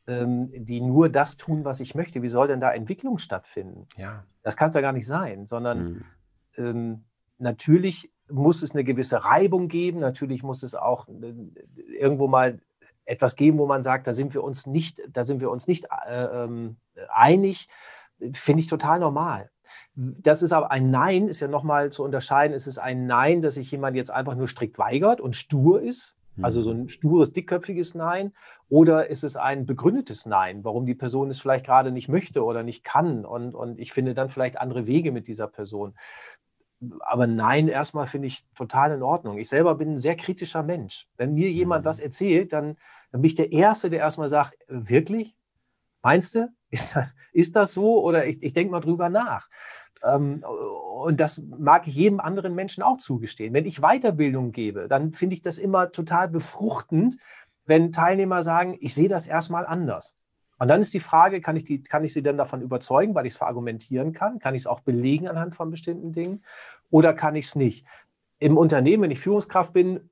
ähm, 0.05 0.51
die 0.53 0.81
nur 0.81 1.07
das 1.07 1.37
tun, 1.37 1.63
was 1.63 1.79
ich 1.79 1.95
möchte. 1.95 2.21
Wie 2.21 2.27
soll 2.29 2.47
denn 2.47 2.59
da 2.59 2.71
Entwicklung 2.71 3.17
stattfinden? 3.17 3.87
Ja. 3.95 4.25
Das 4.43 4.57
kann 4.57 4.69
es 4.69 4.75
ja 4.75 4.81
gar 4.81 4.91
nicht 4.91 5.07
sein, 5.07 5.45
sondern 5.45 5.83
mhm. 5.83 6.05
ähm, 6.57 7.03
natürlich 7.37 8.11
muss 8.27 8.61
es 8.61 8.71
eine 8.71 8.83
gewisse 8.83 9.23
Reibung 9.23 9.69
geben, 9.69 9.99
natürlich 9.99 10.43
muss 10.43 10.61
es 10.63 10.75
auch 10.75 11.07
äh, 11.07 11.33
irgendwo 11.99 12.27
mal 12.27 12.59
etwas 13.09 13.35
geben, 13.35 13.57
wo 13.57 13.65
man 13.65 13.83
sagt, 13.83 14.07
da 14.07 14.13
sind 14.13 14.33
wir 14.33 14.43
uns 14.43 14.67
nicht, 14.67 15.01
da 15.09 15.23
sind 15.23 15.41
wir 15.41 15.49
uns 15.49 15.67
nicht 15.67 15.87
äh, 16.07 16.25
ähm, 16.25 16.77
einig, 17.09 17.67
finde 18.33 18.61
ich 18.61 18.67
total 18.67 18.99
normal. 18.99 19.49
Das 19.95 20.43
ist 20.43 20.53
aber 20.53 20.71
ein 20.71 20.89
Nein, 20.89 21.27
ist 21.27 21.39
ja 21.39 21.47
nochmal 21.47 21.91
zu 21.91 22.03
unterscheiden. 22.03 22.53
Ist 22.53 22.67
es 22.67 22.77
ein 22.77 23.05
Nein, 23.05 23.41
dass 23.41 23.55
sich 23.55 23.71
jemand 23.71 23.95
jetzt 23.95 24.11
einfach 24.11 24.35
nur 24.35 24.47
strikt 24.47 24.77
weigert 24.77 25.21
und 25.21 25.35
stur 25.35 25.81
ist? 25.81 26.15
Also 26.41 26.61
so 26.61 26.73
mhm. 26.73 26.81
ein 26.81 26.89
stures, 26.89 27.33
dickköpfiges 27.33 27.95
Nein? 27.95 28.33
Oder 28.69 29.09
ist 29.09 29.23
es 29.23 29.35
ein 29.35 29.65
begründetes 29.65 30.25
Nein, 30.25 30.63
warum 30.63 30.85
die 30.85 30.95
Person 30.95 31.29
es 31.29 31.39
vielleicht 31.39 31.65
gerade 31.65 31.91
nicht 31.91 32.07
möchte 32.07 32.43
oder 32.43 32.63
nicht 32.63 32.83
kann? 32.83 33.25
Und, 33.25 33.55
und 33.55 33.79
ich 33.79 33.91
finde 33.91 34.13
dann 34.13 34.29
vielleicht 34.29 34.57
andere 34.57 34.87
Wege 34.87 35.11
mit 35.11 35.27
dieser 35.27 35.47
Person. 35.47 35.95
Aber 37.01 37.27
Nein, 37.27 37.67
erstmal 37.67 38.05
finde 38.05 38.27
ich 38.27 38.45
total 38.55 38.93
in 38.93 39.03
Ordnung. 39.03 39.37
Ich 39.37 39.49
selber 39.49 39.75
bin 39.75 39.93
ein 39.93 39.99
sehr 39.99 40.15
kritischer 40.15 40.63
Mensch. 40.63 41.07
Wenn 41.17 41.33
mir 41.33 41.49
jemand 41.49 41.83
was 41.83 41.99
mhm. 41.99 42.05
erzählt, 42.05 42.53
dann, 42.53 42.77
dann 43.11 43.21
bin 43.21 43.29
ich 43.29 43.35
der 43.35 43.51
Erste, 43.51 43.89
der 43.89 43.99
erstmal 43.99 44.29
sagt, 44.29 44.57
wirklich? 44.67 45.35
Meinst 46.01 46.35
du? 46.35 46.49
Ist, 46.71 46.95
ist 47.33 47.55
das 47.55 47.73
so? 47.73 48.03
Oder 48.03 48.27
ich, 48.27 48.43
ich 48.43 48.53
denke 48.53 48.71
mal 48.71 48.79
drüber 48.79 49.09
nach. 49.09 49.49
Ähm, 50.03 50.43
und 50.43 51.19
das 51.19 51.41
mag 51.41 51.87
ich 51.87 51.95
jedem 51.95 52.19
anderen 52.19 52.53
Menschen 52.53 52.83
auch 52.83 52.97
zugestehen. 52.99 53.55
Wenn 53.55 53.65
ich 53.65 53.81
Weiterbildung 53.81 54.51
gebe, 54.51 54.87
dann 54.87 55.11
finde 55.11 55.33
ich 55.33 55.41
das 55.41 55.57
immer 55.57 55.91
total 55.91 56.27
befruchtend, 56.27 57.17
wenn 57.65 57.91
Teilnehmer 57.91 58.43
sagen, 58.43 58.77
ich 58.81 58.93
sehe 58.93 59.09
das 59.09 59.25
erstmal 59.25 59.65
anders. 59.65 60.15
Und 60.59 60.67
dann 60.67 60.81
ist 60.81 60.93
die 60.93 60.99
Frage, 60.99 61.39
kann 61.39 61.55
ich, 61.55 61.63
die, 61.63 61.81
kann 61.81 62.03
ich 62.03 62.13
sie 62.13 62.21
denn 62.21 62.37
davon 62.37 62.61
überzeugen, 62.61 63.15
weil 63.15 63.25
ich 63.25 63.33
es 63.33 63.37
verargumentieren 63.37 64.11
kann? 64.11 64.39
Kann 64.39 64.55
ich 64.55 64.63
es 64.63 64.67
auch 64.67 64.81
belegen 64.81 65.27
anhand 65.27 65.55
von 65.55 65.71
bestimmten 65.71 66.11
Dingen? 66.11 66.43
Oder 66.89 67.13
kann 67.13 67.35
ich 67.35 67.45
es 67.45 67.55
nicht? 67.55 67.85
Im 68.39 68.57
Unternehmen, 68.57 69.03
wenn 69.03 69.11
ich 69.11 69.19
Führungskraft 69.19 69.73
bin, 69.73 70.09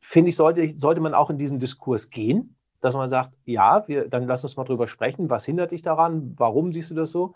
finde 0.00 0.30
ich, 0.30 0.36
sollte, 0.36 0.72
sollte 0.76 1.00
man 1.00 1.14
auch 1.14 1.30
in 1.30 1.38
diesen 1.38 1.58
Diskurs 1.58 2.10
gehen, 2.10 2.56
dass 2.80 2.94
man 2.94 3.08
sagt, 3.08 3.32
ja, 3.44 3.86
wir, 3.88 4.08
dann 4.08 4.26
lass 4.26 4.44
uns 4.44 4.56
mal 4.56 4.64
drüber 4.64 4.86
sprechen. 4.86 5.30
Was 5.30 5.44
hindert 5.44 5.72
dich 5.72 5.82
daran? 5.82 6.34
Warum 6.36 6.72
siehst 6.72 6.90
du 6.90 6.94
das 6.94 7.10
so? 7.10 7.34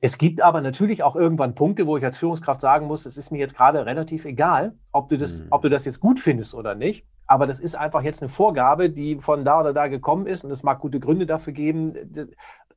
Es 0.00 0.18
gibt 0.18 0.42
aber 0.42 0.60
natürlich 0.60 1.02
auch 1.02 1.16
irgendwann 1.16 1.54
Punkte, 1.54 1.86
wo 1.86 1.96
ich 1.96 2.04
als 2.04 2.18
Führungskraft 2.18 2.60
sagen 2.60 2.86
muss, 2.86 3.06
es 3.06 3.16
ist 3.16 3.30
mir 3.30 3.38
jetzt 3.38 3.56
gerade 3.56 3.86
relativ 3.86 4.26
egal, 4.26 4.76
ob 4.92 5.08
du, 5.08 5.16
das, 5.16 5.42
mhm. 5.42 5.46
ob 5.50 5.62
du 5.62 5.70
das 5.70 5.86
jetzt 5.86 5.98
gut 5.98 6.20
findest 6.20 6.54
oder 6.54 6.74
nicht. 6.74 7.06
Aber 7.26 7.46
das 7.46 7.58
ist 7.58 7.74
einfach 7.74 8.02
jetzt 8.02 8.20
eine 8.20 8.28
Vorgabe, 8.28 8.90
die 8.90 9.18
von 9.20 9.46
da 9.46 9.60
oder 9.60 9.72
da 9.72 9.88
gekommen 9.88 10.26
ist 10.26 10.44
und 10.44 10.50
es 10.50 10.62
mag 10.62 10.80
gute 10.80 11.00
Gründe 11.00 11.24
dafür 11.24 11.54
geben. 11.54 11.94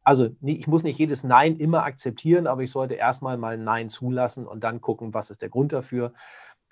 Also 0.03 0.29
ich 0.41 0.67
muss 0.67 0.83
nicht 0.83 0.99
jedes 0.99 1.25
Nein 1.25 1.57
immer 1.57 1.83
akzeptieren, 1.83 2.47
aber 2.47 2.61
ich 2.61 2.71
sollte 2.71 2.93
erstmal 2.93 3.37
mal 3.37 3.55
ein 3.55 3.65
Nein 3.65 3.89
zulassen 3.89 4.47
und 4.47 4.63
dann 4.63 4.79
gucken, 4.79 5.13
was 5.13 5.29
ist 5.29 5.41
der 5.41 5.49
Grund 5.49 5.73
dafür. 5.73 6.13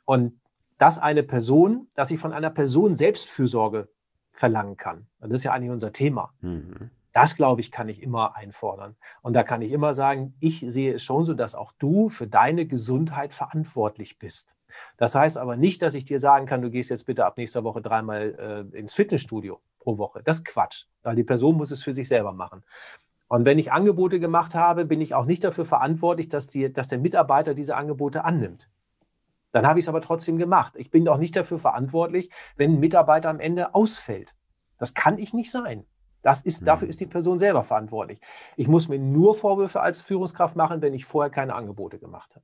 Und 0.06 0.40
dass 0.78 1.00
eine 1.00 1.24
Person, 1.24 1.88
dass 1.94 2.12
ich 2.12 2.20
von 2.20 2.34
einer 2.34 2.50
Person 2.50 2.96
Selbstfürsorge 2.96 3.90
verlangen 4.32 4.78
kann, 4.78 5.08
das 5.20 5.32
ist 5.32 5.44
ja 5.44 5.54
eigentlich 5.54 5.72
unser 5.72 5.92
Thema. 5.92 6.34
Mhm 6.42 6.92
Das, 7.16 7.38
glaube 7.38 7.62
ich, 7.62 7.72
kann 7.72 7.88
ich 7.88 8.04
immer 8.04 8.36
einfordern. 8.36 8.98
Und 9.22 9.36
da 9.36 9.44
kann 9.44 9.62
ich 9.62 9.72
immer 9.72 9.94
sagen, 9.94 10.36
ich 10.42 10.66
sehe 10.68 10.96
es 10.96 11.04
schon 11.04 11.24
so, 11.24 11.34
dass 11.34 11.56
auch 11.56 11.72
du 11.80 12.10
für 12.10 12.28
deine 12.28 12.66
Gesundheit 12.66 13.32
verantwortlich 13.32 14.20
bist. 14.20 14.58
Das 14.98 15.16
heißt 15.16 15.38
aber 15.38 15.56
nicht, 15.56 15.82
dass 15.82 15.96
ich 15.96 16.04
dir 16.04 16.20
sagen 16.20 16.46
kann, 16.46 16.62
du 16.62 16.70
gehst 16.70 16.90
jetzt 16.90 17.06
bitte 17.06 17.26
ab 17.26 17.38
nächster 17.38 17.64
Woche 17.64 17.82
dreimal 17.82 18.68
äh, 18.74 18.78
ins 18.78 18.94
Fitnessstudio 18.94 19.62
pro 19.80 19.98
Woche. 19.98 20.24
Das 20.26 20.40
ist 20.40 20.46
Quatsch, 20.46 20.88
weil 21.04 21.16
die 21.16 21.24
Person 21.24 21.56
muss 21.56 21.72
es 21.72 21.82
für 21.82 21.94
sich 21.94 22.10
selber 22.10 22.34
machen. 22.34 22.66
Und 23.30 23.46
wenn 23.46 23.60
ich 23.60 23.72
Angebote 23.72 24.20
gemacht 24.20 24.54
habe, 24.54 24.84
bin 24.84 25.00
ich 25.00 25.16
auch 25.16 25.26
nicht 25.26 25.46
dafür 25.46 25.64
verantwortlich, 25.64 26.28
dass, 26.28 26.48
die, 26.48 26.74
dass 26.74 26.90
der 26.90 27.00
Mitarbeiter 27.00 27.54
diese 27.54 27.78
Angebote 27.78 28.26
annimmt. 28.26 28.70
Dann 29.56 29.66
habe 29.66 29.80
ich 29.80 29.86
es 29.86 29.90
aber 29.90 30.02
trotzdem 30.02 30.38
gemacht. 30.38 30.74
Ich 30.76 30.92
bin 30.92 31.08
auch 31.08 31.18
nicht 31.18 31.34
dafür 31.34 31.58
verantwortlich, 31.58 32.30
wenn 32.58 32.74
ein 32.74 32.80
Mitarbeiter 32.82 33.30
am 33.30 33.40
Ende 33.40 33.74
ausfällt. 33.74 34.36
Das 34.78 34.94
kann 34.94 35.18
ich 35.18 35.34
nicht 35.34 35.50
sein. 35.50 35.86
Das 36.22 36.42
ist, 36.42 36.60
mhm. 36.60 36.66
Dafür 36.66 36.90
ist 36.90 37.00
die 37.00 37.06
Person 37.06 37.38
selber 37.38 37.64
verantwortlich. 37.64 38.20
Ich 38.58 38.68
muss 38.68 38.90
mir 38.90 39.00
nur 39.00 39.34
Vorwürfe 39.34 39.80
als 39.80 40.02
Führungskraft 40.02 40.58
machen, 40.58 40.82
wenn 40.82 40.94
ich 40.94 41.06
vorher 41.06 41.32
keine 41.32 41.56
Angebote 41.56 42.00
gemacht 42.00 42.36
habe. 42.36 42.44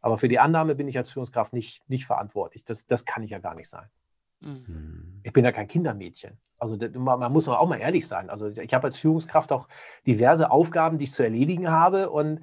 Aber 0.00 0.18
für 0.18 0.26
die 0.26 0.40
Annahme 0.40 0.74
bin 0.74 0.88
ich 0.88 0.98
als 0.98 1.12
Führungskraft 1.12 1.52
nicht, 1.52 1.88
nicht 1.88 2.04
verantwortlich. 2.04 2.64
Das, 2.64 2.88
das 2.88 3.04
kann 3.04 3.22
ich 3.22 3.30
ja 3.30 3.38
gar 3.38 3.54
nicht 3.54 3.70
sein. 3.70 3.86
Mhm. 4.40 5.20
Ich 5.22 5.32
bin 5.32 5.44
ja 5.44 5.52
kein 5.52 5.68
Kindermädchen. 5.68 6.36
Also 6.58 6.76
man 6.98 7.32
muss 7.32 7.48
auch 7.48 7.68
mal 7.68 7.78
ehrlich 7.78 8.08
sein. 8.08 8.28
Also 8.28 8.48
ich 8.48 8.74
habe 8.74 8.88
als 8.88 8.98
Führungskraft 8.98 9.52
auch 9.52 9.68
diverse 10.04 10.50
Aufgaben, 10.50 10.98
die 10.98 11.04
ich 11.04 11.12
zu 11.12 11.22
erledigen 11.22 11.70
habe. 11.70 12.10
Und 12.10 12.40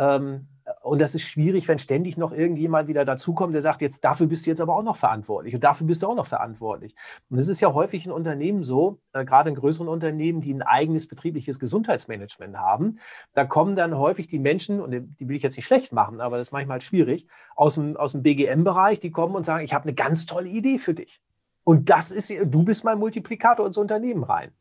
ähm, 0.00 0.48
und 0.82 1.00
das 1.00 1.14
ist 1.14 1.22
schwierig, 1.22 1.68
wenn 1.68 1.78
ständig 1.78 2.16
noch 2.16 2.32
irgendjemand 2.32 2.88
wieder 2.88 3.04
dazukommt, 3.04 3.54
der 3.54 3.60
sagt, 3.60 3.82
jetzt 3.82 4.04
dafür 4.04 4.26
bist 4.26 4.46
du 4.46 4.50
jetzt 4.50 4.60
aber 4.60 4.76
auch 4.76 4.82
noch 4.82 4.96
verantwortlich 4.96 5.54
und 5.54 5.62
dafür 5.62 5.86
bist 5.86 6.02
du 6.02 6.06
auch 6.06 6.14
noch 6.14 6.26
verantwortlich. 6.26 6.94
Und 7.28 7.38
es 7.38 7.48
ist 7.48 7.60
ja 7.60 7.72
häufig 7.74 8.06
in 8.06 8.12
Unternehmen 8.12 8.62
so, 8.62 9.00
äh, 9.12 9.24
gerade 9.24 9.50
in 9.50 9.56
größeren 9.56 9.88
Unternehmen, 9.88 10.40
die 10.40 10.54
ein 10.54 10.62
eigenes 10.62 11.08
betriebliches 11.08 11.58
Gesundheitsmanagement 11.58 12.56
haben, 12.56 12.98
da 13.34 13.44
kommen 13.44 13.76
dann 13.76 13.96
häufig 13.98 14.26
die 14.26 14.38
Menschen, 14.38 14.80
und 14.80 14.92
die 14.92 15.28
will 15.28 15.36
ich 15.36 15.42
jetzt 15.42 15.56
nicht 15.56 15.66
schlecht 15.66 15.92
machen, 15.92 16.20
aber 16.20 16.38
das 16.38 16.48
ist 16.48 16.52
manchmal 16.52 16.80
schwierig, 16.80 17.26
aus 17.54 17.74
dem, 17.74 17.96
aus 17.96 18.12
dem 18.12 18.22
BGM-Bereich, 18.22 18.98
die 19.00 19.10
kommen 19.10 19.34
und 19.34 19.44
sagen, 19.44 19.64
ich 19.64 19.74
habe 19.74 19.84
eine 19.84 19.94
ganz 19.94 20.26
tolle 20.26 20.48
Idee 20.48 20.78
für 20.78 20.94
dich. 20.94 21.20
Und 21.64 21.90
das 21.90 22.10
ist, 22.10 22.30
du 22.30 22.62
bist 22.64 22.84
mein 22.84 22.98
Multiplikator 22.98 23.66
ins 23.66 23.76
Unternehmen 23.76 24.24
rein. 24.24 24.52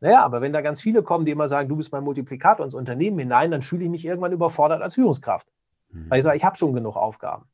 Naja, 0.00 0.24
aber 0.24 0.40
wenn 0.40 0.52
da 0.52 0.60
ganz 0.60 0.80
viele 0.80 1.02
kommen, 1.02 1.24
die 1.24 1.32
immer 1.32 1.48
sagen, 1.48 1.68
du 1.68 1.76
bist 1.76 1.92
mein 1.92 2.04
Multiplikator 2.04 2.64
ins 2.64 2.74
Unternehmen 2.74 3.18
hinein, 3.18 3.50
dann 3.50 3.62
fühle 3.62 3.84
ich 3.84 3.90
mich 3.90 4.04
irgendwann 4.04 4.32
überfordert 4.32 4.80
als 4.80 4.94
Führungskraft. 4.94 5.48
Mhm. 5.90 6.10
Weil 6.10 6.18
ich 6.18 6.24
sage, 6.24 6.36
ich 6.36 6.44
habe 6.44 6.56
schon 6.56 6.72
genug 6.72 6.96
Aufgaben. 6.96 7.46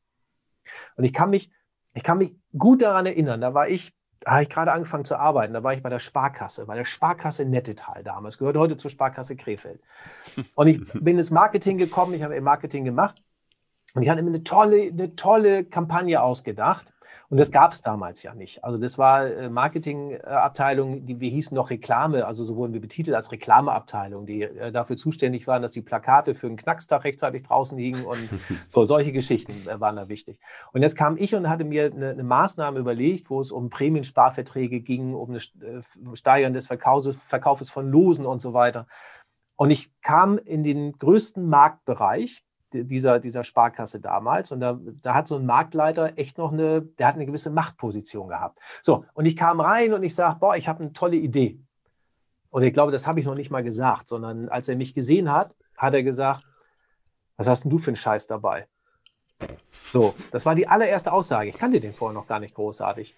Und 0.95 1.03
ich 1.03 1.13
kann 1.13 1.29
mich, 1.29 1.49
ich 1.93 2.03
kann 2.03 2.17
mich 2.17 2.35
gut 2.57 2.81
daran 2.81 3.05
erinnern, 3.05 3.41
da 3.41 3.53
war 3.53 3.67
ich, 3.67 3.93
da 4.19 4.31
habe 4.31 4.43
ich 4.43 4.49
gerade 4.49 4.71
angefangen 4.71 5.05
zu 5.05 5.17
arbeiten, 5.17 5.53
da 5.53 5.63
war 5.63 5.73
ich 5.73 5.81
bei 5.81 5.89
der 5.89 5.99
Sparkasse, 5.99 6.65
bei 6.65 6.75
der 6.75 6.85
Sparkasse 6.85 7.45
Nettetal 7.45 8.03
damals, 8.03 8.37
gehört 8.37 8.57
heute 8.57 8.77
zur 8.77 8.91
Sparkasse 8.91 9.35
Krefeld. 9.35 9.81
Und 10.55 10.67
ich 10.67 10.81
bin 10.93 11.17
ins 11.17 11.31
Marketing 11.31 11.77
gekommen, 11.77 12.13
ich 12.13 12.23
habe 12.23 12.35
im 12.35 12.43
Marketing 12.43 12.85
gemacht 12.85 13.21
und 13.95 14.03
ich 14.03 14.09
hatte 14.09 14.21
mir 14.21 14.29
eine 14.29 14.43
tolle, 14.43 14.89
eine 14.89 15.15
tolle 15.15 15.63
Kampagne 15.63 16.21
ausgedacht. 16.21 16.91
Und 17.27 17.39
das 17.39 17.51
gab 17.51 17.71
es 17.71 17.81
damals 17.81 18.21
ja 18.21 18.35
nicht. 18.35 18.63
Also 18.63 18.77
das 18.77 18.99
war 18.99 19.25
äh, 19.25 19.49
Marketingabteilung, 19.49 21.07
die 21.07 21.19
wir 21.19 21.29
hießen 21.31 21.55
noch 21.55 21.71
Reklame, 21.71 22.27
also 22.27 22.43
so 22.43 22.55
wurden 22.55 22.73
wir 22.73 22.81
betitelt 22.81 23.15
als 23.15 23.31
Reklameabteilung, 23.31 24.27
die 24.27 24.43
äh, 24.43 24.71
dafür 24.71 24.95
zuständig 24.95 25.47
waren, 25.47 25.63
dass 25.63 25.71
die 25.71 25.81
Plakate 25.81 26.35
für 26.35 26.45
einen 26.45 26.55
Knackstag 26.55 27.03
rechtzeitig 27.03 27.43
draußen 27.43 27.77
liegen 27.77 28.05
und 28.05 28.29
so 28.67 28.83
solche 28.83 29.11
Geschichten 29.11 29.67
äh, 29.67 29.79
waren 29.79 29.95
da 29.95 30.07
wichtig. 30.07 30.39
Und 30.71 30.83
jetzt 30.83 30.95
kam 30.95 31.17
ich 31.17 31.33
und 31.33 31.49
hatte 31.49 31.63
mir 31.63 31.85
eine, 31.85 32.11
eine 32.11 32.23
Maßnahme 32.23 32.77
überlegt, 32.77 33.31
wo 33.31 33.39
es 33.39 33.51
um 33.51 33.71
Prämiensparverträge 33.71 34.81
ging, 34.81 35.15
um 35.15 35.31
eine 35.31 35.39
Steigern 36.13 36.53
des 36.53 36.67
Verkaufes, 36.67 37.23
Verkaufes 37.23 37.71
von 37.71 37.89
Losen 37.89 38.27
und 38.27 38.39
so 38.39 38.53
weiter. 38.53 38.85
Und 39.55 39.71
ich 39.71 39.89
kam 40.01 40.37
in 40.37 40.63
den 40.63 40.93
größten 40.99 41.47
Marktbereich 41.47 42.44
dieser, 42.83 43.19
dieser 43.19 43.43
Sparkasse 43.43 43.99
damals. 43.99 44.51
Und 44.51 44.59
da, 44.59 44.79
da 45.01 45.13
hat 45.13 45.27
so 45.27 45.37
ein 45.37 45.45
Marktleiter 45.45 46.17
echt 46.17 46.37
noch 46.37 46.51
eine, 46.51 46.81
der 46.81 47.07
hat 47.07 47.15
eine 47.15 47.25
gewisse 47.25 47.49
Machtposition 47.49 48.27
gehabt. 48.27 48.59
So, 48.81 49.05
und 49.13 49.25
ich 49.25 49.35
kam 49.35 49.59
rein 49.61 49.93
und 49.93 50.03
ich 50.03 50.15
sage, 50.15 50.37
boah, 50.39 50.55
ich 50.55 50.67
habe 50.67 50.83
eine 50.83 50.93
tolle 50.93 51.15
Idee. 51.15 51.59
Und 52.49 52.63
ich 52.63 52.73
glaube, 52.73 52.91
das 52.91 53.07
habe 53.07 53.19
ich 53.19 53.25
noch 53.25 53.35
nicht 53.35 53.51
mal 53.51 53.63
gesagt, 53.63 54.07
sondern 54.07 54.49
als 54.49 54.69
er 54.69 54.75
mich 54.75 54.93
gesehen 54.93 55.31
hat, 55.31 55.55
hat 55.77 55.93
er 55.93 56.03
gesagt, 56.03 56.45
was 57.37 57.47
hast 57.47 57.63
denn 57.63 57.71
du 57.71 57.77
für 57.77 57.89
einen 57.89 57.97
Scheiß 57.97 58.27
dabei? 58.27 58.67
So, 59.91 60.15
das 60.31 60.45
war 60.45 60.55
die 60.55 60.67
allererste 60.67 61.11
Aussage. 61.11 61.49
Ich 61.49 61.57
kannte 61.57 61.79
den 61.79 61.93
vorher 61.93 62.13
noch 62.13 62.27
gar 62.27 62.39
nicht 62.39 62.55
großartig. 62.55 63.13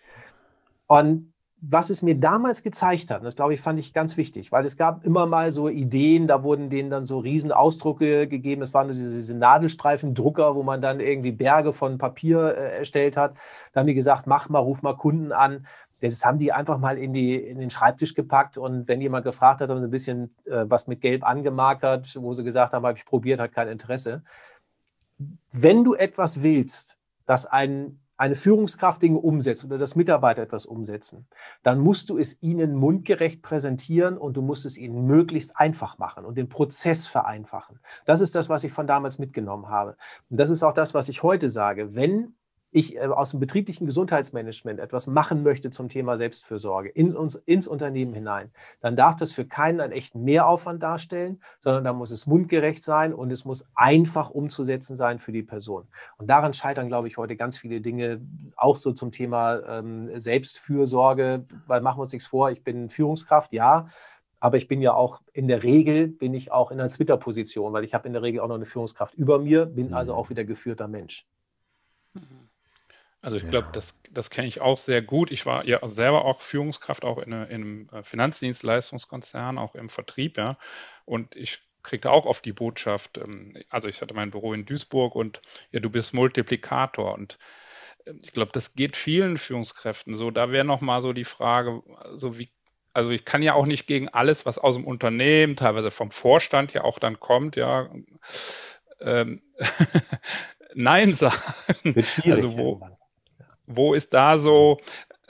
Und 0.88 1.34
was 1.60 1.90
es 1.90 2.04
mir 2.04 2.16
damals 2.16 2.62
gezeigt 2.62 3.10
hat, 3.10 3.26
das 3.26 3.36
glaube 3.36 3.56
ich, 3.56 3.62
fand 3.62 3.80
ich 3.80 3.94
ganz 3.94 4.16
wichtig, 4.16 4.52
weil 4.52 4.64
es 4.64 4.78
gab 4.78 5.04
immer 5.04 5.26
mal 5.26 5.50
so 5.50 5.70
Ideen, 5.70 6.28
da 6.28 6.44
wurden 6.44 6.70
denen 6.70 6.92
dann 6.92 7.06
so 7.06 7.18
Riesenausdrucke 7.18 8.28
gegeben. 8.28 8.62
Es 8.62 8.76
waren 8.76 8.88
diese, 8.88 9.04
diese 9.04 9.36
Nadelstreifendrucker, 9.36 10.56
wo 10.56 10.62
man 10.62 10.82
dann 10.82 11.00
irgendwie 11.00 11.32
Berge 11.32 11.74
von 11.74 11.98
Papier 11.98 12.56
äh, 12.56 12.78
erstellt 12.78 13.18
hat. 13.18 13.36
Da 13.74 13.80
haben 13.80 13.88
die 13.88 13.96
gesagt, 13.96 14.28
mach 14.28 14.50
mal, 14.50 14.60
ruf 14.60 14.84
mal 14.84 14.96
Kunden 14.96 15.32
an. 15.32 15.66
Das 16.02 16.24
haben 16.24 16.38
die 16.38 16.54
einfach 16.54 16.78
mal 16.78 16.98
in, 17.00 17.12
die, 17.12 17.36
in 17.36 17.58
den 17.58 17.72
Schreibtisch 17.72 18.14
gepackt 18.14 18.60
und 18.60 18.88
wenn 18.88 19.02
jemand 19.02 19.26
gefragt 19.26 19.62
hat, 19.62 19.72
haben 19.72 19.80
sie 19.80 19.88
ein 19.88 19.92
bisschen 19.92 20.36
äh, 20.46 20.66
was 20.68 20.88
mit 20.88 21.02
Gelb 21.02 21.26
angemarkert, 21.26 22.16
wo 22.22 22.34
sie 22.34 22.44
gesagt 22.44 22.74
haben, 22.74 22.86
habe 22.86 23.00
ich 23.00 23.06
probiert, 23.06 23.40
hat 23.40 23.54
kein 23.54 23.68
Interesse. 23.68 24.22
Wenn 25.52 25.84
du 25.84 25.96
etwas 25.96 26.44
willst, 26.44 27.00
das 27.26 27.48
ein 27.48 28.00
eine 28.18 28.36
Führungskraft 28.36 29.02
Dinge 29.02 29.20
umsetzt 29.20 29.64
oder 29.64 29.78
das 29.78 29.96
Mitarbeiter 29.96 30.42
etwas 30.42 30.66
umsetzen, 30.66 31.28
dann 31.64 31.80
musst 31.80 32.10
du 32.10 32.18
es 32.18 32.42
ihnen 32.42 32.76
mundgerecht 32.76 33.42
präsentieren 33.42 34.18
und 34.18 34.38
du 34.38 34.42
musst 34.42 34.66
es 34.66 34.78
ihnen 34.78 35.06
möglichst 35.06 35.56
einfach 35.58 35.98
machen 35.98 36.26
und 36.26 36.38
den 36.38 36.50
Prozess 36.50 37.08
vereinfachen. 37.08 37.80
Das 38.06 38.22
ist 38.22 38.36
das, 38.36 38.50
was 38.50 38.64
ich 38.64 38.72
von 38.72 38.88
damals 38.88 39.20
mitgenommen 39.20 39.70
habe. 39.70 39.98
Und 40.30 40.40
das 40.40 40.50
ist 40.50 40.64
auch 40.64 40.74
das, 40.74 40.94
was 40.94 41.10
ich 41.10 41.24
heute 41.24 41.50
sage. 41.50 41.96
Wenn 41.96 42.36
ich 42.72 42.96
äh, 42.96 43.00
aus 43.00 43.32
dem 43.32 43.40
betrieblichen 43.40 43.86
Gesundheitsmanagement 43.86 44.80
etwas 44.80 45.08
machen 45.08 45.44
möchte 45.44 45.70
zum 45.70 45.90
Thema 45.90 46.18
Selbstfürsorge 46.18 46.90
ins, 46.90 47.16
ins 47.46 47.68
Unternehmen 47.68 48.14
hinein, 48.14 48.52
dann 48.82 48.96
darf 48.96 49.16
das 49.16 49.34
für 49.34 49.46
keinen 49.46 49.82
einen 49.82 49.94
echten 49.94 50.24
Mehraufwand 50.24 50.84
darstellen, 50.84 51.42
sondern 51.60 51.84
da 51.84 51.94
muss 51.94 52.12
es 52.12 52.28
mundgerecht 52.28 52.84
sein 52.84 53.14
und 53.14 53.32
es 53.32 53.46
muss 53.46 53.68
einfach 53.76 54.30
umzusetzen 54.30 54.96
sein 54.96 55.20
für 55.20 55.32
die 55.32 55.44
Person. 55.44 55.88
Und 56.18 56.30
daran 56.30 56.54
scheitern, 56.54 56.88
glaube 56.88 57.08
ich, 57.08 57.18
heute 57.18 57.36
ganz 57.36 57.58
viele 57.58 57.82
Dinge, 57.82 58.22
auch 58.56 58.76
so 58.76 58.92
zum 58.92 59.12
Thema 59.12 59.80
ähm, 59.80 60.10
Selbstfürsorge, 60.20 61.46
weil 61.66 61.82
machen 61.82 61.98
wir 61.98 62.02
uns 62.02 62.14
nichts 62.14 62.28
vor, 62.28 62.52
ich 62.52 62.64
bin 62.64 62.90
Führungskraft, 62.90 63.54
ja, 63.54 63.88
aber 64.40 64.58
ich 64.58 64.68
bin 64.68 64.82
ja 64.82 64.94
auch 64.94 65.22
in 65.34 65.48
der 65.48 65.64
Regel, 65.64 66.08
bin 66.08 66.34
ich 66.34 66.52
auch 66.52 66.72
in 66.72 66.80
einer 66.80 66.90
Twitter-Position, 66.90 67.74
weil 67.74 67.84
ich 67.84 67.94
habe 67.94 68.08
in 68.08 68.14
der 68.14 68.22
Regel 68.22 68.42
auch 68.42 68.48
noch 68.48 68.56
eine 68.56 68.66
Führungskraft 68.66 69.16
über 69.16 69.40
mir, 69.40 69.66
bin 69.66 69.94
also 69.94 70.14
mhm. 70.14 70.20
auch 70.20 70.30
wieder 70.30 70.44
geführter 70.44 70.88
Mensch. 70.88 71.26
Also 73.28 73.36
ich 73.36 73.44
ja. 73.44 73.50
glaube, 73.50 73.68
das, 73.74 74.00
das 74.10 74.30
kenne 74.30 74.48
ich 74.48 74.62
auch 74.62 74.78
sehr 74.78 75.02
gut. 75.02 75.32
Ich 75.32 75.46
war 75.46 75.66
ja 75.66 75.86
selber 75.86 76.24
auch 76.24 76.40
Führungskraft, 76.40 77.04
auch 77.04 77.18
in, 77.18 77.34
in 77.34 77.34
einem 77.34 77.88
äh, 77.92 78.02
Finanzdienstleistungskonzern, 78.02 79.58
auch 79.58 79.76
im 79.76 79.90
Vertrieb, 79.90 80.38
ja. 80.38 80.58
Und 81.04 81.36
ich 81.36 81.60
kriegte 81.84 82.10
auch 82.10 82.26
oft 82.26 82.46
die 82.46 82.54
Botschaft, 82.54 83.18
ähm, 83.18 83.54
also 83.70 83.90
ich 83.90 84.02
hatte 84.02 84.14
mein 84.14 84.32
Büro 84.32 84.54
in 84.54 84.66
Duisburg 84.66 85.14
und 85.14 85.42
ja, 85.72 85.82
du 85.82 85.90
bist 85.90 86.14
Multiplikator. 86.14 87.16
Und 87.16 87.38
ähm, 88.06 88.18
ich 88.24 88.32
glaube, 88.32 88.54
das 88.54 88.76
geht 88.76 88.96
vielen 88.96 89.38
Führungskräften 89.38 90.16
so. 90.16 90.32
Da 90.32 90.54
wäre 90.54 90.64
nochmal 90.64 91.02
so 91.02 91.12
die 91.12 91.26
Frage, 91.26 91.84
so 92.16 92.40
wie, 92.40 92.50
also 92.94 93.10
ich 93.10 93.26
kann 93.26 93.44
ja 93.44 93.56
auch 93.56 93.66
nicht 93.66 93.88
gegen 93.88 94.08
alles, 94.08 94.46
was 94.46 94.58
aus 94.58 94.76
dem 94.76 94.88
Unternehmen, 94.88 95.58
teilweise 95.58 95.92
vom 95.92 96.12
Vorstand 96.12 96.72
ja 96.72 96.86
auch 96.86 96.98
dann 96.98 97.20
kommt, 97.20 97.58
ja. 97.58 97.90
Ähm, 99.02 99.42
Nein 100.74 101.14
sagen. 101.14 101.36
Also 102.24 102.58
wo, 102.58 102.80
wo 103.68 103.94
ist 103.94 104.14
da 104.14 104.40
so 104.40 104.80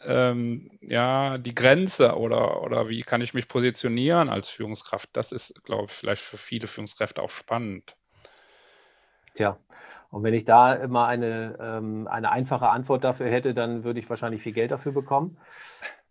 ähm, 0.06 0.72
ja, 0.82 1.38
die 1.38 1.56
Grenze 1.56 2.16
oder, 2.16 2.62
oder 2.64 2.88
wie 2.88 3.02
kann 3.02 3.22
ich 3.22 3.34
mich 3.34 3.48
positionieren 3.48 4.30
als 4.30 4.48
Führungskraft? 4.48 5.10
Das 5.14 5.32
ist, 5.32 5.64
glaube 5.66 5.86
ich, 5.88 5.92
vielleicht 5.92 6.22
für 6.22 6.38
viele 6.38 6.68
Führungskräfte 6.68 7.22
auch 7.22 7.30
spannend. 7.30 7.98
Tja, 9.34 9.60
und 10.10 10.24
wenn 10.24 10.34
ich 10.34 10.46
da 10.46 10.74
immer 10.74 11.08
eine, 11.08 11.58
ähm, 11.60 12.08
eine 12.08 12.32
einfache 12.32 12.70
Antwort 12.70 13.04
dafür 13.04 13.30
hätte, 13.30 13.54
dann 13.54 13.84
würde 13.84 14.00
ich 14.00 14.10
wahrscheinlich 14.10 14.42
viel 14.42 14.54
Geld 14.54 14.72
dafür 14.72 14.94
bekommen. 14.94 15.38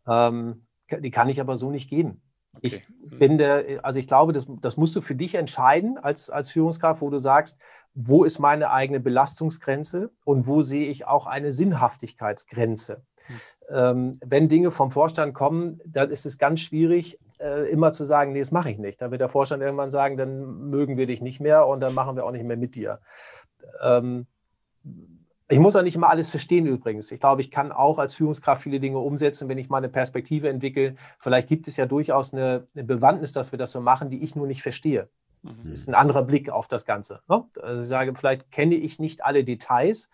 Ähm, 0.07 0.67
die 0.91 1.11
kann 1.11 1.29
ich 1.29 1.41
aber 1.41 1.57
so 1.57 1.71
nicht 1.71 1.89
geben. 1.89 2.23
Okay. 2.57 2.67
Ich 2.67 3.11
hm. 3.11 3.19
bin 3.19 3.39
der, 3.39 3.85
also 3.85 3.99
ich 3.99 4.07
glaube, 4.07 4.33
das, 4.33 4.47
das 4.61 4.77
musst 4.77 4.97
du 4.97 5.01
für 5.01 5.15
dich 5.15 5.35
entscheiden 5.35 5.99
als, 5.99 6.31
als 6.31 6.51
Führungskraft, 6.51 7.01
wo 7.01 7.11
du 7.11 7.19
sagst, 7.19 7.59
wo 7.95 8.25
ist 8.25 8.39
meine 8.39 8.71
eigene 8.71 9.01
Belastungsgrenze 9.01 10.11
und 10.25 10.47
wo 10.47 10.63
sehe 10.63 10.89
ich 10.89 11.07
auch 11.07 11.27
eine 11.27 11.53
Sinnhaftigkeitsgrenze. 11.53 13.03
Hm. 13.27 13.41
Ähm, 13.69 14.21
wenn 14.25 14.49
Dinge 14.49 14.71
vom 14.71 14.91
Vorstand 14.91 15.35
kommen, 15.35 15.81
dann 15.87 16.11
ist 16.11 16.27
es 16.27 16.39
ganz 16.39 16.61
schwierig, 16.61 17.19
äh, 17.39 17.69
immer 17.71 17.93
zu 17.93 18.05
sagen, 18.05 18.33
nee, 18.33 18.39
das 18.39 18.53
mache 18.53 18.71
ich 18.71 18.79
nicht. 18.79 19.01
Dann 19.03 19.11
wird 19.11 19.21
der 19.21 19.29
Vorstand 19.29 19.63
irgendwann 19.63 19.91
sagen, 19.91 20.17
dann 20.17 20.71
mögen 20.71 20.97
wir 20.97 21.07
dich 21.07 21.21
nicht 21.21 21.41
mehr 21.41 21.67
und 21.67 21.81
dann 21.81 21.95
machen 21.95 22.17
wir 22.17 22.25
auch 22.25 22.31
nicht 22.31 22.45
mehr 22.45 22.57
mit 22.57 22.75
dir. 22.75 23.01
Ähm, 23.83 24.27
Ich 25.49 25.61
muss 25.61 25.77
auch 25.77 25.83
nicht 25.83 25.95
immer 25.95 26.11
alles 26.11 26.31
verstehen 26.31 26.67
übrigens. 26.67 27.13
Ich 27.13 27.21
glaube, 27.21 27.41
ich 27.41 27.53
kann 27.53 27.71
auch 27.71 27.99
als 27.99 28.15
Führungskraft 28.15 28.63
viele 28.63 28.81
Dinge 28.81 28.99
umsetzen, 28.99 29.49
wenn 29.49 29.59
ich 29.59 29.69
mal 29.69 29.79
eine 29.79 29.89
Perspektive 29.89 30.49
entwickle. 30.49 30.97
Vielleicht 31.21 31.49
gibt 31.49 31.69
es 31.69 31.77
ja 31.77 31.87
durchaus 31.87 32.33
eine, 32.33 32.67
eine 32.75 32.83
Bewandtnis, 32.83 33.33
dass 33.33 33.53
wir 33.53 33.59
das 33.59 33.71
so 33.71 33.81
machen, 33.81 34.11
die 34.11 34.25
ich 34.25 34.35
nur 34.35 34.49
nicht 34.49 34.63
verstehe. 34.63 35.09
Mhm. 35.43 35.57
Das 35.63 35.81
ist 35.81 35.89
ein 35.89 35.95
anderer 35.95 36.23
Blick 36.23 36.51
auf 36.51 36.67
das 36.67 36.85
Ganze. 36.85 37.21
Ne? 37.29 37.45
Also 37.63 37.81
ich 37.81 37.87
sage, 37.87 38.13
vielleicht 38.17 38.51
kenne 38.51 38.75
ich 38.75 38.99
nicht 38.99 39.25
alle 39.25 39.45
Details, 39.45 40.11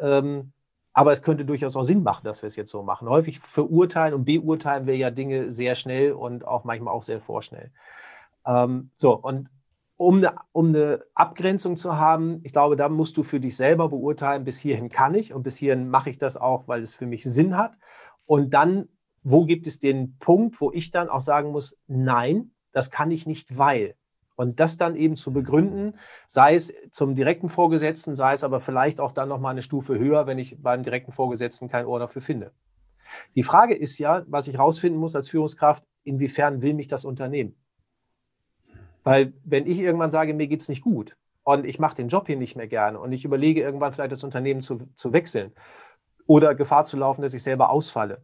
ähm, 0.00 0.52
aber 0.92 1.12
es 1.12 1.22
könnte 1.22 1.44
durchaus 1.44 1.76
auch 1.76 1.84
Sinn 1.84 2.02
machen, 2.02 2.24
dass 2.24 2.42
wir 2.42 2.48
es 2.48 2.56
jetzt 2.56 2.70
so 2.70 2.82
machen. 2.82 3.08
Häufig 3.08 3.38
verurteilen 3.38 4.14
und 4.14 4.24
beurteilen 4.24 4.86
wir 4.86 4.96
ja 4.96 5.10
Dinge 5.10 5.50
sehr 5.50 5.76
schnell 5.76 6.12
und 6.12 6.44
auch 6.44 6.64
manchmal 6.64 6.92
auch 6.92 7.04
sehr 7.04 7.20
vorschnell. 7.20 7.70
Ähm, 8.44 8.90
so, 8.94 9.14
und 9.14 9.48
um 10.02 10.16
eine, 10.16 10.34
um 10.50 10.68
eine 10.68 11.04
Abgrenzung 11.14 11.76
zu 11.76 11.96
haben, 11.96 12.40
ich 12.42 12.52
glaube, 12.52 12.76
da 12.76 12.88
musst 12.88 13.16
du 13.16 13.22
für 13.22 13.38
dich 13.38 13.56
selber 13.56 13.88
beurteilen, 13.88 14.44
bis 14.44 14.58
hierhin 14.58 14.88
kann 14.88 15.14
ich 15.14 15.32
und 15.32 15.42
bis 15.44 15.58
hierhin 15.58 15.88
mache 15.88 16.10
ich 16.10 16.18
das 16.18 16.36
auch, 16.36 16.66
weil 16.66 16.82
es 16.82 16.96
für 16.96 17.06
mich 17.06 17.24
Sinn 17.24 17.56
hat. 17.56 17.76
Und 18.26 18.52
dann, 18.52 18.88
wo 19.22 19.44
gibt 19.44 19.66
es 19.66 19.78
den 19.78 20.18
Punkt, 20.18 20.60
wo 20.60 20.72
ich 20.72 20.90
dann 20.90 21.08
auch 21.08 21.20
sagen 21.20 21.52
muss, 21.52 21.78
nein, 21.86 22.50
das 22.72 22.90
kann 22.90 23.12
ich 23.12 23.26
nicht, 23.26 23.56
weil. 23.56 23.94
Und 24.34 24.58
das 24.58 24.76
dann 24.76 24.96
eben 24.96 25.14
zu 25.14 25.32
begründen, 25.32 25.94
sei 26.26 26.54
es 26.54 26.74
zum 26.90 27.14
direkten 27.14 27.48
Vorgesetzten, 27.48 28.16
sei 28.16 28.32
es 28.32 28.42
aber 28.42 28.58
vielleicht 28.58 29.00
auch 29.00 29.12
dann 29.12 29.28
nochmal 29.28 29.52
eine 29.52 29.62
Stufe 29.62 29.98
höher, 29.98 30.26
wenn 30.26 30.38
ich 30.38 30.60
beim 30.60 30.82
direkten 30.82 31.12
Vorgesetzten 31.12 31.68
kein 31.68 31.86
Ohr 31.86 32.00
dafür 32.00 32.22
finde. 32.22 32.52
Die 33.36 33.42
Frage 33.44 33.74
ist 33.74 33.98
ja, 33.98 34.24
was 34.26 34.48
ich 34.48 34.58
rausfinden 34.58 34.98
muss 34.98 35.14
als 35.14 35.28
Führungskraft, 35.28 35.84
inwiefern 36.02 36.62
will 36.62 36.74
mich 36.74 36.88
das 36.88 37.04
Unternehmen? 37.04 37.54
Weil 39.04 39.32
wenn 39.44 39.66
ich 39.66 39.80
irgendwann 39.80 40.10
sage, 40.10 40.34
mir 40.34 40.46
geht 40.46 40.60
es 40.60 40.68
nicht 40.68 40.82
gut 40.82 41.16
und 41.44 41.66
ich 41.66 41.78
mache 41.78 41.96
den 41.96 42.08
Job 42.08 42.26
hier 42.26 42.36
nicht 42.36 42.56
mehr 42.56 42.68
gerne 42.68 43.00
und 43.00 43.12
ich 43.12 43.24
überlege 43.24 43.60
irgendwann 43.60 43.92
vielleicht 43.92 44.12
das 44.12 44.24
Unternehmen 44.24 44.60
zu, 44.60 44.88
zu 44.94 45.12
wechseln 45.12 45.52
oder 46.26 46.54
Gefahr 46.54 46.84
zu 46.84 46.96
laufen, 46.96 47.22
dass 47.22 47.34
ich 47.34 47.42
selber 47.42 47.70
ausfalle. 47.70 48.22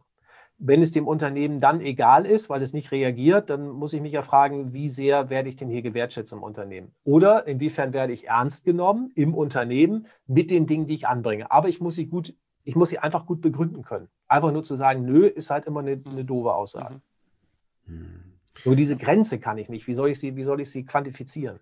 Wenn 0.61 0.81
es 0.81 0.91
dem 0.91 1.07
Unternehmen 1.07 1.61
dann 1.61 1.79
egal 1.79 2.25
ist, 2.25 2.49
weil 2.49 2.61
es 2.61 2.73
nicht 2.73 2.91
reagiert, 2.91 3.49
dann 3.49 3.69
muss 3.69 3.93
ich 3.93 4.01
mich 4.01 4.11
ja 4.11 4.21
fragen, 4.21 4.73
wie 4.73 4.89
sehr 4.89 5.29
werde 5.29 5.47
ich 5.47 5.55
denn 5.55 5.69
hier 5.69 5.81
gewertschätzt 5.81 6.33
im 6.33 6.43
Unternehmen? 6.43 6.93
Oder 7.05 7.47
inwiefern 7.47 7.93
werde 7.93 8.11
ich 8.11 8.27
ernst 8.27 8.65
genommen 8.65 9.11
im 9.15 9.33
Unternehmen 9.33 10.07
mit 10.27 10.51
den 10.51 10.65
Dingen, 10.65 10.85
die 10.85 10.95
ich 10.95 11.07
anbringe? 11.07 11.49
Aber 11.49 11.69
ich 11.69 11.79
muss 11.79 11.95
sie 11.95 12.07
gut, 12.07 12.35
ich 12.65 12.75
muss 12.75 12.89
sie 12.89 12.99
einfach 12.99 13.25
gut 13.25 13.39
begründen 13.39 13.83
können. 13.83 14.09
Einfach 14.27 14.51
nur 14.51 14.63
zu 14.63 14.75
sagen, 14.75 15.05
nö, 15.05 15.27
ist 15.27 15.49
halt 15.49 15.65
immer 15.65 15.79
eine, 15.79 16.01
eine 16.05 16.25
doofe 16.25 16.53
Aussage. 16.53 16.99
Mhm. 17.85 18.28
Nur 18.65 18.75
diese 18.75 18.97
Grenze 18.97 19.39
kann 19.39 19.57
ich 19.57 19.69
nicht. 19.69 19.87
Wie 19.87 19.93
soll 19.93 20.09
ich 20.09 20.19
sie, 20.19 20.35
wie 20.35 20.43
soll 20.43 20.61
ich 20.61 20.69
sie 20.69 20.85
quantifizieren? 20.85 21.59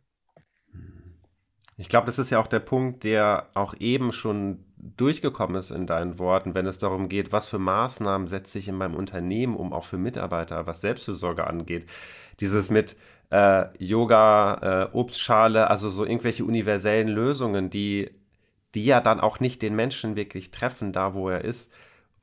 Ich 1.79 1.89
glaube, 1.89 2.07
das 2.07 2.17
ist 2.17 2.31
ja 2.31 2.39
auch 2.39 2.47
der 2.47 2.59
Punkt, 2.59 3.03
der 3.03 3.49
auch 3.53 3.75
eben 3.79 4.11
schon 4.11 4.65
durchgekommen 4.77 5.55
ist 5.55 5.69
in 5.69 5.85
deinen 5.85 6.17
Worten, 6.17 6.55
wenn 6.55 6.65
es 6.65 6.79
darum 6.79 7.07
geht, 7.07 7.31
was 7.31 7.45
für 7.45 7.59
Maßnahmen 7.59 8.27
setze 8.27 8.57
ich 8.57 8.67
in 8.67 8.75
meinem 8.75 8.95
Unternehmen 8.95 9.55
um, 9.55 9.73
auch 9.73 9.85
für 9.85 9.99
Mitarbeiter, 9.99 10.65
was 10.65 10.81
Selbstfürsorge 10.81 11.45
angeht. 11.45 11.87
Dieses 12.39 12.71
mit 12.71 12.95
äh, 13.29 13.65
Yoga, 13.77 14.87
äh, 14.91 14.95
Obstschale, 14.95 15.69
also 15.69 15.89
so 15.89 16.03
irgendwelche 16.03 16.45
universellen 16.45 17.09
Lösungen, 17.09 17.69
die, 17.69 18.09
die 18.73 18.85
ja 18.85 18.99
dann 18.99 19.19
auch 19.19 19.39
nicht 19.39 19.61
den 19.61 19.75
Menschen 19.75 20.15
wirklich 20.15 20.49
treffen, 20.49 20.93
da 20.93 21.13
wo 21.13 21.29
er 21.29 21.43
ist, 21.43 21.73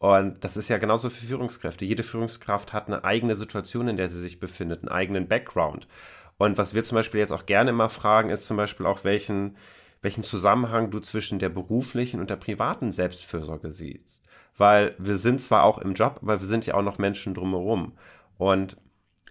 und 0.05 0.44
das 0.44 0.59
ist 0.59 0.68
ja 0.68 0.76
genauso 0.76 1.09
für 1.09 1.24
Führungskräfte. 1.24 1.86
Jede 1.86 2.02
Führungskraft 2.02 2.74
hat 2.74 2.88
eine 2.88 3.05
eigene 3.05 3.36
Situation, 3.36 3.88
in 3.88 3.96
der 3.96 4.11
sie 4.11 4.20
sich 4.20 4.38
befindet, 4.38 4.82
einen 4.82 4.90
eigenen 4.90 5.28
Background. 5.28 5.88
Und 6.36 6.59
was 6.59 6.74
wir 6.74 6.84
zum 6.84 6.96
Beispiel 6.96 7.20
jetzt 7.20 7.32
auch 7.32 7.46
gerne 7.46 7.70
immer 7.70 7.88
fragen, 7.88 8.28
ist 8.28 8.44
zum 8.44 8.59
Beispiel 8.59 8.84
auch, 8.84 9.02
welchen, 9.05 9.57
welchen 10.02 10.22
Zusammenhang 10.22 10.90
du 10.90 11.00
zwischen 11.00 11.38
der 11.38 11.48
beruflichen 11.48 12.20
und 12.20 12.28
der 12.28 12.36
privaten 12.36 12.92
Selbstfürsorge 12.92 13.72
siehst. 13.72 14.28
Weil 14.59 14.94
wir 14.98 15.16
sind 15.16 15.40
zwar 15.40 15.62
auch 15.62 15.78
im 15.78 15.94
Job, 15.94 16.18
aber 16.20 16.38
wir 16.38 16.46
sind 16.46 16.66
ja 16.66 16.74
auch 16.74 16.82
noch 16.82 16.98
Menschen 16.98 17.32
drumherum. 17.32 17.96
Und 18.36 18.76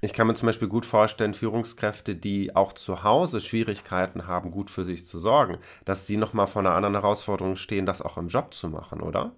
ich 0.02 0.14
kann 0.14 0.26
mir 0.26 0.34
zum 0.34 0.48
Beispiel 0.48 0.70
gut 0.70 0.88
vorstellen, 0.88 1.36
Führungskräfte, 1.36 2.16
die 2.16 2.56
auch 2.56 2.74
zu 2.74 3.04
Hause 3.04 3.42
Schwierigkeiten 3.42 4.26
haben, 4.26 4.50
gut 4.50 4.72
für 4.72 4.86
sich 4.86 5.06
zu 5.06 5.20
sorgen, 5.20 5.60
dass 5.86 6.08
die 6.08 6.18
nochmal 6.18 6.48
vor 6.48 6.62
einer 6.62 6.74
anderen 6.74 6.96
Herausforderung 6.96 7.58
stehen, 7.58 7.86
das 7.86 8.02
auch 8.02 8.18
im 8.18 8.30
Job 8.30 8.56
zu 8.56 8.70
machen, 8.70 9.02
oder? 9.02 9.36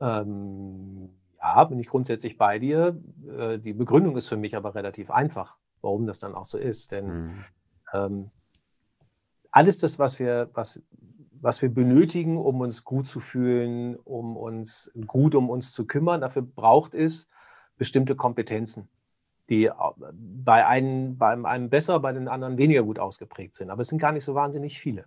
Ähm, 0.00 1.10
ja, 1.38 1.64
bin 1.64 1.78
ich 1.78 1.88
grundsätzlich 1.88 2.38
bei 2.38 2.58
dir. 2.58 3.00
Äh, 3.38 3.58
die 3.58 3.74
Begründung 3.74 4.16
ist 4.16 4.28
für 4.28 4.36
mich 4.36 4.56
aber 4.56 4.74
relativ 4.74 5.10
einfach, 5.10 5.56
warum 5.82 6.06
das 6.06 6.18
dann 6.18 6.34
auch 6.34 6.46
so 6.46 6.58
ist. 6.58 6.92
Denn 6.92 7.06
mhm. 7.06 7.44
ähm, 7.92 8.30
alles 9.50 9.78
das, 9.78 9.98
was 9.98 10.18
wir, 10.18 10.50
was, 10.54 10.82
was 11.40 11.60
wir 11.60 11.68
benötigen, 11.68 12.38
um 12.38 12.60
uns 12.60 12.84
gut 12.84 13.06
zu 13.06 13.20
fühlen, 13.20 13.96
um 13.96 14.36
uns 14.36 14.90
gut 15.06 15.34
um 15.34 15.50
uns 15.50 15.72
zu 15.72 15.86
kümmern, 15.86 16.22
dafür 16.22 16.42
braucht 16.42 16.94
es 16.94 17.28
bestimmte 17.76 18.16
Kompetenzen, 18.16 18.88
die 19.50 19.70
bei 20.12 20.66
einem, 20.66 21.18
bei 21.18 21.32
einem 21.32 21.68
besser, 21.68 22.00
bei 22.00 22.12
den 22.12 22.28
anderen 22.28 22.56
weniger 22.56 22.82
gut 22.82 22.98
ausgeprägt 22.98 23.54
sind. 23.56 23.70
Aber 23.70 23.82
es 23.82 23.88
sind 23.88 23.98
gar 23.98 24.12
nicht 24.12 24.24
so 24.24 24.34
wahnsinnig 24.34 24.78
viele. 24.78 25.04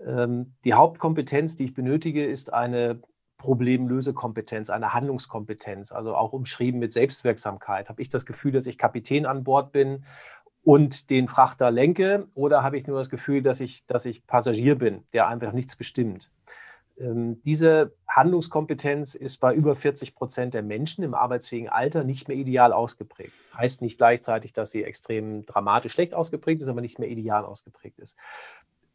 Ähm, 0.00 0.54
die 0.64 0.74
Hauptkompetenz, 0.74 1.56
die 1.56 1.64
ich 1.64 1.74
benötige, 1.74 2.24
ist 2.24 2.52
eine 2.52 3.02
Problemlösekompetenz, 3.38 4.68
eine 4.68 4.92
Handlungskompetenz, 4.92 5.92
also 5.92 6.14
auch 6.14 6.32
umschrieben 6.32 6.80
mit 6.80 6.92
Selbstwirksamkeit. 6.92 7.88
Habe 7.88 8.02
ich 8.02 8.08
das 8.08 8.26
Gefühl, 8.26 8.52
dass 8.52 8.66
ich 8.66 8.76
Kapitän 8.76 9.26
an 9.26 9.44
Bord 9.44 9.72
bin 9.72 10.04
und 10.64 11.08
den 11.08 11.28
Frachter 11.28 11.70
lenke 11.70 12.26
oder 12.34 12.62
habe 12.62 12.76
ich 12.76 12.86
nur 12.86 12.98
das 12.98 13.10
Gefühl, 13.10 13.40
dass 13.40 13.60
ich, 13.60 13.86
dass 13.86 14.04
ich 14.04 14.26
Passagier 14.26 14.76
bin, 14.76 15.04
der 15.12 15.28
einfach 15.28 15.52
nichts 15.52 15.76
bestimmt? 15.76 16.30
Ähm, 16.98 17.38
diese 17.40 17.92
Handlungskompetenz 18.08 19.14
ist 19.14 19.38
bei 19.38 19.54
über 19.54 19.76
40 19.76 20.14
Prozent 20.14 20.54
der 20.54 20.62
Menschen 20.62 21.04
im 21.04 21.14
arbeitsfähigen 21.14 21.68
Alter 21.68 22.02
nicht 22.02 22.28
mehr 22.28 22.36
ideal 22.36 22.72
ausgeprägt. 22.72 23.32
Heißt 23.56 23.82
nicht 23.82 23.98
gleichzeitig, 23.98 24.52
dass 24.52 24.72
sie 24.72 24.82
extrem 24.82 25.46
dramatisch 25.46 25.92
schlecht 25.92 26.14
ausgeprägt 26.14 26.60
ist, 26.60 26.68
aber 26.68 26.80
nicht 26.80 26.98
mehr 26.98 27.08
ideal 27.08 27.44
ausgeprägt 27.44 27.98
ist. 28.00 28.16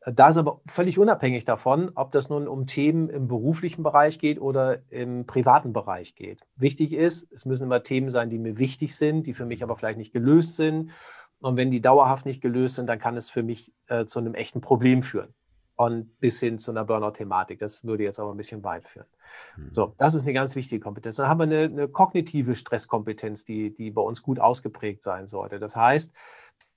Da 0.06 0.28
ist 0.28 0.38
aber 0.38 0.60
völlig 0.66 1.00
unabhängig 1.00 1.46
davon, 1.46 1.92
ob 1.96 2.12
das 2.12 2.30
nun 2.30 2.48
um 2.48 2.66
Themen 2.66 3.10
im 3.10 3.28
beruflichen 3.28 3.84
Bereich 3.84 4.20
geht 4.20 4.40
oder 4.40 4.80
im 4.90 5.26
privaten 5.26 5.72
Bereich 5.72 6.16
geht. 6.16 6.46
Wichtig 6.58 6.92
ist, 6.92 7.32
es 7.32 7.46
müssen 7.46 7.64
immer 7.64 7.84
Themen 7.84 8.10
sein, 8.10 8.30
die 8.30 8.38
mir 8.38 8.60
wichtig 8.60 8.96
sind, 8.96 9.28
die 9.28 9.34
für 9.34 9.46
mich 9.46 9.64
aber 9.64 9.78
vielleicht 9.78 9.98
nicht 9.98 10.12
gelöst 10.12 10.58
sind. 10.58 10.92
Und 11.40 11.56
wenn 11.56 11.72
die 11.72 11.82
dauerhaft 11.82 12.26
nicht 12.26 12.42
gelöst 12.42 12.76
sind, 12.76 12.88
dann 12.88 13.00
kann 13.00 13.16
es 13.16 13.30
für 13.30 13.44
mich 13.44 13.74
äh, 13.88 14.06
zu 14.06 14.20
einem 14.20 14.34
echten 14.34 14.60
Problem 14.60 15.04
führen. 15.04 15.34
Und 15.76 16.20
bis 16.20 16.40
hin 16.40 16.60
zu 16.60 16.72
einer 16.72 16.84
Burnout-Thematik. 16.84 17.60
Das 17.60 17.86
würde 17.86 18.04
jetzt 18.04 18.20
aber 18.20 18.32
ein 18.32 18.38
bisschen 18.38 18.64
weit 18.64 18.86
führen. 18.86 19.08
Mhm. 19.56 19.70
So, 19.72 19.96
das 19.98 20.16
ist 20.16 20.24
eine 20.24 20.34
ganz 20.34 20.56
wichtige 20.56 20.82
Kompetenz. 20.82 21.16
Dann 21.16 21.28
haben 21.28 21.40
wir 21.40 21.44
eine, 21.44 21.64
eine 21.64 21.88
kognitive 21.88 22.56
Stresskompetenz, 22.56 23.46
die, 23.46 23.74
die 23.74 23.90
bei 23.90 24.02
uns 24.02 24.22
gut 24.22 24.40
ausgeprägt 24.40 25.02
sein 25.02 25.28
sollte. 25.28 25.60
Das 25.60 25.76
heißt, 25.76 26.14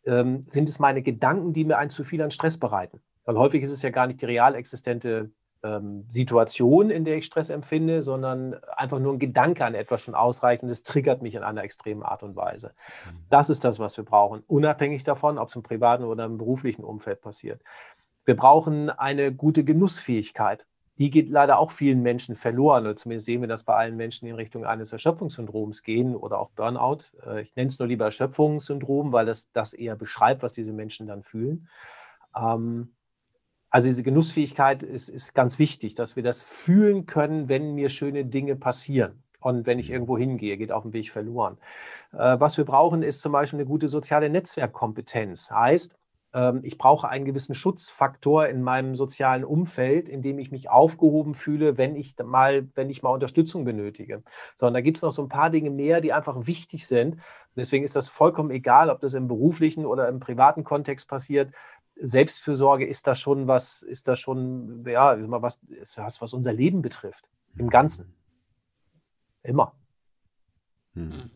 ähm, 0.04 0.44
sind 0.46 0.68
es 0.68 0.78
meine 0.78 1.02
Gedanken, 1.02 1.52
die 1.52 1.64
mir 1.64 1.78
ein 1.78 1.90
zu 1.90 2.04
viel 2.04 2.22
an 2.22 2.30
Stress 2.30 2.58
bereiten? 2.58 3.00
Weil 3.26 3.36
häufig 3.36 3.62
ist 3.62 3.70
es 3.70 3.82
ja 3.82 3.90
gar 3.90 4.06
nicht 4.06 4.22
die 4.22 4.26
real 4.26 4.54
existente 4.54 5.30
ähm, 5.62 6.04
Situation, 6.08 6.90
in 6.90 7.04
der 7.04 7.16
ich 7.16 7.24
Stress 7.24 7.50
empfinde, 7.50 8.02
sondern 8.02 8.54
einfach 8.76 8.98
nur 8.98 9.12
ein 9.12 9.18
Gedanke 9.18 9.64
an 9.64 9.74
etwas 9.74 10.02
schon 10.02 10.14
ausreichend. 10.14 10.70
Das 10.70 10.82
triggert 10.82 11.22
mich 11.22 11.34
in 11.34 11.42
einer 11.42 11.62
extremen 11.62 12.02
Art 12.02 12.22
und 12.22 12.36
Weise. 12.36 12.68
Mhm. 13.04 13.18
Das 13.28 13.50
ist 13.50 13.64
das, 13.64 13.78
was 13.78 13.96
wir 13.96 14.04
brauchen, 14.04 14.42
unabhängig 14.46 15.04
davon, 15.04 15.38
ob 15.38 15.48
es 15.48 15.56
im 15.56 15.62
privaten 15.62 16.04
oder 16.04 16.24
im 16.24 16.38
beruflichen 16.38 16.84
Umfeld 16.84 17.20
passiert. 17.20 17.62
Wir 18.24 18.36
brauchen 18.36 18.90
eine 18.90 19.32
gute 19.32 19.64
Genussfähigkeit. 19.64 20.66
Die 20.98 21.10
geht 21.10 21.28
leider 21.28 21.58
auch 21.58 21.70
vielen 21.70 22.02
Menschen 22.02 22.34
verloren. 22.34 22.84
Oder 22.84 22.96
zumindest 22.96 23.26
sehen 23.26 23.40
wir 23.40 23.48
das 23.48 23.64
bei 23.64 23.74
allen 23.74 23.96
Menschen, 23.96 24.24
die 24.24 24.30
in 24.30 24.36
Richtung 24.36 24.64
eines 24.64 24.92
Erschöpfungssyndroms 24.92 25.82
gehen 25.82 26.16
oder 26.16 26.38
auch 26.38 26.50
Burnout. 26.50 27.10
Äh, 27.24 27.42
ich 27.42 27.54
nenne 27.54 27.68
es 27.68 27.78
nur 27.78 27.88
lieber 27.88 28.06
Erschöpfungssyndrom, 28.06 29.12
weil 29.12 29.26
das 29.26 29.50
das 29.52 29.74
eher 29.74 29.94
beschreibt, 29.94 30.42
was 30.42 30.52
diese 30.52 30.72
Menschen 30.72 31.06
dann 31.06 31.22
fühlen. 31.22 31.68
Ähm, 32.34 32.95
also 33.70 33.88
diese 33.88 34.02
Genussfähigkeit 34.02 34.82
ist, 34.82 35.08
ist 35.08 35.34
ganz 35.34 35.58
wichtig, 35.58 35.94
dass 35.94 36.16
wir 36.16 36.22
das 36.22 36.42
fühlen 36.42 37.06
können, 37.06 37.48
wenn 37.48 37.74
mir 37.74 37.88
schöne 37.88 38.24
Dinge 38.24 38.56
passieren. 38.56 39.22
Und 39.40 39.66
wenn 39.66 39.78
ich 39.78 39.90
irgendwo 39.90 40.18
hingehe, 40.18 40.56
geht 40.56 40.72
auf 40.72 40.82
dem 40.82 40.92
Weg 40.92 41.10
verloren. 41.10 41.58
Äh, 42.12 42.40
was 42.40 42.56
wir 42.56 42.64
brauchen, 42.64 43.02
ist 43.02 43.22
zum 43.22 43.32
Beispiel 43.32 43.58
eine 43.58 43.66
gute 43.66 43.88
soziale 43.88 44.28
Netzwerkkompetenz. 44.30 45.50
Heißt, 45.50 45.94
ähm, 46.36 46.60
ich 46.62 46.78
brauche 46.78 47.08
einen 47.08 47.24
gewissen 47.24 47.54
Schutzfaktor 47.54 48.46
in 48.46 48.62
meinem 48.62 48.94
sozialen 48.94 49.44
Umfeld, 49.44 50.08
in 50.08 50.20
dem 50.22 50.38
ich 50.38 50.50
mich 50.50 50.68
aufgehoben 50.68 51.34
fühle, 51.34 51.78
wenn 51.78 51.96
ich 51.96 52.14
mal, 52.22 52.68
wenn 52.74 52.90
ich 52.90 53.02
mal 53.02 53.10
Unterstützung 53.10 53.64
benötige. 53.64 54.22
Sondern 54.54 54.74
da 54.74 54.80
gibt 54.82 54.98
es 54.98 55.02
noch 55.02 55.12
so 55.12 55.22
ein 55.22 55.28
paar 55.28 55.50
Dinge 55.50 55.70
mehr, 55.70 56.00
die 56.00 56.12
einfach 56.12 56.46
wichtig 56.46 56.86
sind. 56.86 57.16
Deswegen 57.56 57.84
ist 57.84 57.96
das 57.96 58.08
vollkommen 58.10 58.50
egal, 58.50 58.90
ob 58.90 59.00
das 59.00 59.14
im 59.14 59.28
beruflichen 59.28 59.86
oder 59.86 60.08
im 60.08 60.20
privaten 60.20 60.62
Kontext 60.62 61.08
passiert. 61.08 61.52
Selbstfürsorge 61.98 62.86
ist 62.86 63.06
das 63.06 63.20
schon 63.20 63.48
was, 63.48 63.82
ist 63.82 64.08
das 64.08 64.18
schon, 64.18 64.84
ja, 64.86 65.16
was, 65.40 65.60
was, 65.96 66.20
was 66.20 66.32
unser 66.32 66.52
Leben 66.52 66.82
betrifft. 66.82 67.28
Im 67.56 67.70
Ganzen. 67.70 68.14
Immer. 69.42 69.72
Hm. 70.94 71.30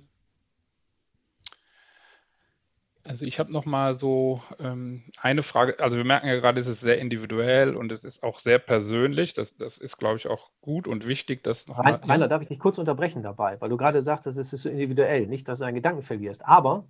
Also 3.02 3.24
ich 3.24 3.38
habe 3.38 3.50
noch 3.50 3.64
mal 3.64 3.94
so 3.94 4.42
ähm, 4.58 5.02
eine 5.20 5.42
Frage. 5.42 5.80
Also 5.80 5.96
wir 5.96 6.04
merken 6.04 6.28
ja 6.28 6.36
gerade, 6.38 6.61
es 6.61 6.66
ist 6.66 6.80
sehr 6.80 6.98
individuell 6.98 7.74
und 7.74 7.90
es 7.90 8.04
ist 8.04 8.22
auch 8.22 8.38
sehr 8.38 8.58
persönlich. 8.58 9.32
Das, 9.32 9.56
das 9.56 9.78
ist, 9.78 9.96
glaube 9.96 10.16
ich, 10.16 10.28
auch 10.28 10.50
gut 10.61 10.86
und 10.86 11.08
wichtig, 11.08 11.42
das 11.42 11.66
noch 11.66 11.78
Rainer, 11.78 11.98
mal. 11.98 12.12
Rainer, 12.12 12.28
darf 12.28 12.42
ich 12.42 12.48
dich 12.48 12.58
kurz 12.58 12.78
unterbrechen 12.78 13.22
dabei, 13.22 13.58
weil 13.61 13.70
du 13.70 13.78
gerade 13.78 14.02
sagst, 14.02 14.26
es 14.26 14.36
ist 14.36 14.50
so 14.50 14.68
individuell, 14.68 15.26
nicht, 15.26 15.48
dass 15.48 15.61
du 15.61 15.64
einen 15.64 15.76
Gedanken 15.76 16.02
verlierst. 16.02 16.46
Aber 16.46 16.84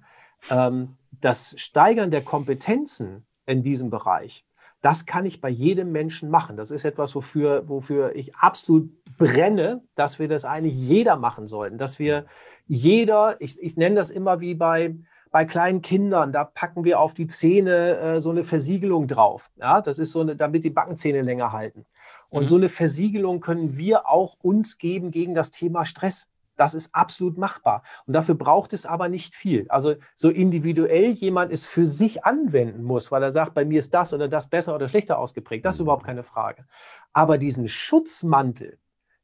ähm, 0.51 0.97
das 1.13 1.55
Steigern 1.59 2.11
der 2.11 2.23
Kompetenzen 2.23 3.25
in 3.51 3.63
diesem 3.63 3.91
Bereich, 3.91 4.45
das 4.81 5.05
kann 5.05 5.27
ich 5.27 5.41
bei 5.41 5.51
jedem 5.51 5.93
Menschen 5.93 6.31
machen. 6.31 6.57
Das 6.57 6.71
ist 6.71 6.85
etwas, 6.85 7.15
wofür, 7.15 7.69
wofür 7.69 8.17
ich 8.17 8.35
absolut 8.37 8.91
brenne, 9.19 9.83
dass 9.95 10.19
wir 10.19 10.29
das 10.29 10.45
eigentlich 10.47 10.75
jeder 10.75 11.17
machen 11.17 11.47
sollten. 11.47 11.77
Dass 11.77 11.99
wir 11.99 12.25
jeder, 12.67 13.37
ich, 13.41 13.61
ich 13.61 13.77
nenne 13.77 13.97
das 13.97 14.11
immer 14.11 14.41
wie 14.41 14.55
bei 14.55 14.95
bei 15.31 15.45
kleinen 15.45 15.81
Kindern, 15.81 16.33
da 16.33 16.45
packen 16.45 16.85
wir 16.85 16.99
auf 16.99 17.15
die 17.15 17.27
Zähne 17.27 17.99
äh, 17.99 18.21
so 18.21 18.31
eine 18.31 18.43
Versiegelung 18.43 19.07
drauf. 19.07 19.51
Ja, 19.57 19.81
das 19.81 19.99
ist 19.99 20.13
so 20.13 20.21
eine, 20.21 20.35
damit 20.35 20.65
die 20.65 20.71
Backenzähne 20.71 21.23
länger 21.23 21.53
halten. 21.53 21.87
Und 22.29 22.43
mhm. 22.43 22.49
so 22.49 22.57
eine 22.57 22.69
Versiegelung 22.69 23.41
können 23.41 23.77
wir 23.77 24.09
auch 24.09 24.37
uns 24.43 24.79
geben 24.79 25.11
gegen 25.11 25.35
das 25.35 25.51
Thema 25.51 25.85
Stress. 25.85 26.29
Das 26.61 26.75
ist 26.75 26.95
absolut 26.95 27.39
machbar. 27.39 27.83
Und 28.07 28.13
dafür 28.13 28.35
braucht 28.35 28.75
es 28.75 28.85
aber 28.85 29.09
nicht 29.09 29.35
viel. 29.35 29.65
Also 29.71 29.95
so 30.15 30.29
individuell 30.29 31.13
jemand 31.13 31.51
es 31.53 31.65
für 31.65 31.87
sich 31.87 32.27
anwenden 32.27 32.83
muss, 32.83 33.11
weil 33.11 33.23
er 33.23 33.31
sagt, 33.31 33.55
bei 33.55 33.65
mir 33.65 33.79
ist 33.79 33.95
das 33.95 34.13
oder 34.13 34.29
das 34.29 34.51
besser 34.51 34.75
oder 34.75 34.87
schlechter 34.87 35.19
ausgeprägt. 35.19 35.65
Das 35.65 35.77
ist 35.77 35.81
überhaupt 35.81 36.05
keine 36.05 36.23
Frage. 36.23 36.67
Aber 37.15 37.39
diesen 37.39 37.67
Schutzmantel, 37.67 38.77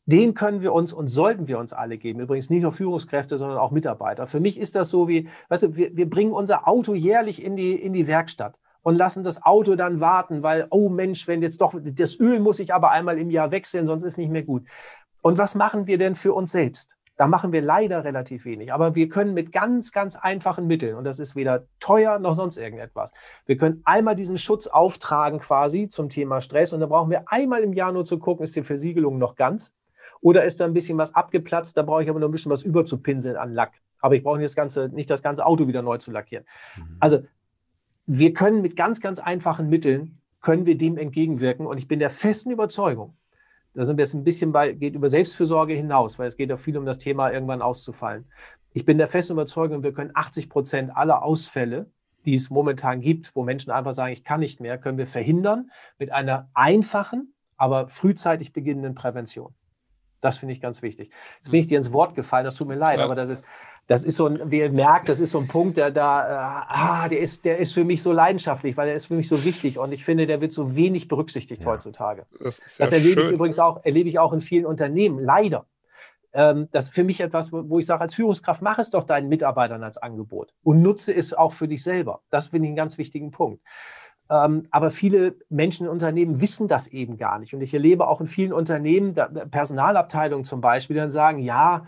den 0.07 0.33
können 0.33 0.63
wir 0.63 0.73
uns 0.73 0.95
und 0.95 1.09
sollten 1.09 1.47
wir 1.47 1.59
uns 1.59 1.75
alle 1.75 1.99
geben. 1.99 2.21
Übrigens 2.21 2.49
nicht 2.49 2.63
nur 2.63 2.73
Führungskräfte, 2.73 3.37
sondern 3.37 3.59
auch 3.59 3.71
Mitarbeiter. 3.71 4.27
Für 4.27 4.41
mich 4.41 4.59
ist 4.59 4.75
das 4.75 4.89
so 4.89 5.07
wie, 5.07 5.29
weißt 5.51 5.65
du, 5.65 5.77
wir, 5.77 5.95
wir 5.95 6.09
bringen 6.09 6.33
unser 6.33 6.67
Auto 6.67 6.95
jährlich 6.95 7.45
in 7.45 7.55
die, 7.55 7.75
in 7.75 7.93
die 7.93 8.07
Werkstatt 8.07 8.59
und 8.81 8.97
lassen 8.97 9.25
das 9.25 9.43
Auto 9.43 9.77
dann 9.77 10.01
warten, 10.01 10.43
weil, 10.43 10.69
oh 10.71 10.89
Mensch, 10.89 11.29
wenn 11.29 11.43
jetzt 11.43 11.61
doch, 11.61 11.75
das 11.79 12.19
Öl 12.19 12.41
muss 12.41 12.61
ich 12.61 12.73
aber 12.73 12.93
einmal 12.93 13.19
im 13.19 13.29
Jahr 13.29 13.51
wechseln, 13.51 13.85
sonst 13.85 14.05
ist 14.05 14.17
nicht 14.17 14.31
mehr 14.31 14.45
gut. 14.45 14.65
Und 15.21 15.37
was 15.37 15.55
machen 15.55 15.87
wir 15.87 15.99
denn 15.99 16.15
für 16.15 16.33
uns 16.33 16.53
selbst? 16.53 16.97
Da 17.17 17.27
machen 17.27 17.53
wir 17.53 17.63
leider 17.63 18.05
relativ 18.05 18.45
wenig. 18.45 18.73
Aber 18.73 18.95
wir 18.95 19.09
können 19.09 19.33
mit 19.33 19.51
ganz, 19.51 19.93
ganz 19.93 20.17
einfachen 20.17 20.67
Mitteln, 20.67 20.97
und 20.97 21.05
das 21.05 21.19
ist 21.19 21.35
weder 21.35 21.65
teuer 21.81 22.19
noch 22.19 22.35
sonst 22.35 22.59
irgendetwas, 22.59 23.13
wir 23.47 23.57
können 23.57 23.81
einmal 23.85 24.17
diesen 24.17 24.37
Schutz 24.37 24.67
auftragen 24.67 25.39
quasi 25.39 25.89
zum 25.89 26.11
Thema 26.11 26.41
Stress. 26.41 26.73
Und 26.73 26.81
da 26.81 26.87
brauchen 26.87 27.11
wir 27.11 27.25
einmal 27.27 27.63
im 27.63 27.73
Jahr 27.73 27.93
nur 27.93 28.05
zu 28.05 28.19
gucken, 28.19 28.45
ist 28.45 28.55
die 28.55 28.63
Versiegelung 28.63 29.19
noch 29.19 29.35
ganz? 29.35 29.73
Oder 30.21 30.45
ist 30.45 30.61
da 30.61 30.65
ein 30.65 30.73
bisschen 30.73 30.99
was 30.99 31.15
abgeplatzt? 31.15 31.77
Da 31.77 31.83
brauche 31.83 32.03
ich 32.03 32.11
aber 32.11 32.21
noch 32.21 32.29
ein 32.29 32.33
bisschen 32.33 32.53
was 32.53 32.63
überzupinseln 32.63 33.37
an 33.37 33.53
Lack. 33.53 33.81
Aber 34.01 34.15
ich 34.15 34.23
brauche 34.23 34.39
nicht 34.39 34.49
das 34.49 34.57
ganze, 34.57 34.89
nicht 34.89 35.11
das 35.11 35.23
ganze 35.23 35.47
Auto 35.47 35.69
wieder 35.69 35.83
neu 35.83 35.99
zu 35.99 36.11
lackieren. 36.11 36.45
Mhm. 36.77 36.97
Also 37.01 37.23
wir 38.07 38.33
können 38.33 38.63
mit 38.63 38.77
ganz, 38.77 39.01
ganz 39.01 39.19
einfachen 39.19 39.69
Mitteln 39.69 40.19
können 40.41 40.67
wir 40.67 40.79
dem 40.79 40.97
entgegenwirken. 40.97 41.67
Und 41.67 41.79
ich 41.79 41.89
bin 41.89 41.99
der 41.99 42.11
festen 42.11 42.51
Überzeugung, 42.51 43.17
da 43.77 43.85
sind 43.85 43.99
wir 43.99 44.05
jetzt 44.05 44.15
ein 44.15 44.25
bisschen 44.25 44.53
bei, 44.53 44.73
geht 44.73 44.95
über 44.95 45.09
Selbstfürsorge 45.09 45.75
hinaus, 45.75 46.19
weil 46.19 46.27
es 46.27 46.37
geht 46.37 46.49
ja 46.49 46.57
viel 46.57 46.77
um 46.79 46.87
das 46.87 46.99
Thema, 46.99 47.31
irgendwann 47.31 47.61
auszufallen. 47.61 48.25
Ich 48.73 48.85
bin 48.85 48.99
der 48.99 49.07
festen 49.07 49.35
Überzeugung, 49.35 49.83
wir 49.83 49.93
können 49.93 50.11
80 50.15 50.49
Prozent 50.49 50.97
aller 50.97 51.23
Ausfälle, 51.23 51.91
die 52.25 52.35
es 52.35 52.51
momentan 52.51 53.01
gibt, 53.01 53.37
wo 53.37 53.43
Menschen 53.43 53.71
einfach 53.71 53.93
sagen, 53.93 54.13
ich 54.13 54.25
kann 54.25 54.41
nicht 54.41 54.61
mehr, 54.61 54.79
können 54.79 54.99
wir 54.99 55.07
verhindern 55.07 55.71
mit 55.99 56.11
einer 56.11 56.51
einfachen, 56.55 57.35
aber 57.57 57.89
frühzeitig 57.89 58.53
beginnenden 58.53 58.95
Prävention. 58.95 59.55
Das 60.21 60.39
finde 60.39 60.55
ich 60.55 60.61
ganz 60.61 60.81
wichtig. 60.83 61.13
Jetzt 61.37 61.51
bin 61.51 61.61
ich 61.61 61.67
dir 61.67 61.77
ins 61.77 61.93
Wort 61.93 62.15
gefallen, 62.15 62.45
das 62.45 62.57
tut 62.57 62.69
mir 62.69 62.75
leid, 62.75 62.99
ja. 62.99 63.05
aber 63.05 63.15
das 63.15 63.29
ist, 63.29 63.45
das 63.87 64.05
ist 64.05 64.17
so 64.17 64.27
ein, 64.27 64.51
wie 64.51 64.59
ihr 64.59 64.71
merkt, 64.71 65.09
das 65.09 65.21
ist 65.21 65.31
so 65.31 65.39
ein 65.39 65.47
Punkt, 65.47 65.77
der 65.77 65.91
da, 65.91 66.23
äh, 66.23 66.65
ah, 66.69 67.09
der 67.09 67.21
ist, 67.21 67.45
der 67.45 67.59
ist 67.59 67.73
für 67.73 67.85
mich 67.85 68.03
so 68.03 68.13
leidenschaftlich, 68.13 68.77
weil 68.77 68.89
er 68.89 68.95
ist 68.95 69.07
für 69.07 69.15
mich 69.15 69.29
so 69.29 69.45
wichtig 69.45 69.79
und 69.79 69.93
ich 69.93 70.05
finde, 70.05 70.27
der 70.27 70.41
wird 70.41 70.53
so 70.53 70.75
wenig 70.75 71.09
berücksichtigt 71.09 71.63
ja. 71.63 71.71
heutzutage. 71.71 72.27
Das, 72.41 72.61
das 72.79 72.93
erlebe 72.93 73.21
schön. 73.21 73.29
ich 73.29 73.35
übrigens 73.35 73.59
auch, 73.59 73.85
erlebe 73.85 74.09
ich 74.09 74.19
auch 74.19 74.33
in 74.33 74.41
vielen 74.41 74.67
Unternehmen, 74.67 75.21
leider. 75.21 75.67
Ähm, 76.33 76.69
das 76.73 76.89
ist 76.89 76.95
für 76.95 77.05
mich 77.05 77.21
etwas, 77.21 77.53
wo 77.53 77.79
ich 77.79 77.87
sage, 77.87 78.01
als 78.01 78.15
Führungskraft, 78.15 78.61
mach 78.61 78.79
es 78.79 78.91
doch 78.91 79.05
deinen 79.05 79.29
Mitarbeitern 79.29 79.85
als 79.85 79.99
Angebot 79.99 80.53
und 80.63 80.83
nutze 80.83 81.15
es 81.15 81.33
auch 81.33 81.53
für 81.53 81.69
dich 81.69 81.83
selber. 81.83 82.23
Das 82.31 82.49
finde 82.49 82.67
ich 82.67 82.71
einen 82.71 82.77
ganz 82.77 82.99
wichtigen 82.99 83.31
Punkt. 83.31 83.63
Ähm, 84.29 84.67
aber 84.73 84.91
viele 84.91 85.37
Menschen 85.49 85.87
in 85.87 85.93
Unternehmen 85.93 86.41
wissen 86.41 86.67
das 86.67 86.89
eben 86.89 87.17
gar 87.17 87.39
nicht. 87.39 87.55
Und 87.55 87.61
ich 87.61 87.73
erlebe 87.73 88.09
auch 88.09 88.21
in 88.21 88.27
vielen 88.27 88.53
Unternehmen, 88.53 89.15
Personalabteilungen 89.15 90.45
zum 90.45 90.61
Beispiel, 90.61 90.95
die 90.95 91.01
dann 91.01 91.11
sagen, 91.11 91.39
ja, 91.39 91.87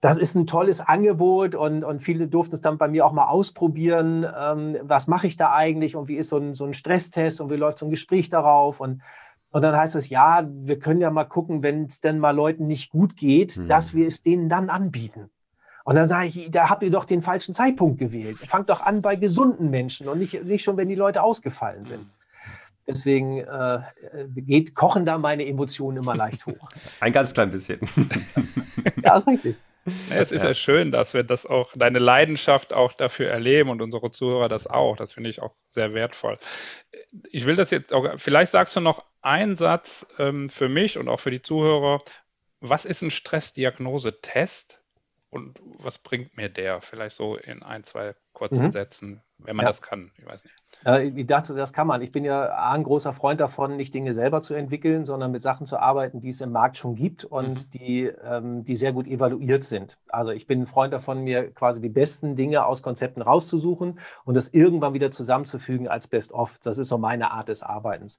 das 0.00 0.16
ist 0.16 0.34
ein 0.34 0.46
tolles 0.46 0.80
Angebot 0.80 1.54
und, 1.54 1.84
und 1.84 2.00
viele 2.00 2.26
durften 2.26 2.54
es 2.54 2.62
dann 2.62 2.78
bei 2.78 2.88
mir 2.88 3.04
auch 3.04 3.12
mal 3.12 3.26
ausprobieren. 3.26 4.26
Ähm, 4.38 4.78
was 4.82 5.08
mache 5.08 5.26
ich 5.26 5.36
da 5.36 5.52
eigentlich 5.52 5.94
und 5.94 6.08
wie 6.08 6.16
ist 6.16 6.30
so 6.30 6.38
ein, 6.38 6.54
so 6.54 6.64
ein 6.64 6.72
Stresstest 6.72 7.40
und 7.40 7.50
wie 7.50 7.56
läuft 7.56 7.78
so 7.78 7.86
ein 7.86 7.90
Gespräch 7.90 8.30
darauf? 8.30 8.80
Und, 8.80 9.02
und 9.50 9.62
dann 9.62 9.76
heißt 9.76 9.96
es, 9.96 10.08
ja, 10.08 10.48
wir 10.48 10.78
können 10.78 11.02
ja 11.02 11.10
mal 11.10 11.24
gucken, 11.24 11.62
wenn 11.62 11.84
es 11.84 12.00
denn 12.00 12.18
mal 12.18 12.34
Leuten 12.34 12.66
nicht 12.66 12.90
gut 12.90 13.14
geht, 13.16 13.58
mhm. 13.58 13.68
dass 13.68 13.94
wir 13.94 14.06
es 14.06 14.22
denen 14.22 14.48
dann 14.48 14.70
anbieten. 14.70 15.28
Und 15.84 15.96
dann 15.96 16.06
sage 16.06 16.28
ich, 16.28 16.50
da 16.50 16.70
habt 16.70 16.82
ihr 16.82 16.90
doch 16.90 17.04
den 17.04 17.20
falschen 17.20 17.52
Zeitpunkt 17.52 17.98
gewählt. 17.98 18.38
Fangt 18.38 18.70
doch 18.70 18.80
an 18.80 19.02
bei 19.02 19.16
gesunden 19.16 19.70
Menschen 19.70 20.08
und 20.08 20.18
nicht, 20.18 20.44
nicht 20.44 20.62
schon, 20.62 20.76
wenn 20.76 20.88
die 20.88 20.94
Leute 20.94 21.22
ausgefallen 21.22 21.84
sind. 21.84 22.06
Deswegen 22.86 23.38
äh, 23.38 23.80
geht, 24.34 24.74
kochen 24.74 25.06
da 25.06 25.18
meine 25.18 25.46
Emotionen 25.46 25.98
immer 25.98 26.16
leicht 26.16 26.46
hoch. 26.46 26.68
Ein 27.00 27.12
ganz 27.12 27.34
klein 27.34 27.50
bisschen. 27.50 27.80
ja, 29.04 29.16
ist 29.16 29.28
richtig. 29.28 29.56
Ja, 30.08 30.16
es 30.16 30.30
ist 30.30 30.42
ja. 30.42 30.48
ja 30.48 30.54
schön, 30.54 30.92
dass 30.92 31.14
wir 31.14 31.22
das 31.22 31.46
auch, 31.46 31.72
deine 31.74 31.98
Leidenschaft 31.98 32.72
auch 32.72 32.92
dafür 32.92 33.30
erleben 33.30 33.70
und 33.70 33.80
unsere 33.80 34.10
Zuhörer 34.10 34.48
das 34.48 34.66
auch. 34.66 34.96
Das 34.96 35.12
finde 35.12 35.30
ich 35.30 35.40
auch 35.40 35.54
sehr 35.68 35.94
wertvoll. 35.94 36.38
Ich 37.30 37.46
will 37.46 37.56
das 37.56 37.70
jetzt 37.70 37.92
auch, 37.92 38.06
vielleicht 38.16 38.52
sagst 38.52 38.76
du 38.76 38.80
noch 38.80 39.04
einen 39.22 39.56
Satz 39.56 40.06
ähm, 40.18 40.48
für 40.48 40.68
mich 40.68 40.98
und 40.98 41.08
auch 41.08 41.20
für 41.20 41.30
die 41.30 41.42
Zuhörer. 41.42 42.02
Was 42.60 42.84
ist 42.84 43.02
ein 43.02 43.10
Stressdiagnosetest? 43.10 44.80
und 45.30 45.58
was 45.62 45.98
bringt 45.98 46.36
mir 46.36 46.48
der? 46.48 46.82
Vielleicht 46.82 47.16
so 47.16 47.36
in 47.36 47.62
ein, 47.62 47.84
zwei 47.84 48.14
kurzen 48.32 48.66
mhm. 48.66 48.72
Sätzen, 48.72 49.22
wenn 49.38 49.56
man 49.56 49.64
ja. 49.64 49.70
das 49.70 49.80
kann. 49.80 50.12
Ich 50.18 50.26
weiß 50.26 50.44
nicht. 50.44 50.54
Äh, 50.84 51.08
ich 51.08 51.26
dachte, 51.26 51.54
das 51.54 51.72
kann 51.72 51.86
man. 51.86 52.02
Ich 52.02 52.10
bin 52.10 52.24
ja 52.24 52.70
ein 52.70 52.82
großer 52.82 53.12
Freund 53.12 53.40
davon, 53.40 53.76
nicht 53.76 53.92
Dinge 53.94 54.12
selber 54.12 54.40
zu 54.42 54.54
entwickeln, 54.54 55.04
sondern 55.04 55.30
mit 55.30 55.42
Sachen 55.42 55.66
zu 55.66 55.78
arbeiten, 55.78 56.20
die 56.20 56.30
es 56.30 56.40
im 56.40 56.52
Markt 56.52 56.76
schon 56.76 56.94
gibt 56.94 57.24
und 57.24 57.66
mhm. 57.66 57.70
die, 57.70 58.04
ähm, 58.24 58.64
die 58.64 58.76
sehr 58.76 58.92
gut 58.92 59.06
evaluiert 59.06 59.64
sind. 59.64 59.98
Also 60.08 60.30
ich 60.30 60.46
bin 60.46 60.62
ein 60.62 60.66
Freund 60.66 60.92
davon, 60.92 61.22
mir 61.22 61.50
quasi 61.52 61.80
die 61.80 61.88
besten 61.88 62.36
Dinge 62.36 62.66
aus 62.66 62.82
Konzepten 62.82 63.22
rauszusuchen 63.22 63.98
und 64.24 64.34
das 64.34 64.48
irgendwann 64.48 64.94
wieder 64.94 65.10
zusammenzufügen 65.10 65.88
als 65.88 66.08
Best-of. 66.08 66.58
Das 66.62 66.78
ist 66.78 66.88
so 66.88 66.98
meine 66.98 67.30
Art 67.30 67.48
des 67.48 67.62
Arbeitens. 67.62 68.18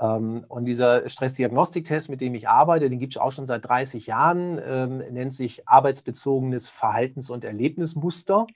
Ähm, 0.00 0.42
und 0.48 0.64
dieser 0.64 1.08
Stressdiagnostiktest, 1.08 2.08
mit 2.08 2.20
dem 2.20 2.34
ich 2.34 2.48
arbeite, 2.48 2.88
den 2.88 2.98
gibt 2.98 3.14
es 3.14 3.20
auch 3.20 3.32
schon 3.32 3.46
seit 3.46 3.66
30 3.66 4.06
Jahren, 4.06 4.60
ähm, 4.64 4.98
nennt 5.10 5.32
sich 5.32 5.68
arbeitsbezogenes 5.68 6.68
Verhaltens- 6.68 7.30
und 7.30 7.44
Erlebnismuster. 7.44 8.46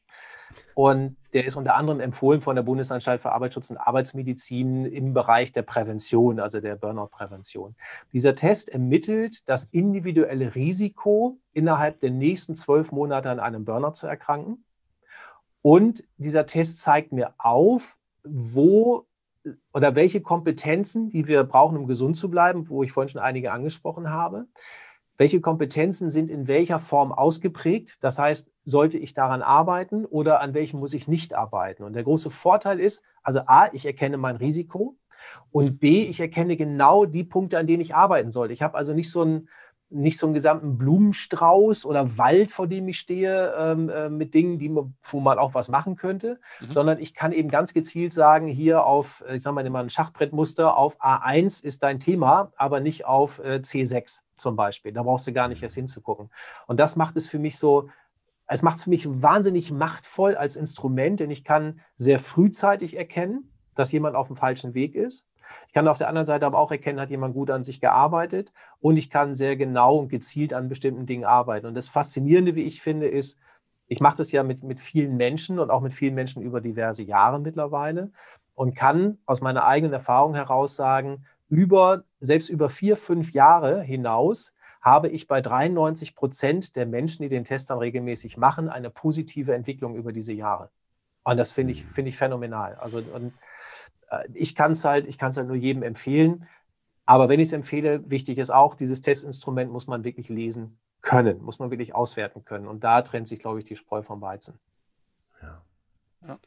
Und 0.75 1.17
der 1.33 1.47
ist 1.47 1.57
unter 1.57 1.77
anderem 1.77 2.01
empfohlen 2.01 2.41
von 2.41 2.57
der 2.57 2.63
Bundesanstalt 2.63 3.21
für 3.21 3.33
Arbeitsschutz 3.33 3.71
und 3.71 3.79
Arbeitsmedizin 3.79 4.85
im 4.85 5.15
Bereich 5.15 5.53
der 5.53 5.63
Prävention, 5.63 6.41
also 6.41 6.61
der 6.61 6.77
Burnout-Prävention. 6.77 7.75
Dieser 8.13 8.35
Test 8.35 8.69
ermittelt 8.69 9.49
das 9.49 9.65
individuelle 9.65 10.55
Risiko, 10.55 11.39
innerhalb 11.53 12.01
der 12.01 12.11
nächsten 12.11 12.55
zwölf 12.55 12.93
Monate 12.93 13.31
an 13.31 13.41
einem 13.41 13.65
Burnout 13.65 13.93
zu 13.93 14.07
erkranken. 14.07 14.65
Und 15.63 16.05
dieser 16.17 16.47
Test 16.47 16.81
zeigt 16.81 17.13
mir 17.13 17.35
auf, 17.39 17.97
wo 18.25 19.07
oder 19.73 19.97
welche 19.97 20.21
Kompetenzen, 20.21 21.09
die 21.09 21.27
wir 21.27 21.43
brauchen, 21.45 21.77
um 21.77 21.87
gesund 21.87 22.17
zu 22.17 22.31
bleiben, 22.31 22.69
wo 22.69 22.83
ich 22.83 22.93
vorhin 22.93 23.09
schon 23.09 23.21
einige 23.21 23.53
angesprochen 23.53 24.11
habe, 24.11 24.47
welche 25.19 25.41
Kompetenzen 25.41 26.11
sind 26.11 26.31
in 26.31 26.49
welcher 26.49 26.79
Form 26.79 27.13
ausgeprägt? 27.13 27.99
Das 28.01 28.19
heißt, 28.19 28.51
sollte 28.65 28.99
ich 28.99 29.15
daran 29.15 29.43
arbeiten 29.43 30.05
oder 30.05 30.41
an 30.41 30.55
welchem 30.55 30.81
muss 30.81 30.95
ich 30.95 31.09
nicht 31.09 31.35
arbeiten? 31.35 31.85
Und 31.85 31.95
der 31.95 32.05
große 32.05 32.31
Vorteil 32.31 32.81
ist, 32.81 33.05
also 33.23 33.41
A, 33.47 33.69
ich 33.73 33.87
erkenne 33.87 34.17
mein 34.17 34.37
Risiko 34.37 34.97
und 35.51 35.79
B, 35.79 36.03
ich 36.03 36.21
erkenne 36.21 36.57
genau 36.57 37.05
die 37.05 37.25
Punkte, 37.25 37.59
an 37.59 37.67
denen 37.67 37.83
ich 37.83 37.95
arbeiten 37.95 38.31
sollte. 38.31 38.55
Ich 38.55 38.63
habe 38.63 38.77
also 38.77 38.95
nicht 38.95 39.11
so 39.11 39.23
ein 39.23 39.49
nicht 39.93 40.19
so 40.19 40.27
einen 40.27 40.35
gesamten 40.35 40.79
Blumenstrauß 40.79 41.85
oder 41.85 42.19
Wald, 42.19 42.51
vor 42.51 42.67
dem 42.67 42.89
ich 42.89 42.99
stehe, 42.99 43.55
ähm, 43.57 43.89
äh, 43.89 44.09
mit 44.09 44.35
Dingen, 44.35 44.59
die, 44.59 44.71
wo 44.71 45.21
man 45.21 45.39
auch 45.39 45.55
was 45.55 45.69
machen 45.69 45.97
könnte, 45.97 46.41
mhm. 46.61 46.71
sondern 46.71 46.99
ich 46.99 47.15
kann 47.15 47.33
eben 47.33 47.49
ganz 47.49 47.75
gezielt 47.75 48.13
sagen, 48.13 48.47
hier 48.47 48.85
auf, 48.85 49.23
äh, 49.29 49.37
ich 49.37 49.43
sage 49.43 49.55
mal 49.55 49.67
immer 49.67 49.81
ein 49.81 49.89
Schachbrettmuster, 49.89 50.77
auf 50.77 51.01
A1 51.01 51.65
ist 51.65 51.83
dein 51.83 51.99
Thema, 51.99 52.53
aber 52.57 52.81
nicht 52.81 53.07
auf 53.07 53.39
äh, 53.39 53.61
C6 53.63 54.23
zum 54.37 54.57
Beispiel. 54.57 54.93
Da 54.93 55.03
brauchst 55.03 55.27
du 55.27 55.33
gar 55.33 55.49
nicht 55.49 55.63
erst 55.63 55.75
hinzugucken. 55.75 56.31
Und 56.67 56.81
das 56.81 56.97
macht 56.97 57.17
es 57.17 57.29
für 57.29 57.39
mich 57.39 57.59
so, 57.59 57.89
es 58.47 58.63
macht 58.63 58.77
es 58.77 58.85
für 58.85 58.91
mich 58.91 59.07
wahnsinnig 59.23 59.71
machtvoll 59.71 60.35
als 60.37 60.57
Instrument, 60.57 61.21
denn 61.21 61.31
ich 61.31 61.45
kann 61.45 61.81
sehr 61.95 62.19
frühzeitig 62.19 62.97
erkennen, 62.97 63.51
dass 63.75 63.93
jemand 63.93 64.17
auf 64.17 64.27
dem 64.27 64.37
falschen 64.37 64.75
Weg 64.75 64.95
ist. 64.95 65.27
Ich 65.67 65.73
kann 65.73 65.89
auf 65.89 65.99
der 65.99 66.09
anderen 66.09 66.27
Seite 66.27 66.47
aber 66.47 66.59
auch 66.59 66.71
erkennen, 66.71 67.01
hat 67.01 67.11
jemand 67.11 67.35
gut 67.35 67.51
an 67.51 67.63
sich 67.63 67.81
gearbeitet 67.81 68.53
und 68.81 68.97
ich 68.97 69.11
kann 69.11 69.35
sehr 69.35 69.57
genau 69.57 69.97
und 69.99 70.09
gezielt 70.09 70.53
an 70.55 70.69
bestimmten 70.69 71.07
Dingen 71.07 71.25
arbeiten. 71.25 71.67
Und 71.67 71.75
das 71.75 71.89
Faszinierende, 71.89 72.55
wie 72.55 72.65
ich 72.65 72.81
finde, 72.83 73.09
ist, 73.09 73.39
Ich 73.89 74.01
mache 74.01 74.17
das 74.17 74.33
ja 74.33 74.43
mit, 74.43 74.63
mit 74.63 74.81
vielen 74.81 75.17
Menschen 75.19 75.59
und 75.59 75.71
auch 75.71 75.83
mit 75.83 75.93
vielen 75.93 76.15
Menschen 76.15 76.43
über 76.43 76.61
diverse 76.63 77.03
Jahre 77.03 77.39
mittlerweile 77.39 78.11
und 78.55 78.75
kann 78.75 79.19
aus 79.27 79.41
meiner 79.43 79.65
eigenen 79.67 79.93
Erfahrung 79.93 80.35
heraus 80.35 80.77
sagen, 80.77 81.27
über, 81.49 82.05
selbst 82.19 82.49
über 82.49 82.69
vier, 82.71 82.97
fünf 82.97 83.33
Jahre 83.33 83.83
hinaus 83.83 84.55
habe 84.81 85.09
ich 85.09 85.29
bei 85.29 85.41
93 85.41 86.15
Prozent 86.15 86.77
der 86.77 86.87
Menschen, 86.87 87.23
die 87.23 87.29
den 87.29 87.45
Test 87.45 87.71
dann 87.71 87.79
regelmäßig 87.79 88.37
machen, 88.37 88.69
eine 88.69 88.91
positive 88.91 89.55
Entwicklung 89.55 89.95
über 89.97 90.13
diese 90.13 90.33
Jahre. 90.33 90.71
Und 91.25 91.37
das 91.37 91.53
finde 91.53 91.73
ich, 91.73 91.85
find 91.85 92.09
ich 92.09 92.17
phänomenal. 92.17 92.77
Also 92.77 92.99
und, 92.99 93.33
ich 94.35 94.55
kann 94.55 94.73
es 94.73 94.85
halt, 94.85 95.07
halt 95.21 95.47
nur 95.47 95.57
jedem 95.57 95.83
empfehlen. 95.83 96.47
Aber 97.05 97.29
wenn 97.29 97.41
ich 97.41 97.49
es 97.49 97.53
empfehle, 97.53 98.09
wichtig 98.11 98.39
ist 98.39 98.51
auch, 98.51 98.75
dieses 98.75 99.01
Testinstrument 99.01 99.73
muss 99.73 99.87
man 99.87 100.05
wirklich 100.05 100.29
lesen 100.29 100.79
können, 101.01 101.43
muss 101.43 101.59
man 101.59 101.71
wirklich 101.71 101.95
auswerten 101.95 102.45
können. 102.45 102.67
Und 102.67 102.85
da 102.85 103.03
trennt 103.03 103.29
sich, 103.29 103.41
glaube 103.41 103.59
ich, 103.59 103.65
die 103.65 103.77
Spreu 103.77 104.03
vom 104.03 104.21
Weizen. 104.21 104.59
Ja. 105.43 105.63
ja. 106.27 106.39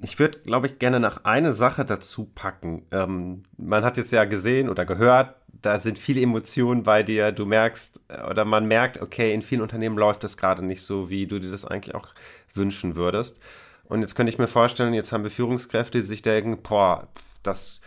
Ich 0.00 0.20
würde, 0.20 0.38
glaube 0.40 0.68
ich, 0.68 0.78
gerne 0.78 1.00
noch 1.00 1.24
eine 1.24 1.52
Sache 1.52 1.84
dazu 1.84 2.26
packen. 2.26 2.86
Ähm, 2.92 3.42
man 3.56 3.84
hat 3.84 3.96
jetzt 3.96 4.12
ja 4.12 4.24
gesehen 4.24 4.68
oder 4.68 4.86
gehört, 4.86 5.34
da 5.48 5.80
sind 5.80 5.98
viele 5.98 6.20
Emotionen 6.20 6.84
bei 6.84 7.02
dir. 7.02 7.32
Du 7.32 7.46
merkst 7.46 8.04
äh, 8.06 8.22
oder 8.22 8.44
man 8.44 8.66
merkt, 8.66 9.02
okay, 9.02 9.34
in 9.34 9.42
vielen 9.42 9.62
Unternehmen 9.62 9.98
läuft 9.98 10.22
das 10.22 10.36
gerade 10.36 10.64
nicht 10.64 10.82
so, 10.82 11.10
wie 11.10 11.26
du 11.26 11.40
dir 11.40 11.50
das 11.50 11.64
eigentlich 11.64 11.96
auch 11.96 12.14
wünschen 12.54 12.94
würdest. 12.94 13.40
Und 13.88 14.02
jetzt 14.02 14.14
könnte 14.14 14.30
ich 14.30 14.38
mir 14.38 14.46
vorstellen, 14.46 14.92
jetzt 14.92 15.12
haben 15.12 15.24
wir 15.24 15.30
Führungskräfte, 15.30 15.98
die 15.98 16.06
sich 16.06 16.20
denken, 16.20 16.62
boah, 16.62 17.08
das, 17.42 17.80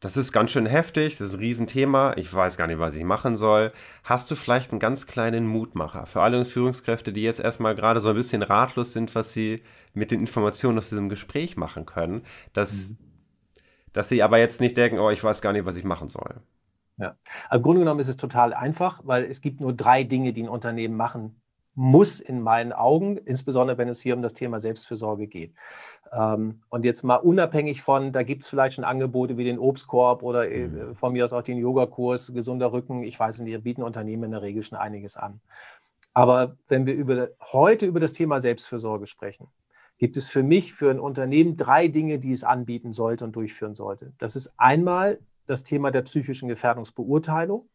das 0.00 0.16
ist 0.16 0.32
ganz 0.32 0.50
schön 0.50 0.64
heftig, 0.64 1.18
das 1.18 1.28
ist 1.28 1.34
ein 1.34 1.40
Riesenthema, 1.40 2.14
ich 2.16 2.32
weiß 2.32 2.56
gar 2.56 2.66
nicht, 2.66 2.78
was 2.78 2.94
ich 2.94 3.04
machen 3.04 3.36
soll. 3.36 3.72
Hast 4.04 4.30
du 4.30 4.36
vielleicht 4.36 4.70
einen 4.70 4.80
ganz 4.80 5.06
kleinen 5.06 5.46
Mutmacher 5.46 6.06
für 6.06 6.22
alle 6.22 6.46
Führungskräfte, 6.46 7.12
die 7.12 7.22
jetzt 7.22 7.40
erstmal 7.40 7.74
gerade 7.74 8.00
so 8.00 8.08
ein 8.08 8.14
bisschen 8.14 8.42
ratlos 8.42 8.94
sind, 8.94 9.14
was 9.14 9.34
sie 9.34 9.62
mit 9.92 10.10
den 10.10 10.20
Informationen 10.20 10.78
aus 10.78 10.88
diesem 10.88 11.10
Gespräch 11.10 11.58
machen 11.58 11.84
können, 11.84 12.22
dass, 12.54 12.90
mhm. 12.90 12.98
dass 13.92 14.08
sie 14.08 14.22
aber 14.22 14.38
jetzt 14.38 14.62
nicht 14.62 14.78
denken, 14.78 14.98
oh, 14.98 15.10
ich 15.10 15.22
weiß 15.22 15.42
gar 15.42 15.52
nicht, 15.52 15.66
was 15.66 15.76
ich 15.76 15.84
machen 15.84 16.08
soll. 16.08 16.40
Ja, 16.96 17.16
im 17.50 17.60
Grunde 17.60 17.80
genommen 17.80 18.00
ist 18.00 18.08
es 18.08 18.16
total 18.16 18.54
einfach, 18.54 19.02
weil 19.04 19.24
es 19.24 19.42
gibt 19.42 19.60
nur 19.60 19.74
drei 19.74 20.04
Dinge, 20.04 20.32
die 20.32 20.44
ein 20.44 20.48
Unternehmen 20.48 20.96
machen 20.96 21.40
muss 21.74 22.20
in 22.20 22.40
meinen 22.40 22.72
Augen, 22.72 23.16
insbesondere 23.16 23.78
wenn 23.78 23.88
es 23.88 24.00
hier 24.00 24.14
um 24.14 24.22
das 24.22 24.34
Thema 24.34 24.60
Selbstfürsorge 24.60 25.26
geht. 25.26 25.54
Ähm, 26.12 26.60
und 26.70 26.84
jetzt 26.84 27.02
mal 27.02 27.16
unabhängig 27.16 27.82
von, 27.82 28.12
da 28.12 28.22
gibt 28.22 28.42
es 28.42 28.48
vielleicht 28.48 28.74
schon 28.74 28.84
Angebote 28.84 29.36
wie 29.36 29.44
den 29.44 29.58
Obstkorb 29.58 30.22
oder 30.22 30.50
äh, 30.50 30.68
mhm. 30.68 30.94
von 30.94 31.12
mir 31.12 31.24
aus 31.24 31.32
auch 31.32 31.42
den 31.42 31.58
Yogakurs, 31.58 32.32
gesunder 32.32 32.72
Rücken. 32.72 33.02
Ich 33.02 33.18
weiß 33.18 33.40
nicht, 33.40 33.62
bieten 33.64 33.82
Unternehmen 33.82 34.24
in 34.24 34.30
der 34.32 34.42
Regel 34.42 34.62
schon 34.62 34.78
einiges 34.78 35.16
an. 35.16 35.40
Aber 36.12 36.56
wenn 36.68 36.86
wir 36.86 36.94
über, 36.94 37.30
heute 37.40 37.86
über 37.86 37.98
das 37.98 38.12
Thema 38.12 38.38
Selbstfürsorge 38.38 39.06
sprechen, 39.06 39.48
gibt 39.98 40.16
es 40.16 40.28
für 40.28 40.42
mich, 40.42 40.72
für 40.72 40.90
ein 40.90 41.00
Unternehmen 41.00 41.56
drei 41.56 41.88
Dinge, 41.88 42.18
die 42.18 42.32
es 42.32 42.44
anbieten 42.44 42.92
sollte 42.92 43.24
und 43.24 43.34
durchführen 43.34 43.74
sollte. 43.74 44.12
Das 44.18 44.36
ist 44.36 44.52
einmal 44.56 45.18
das 45.46 45.64
Thema 45.64 45.90
der 45.90 46.02
psychischen 46.02 46.48
Gefährdungsbeurteilung. 46.48 47.68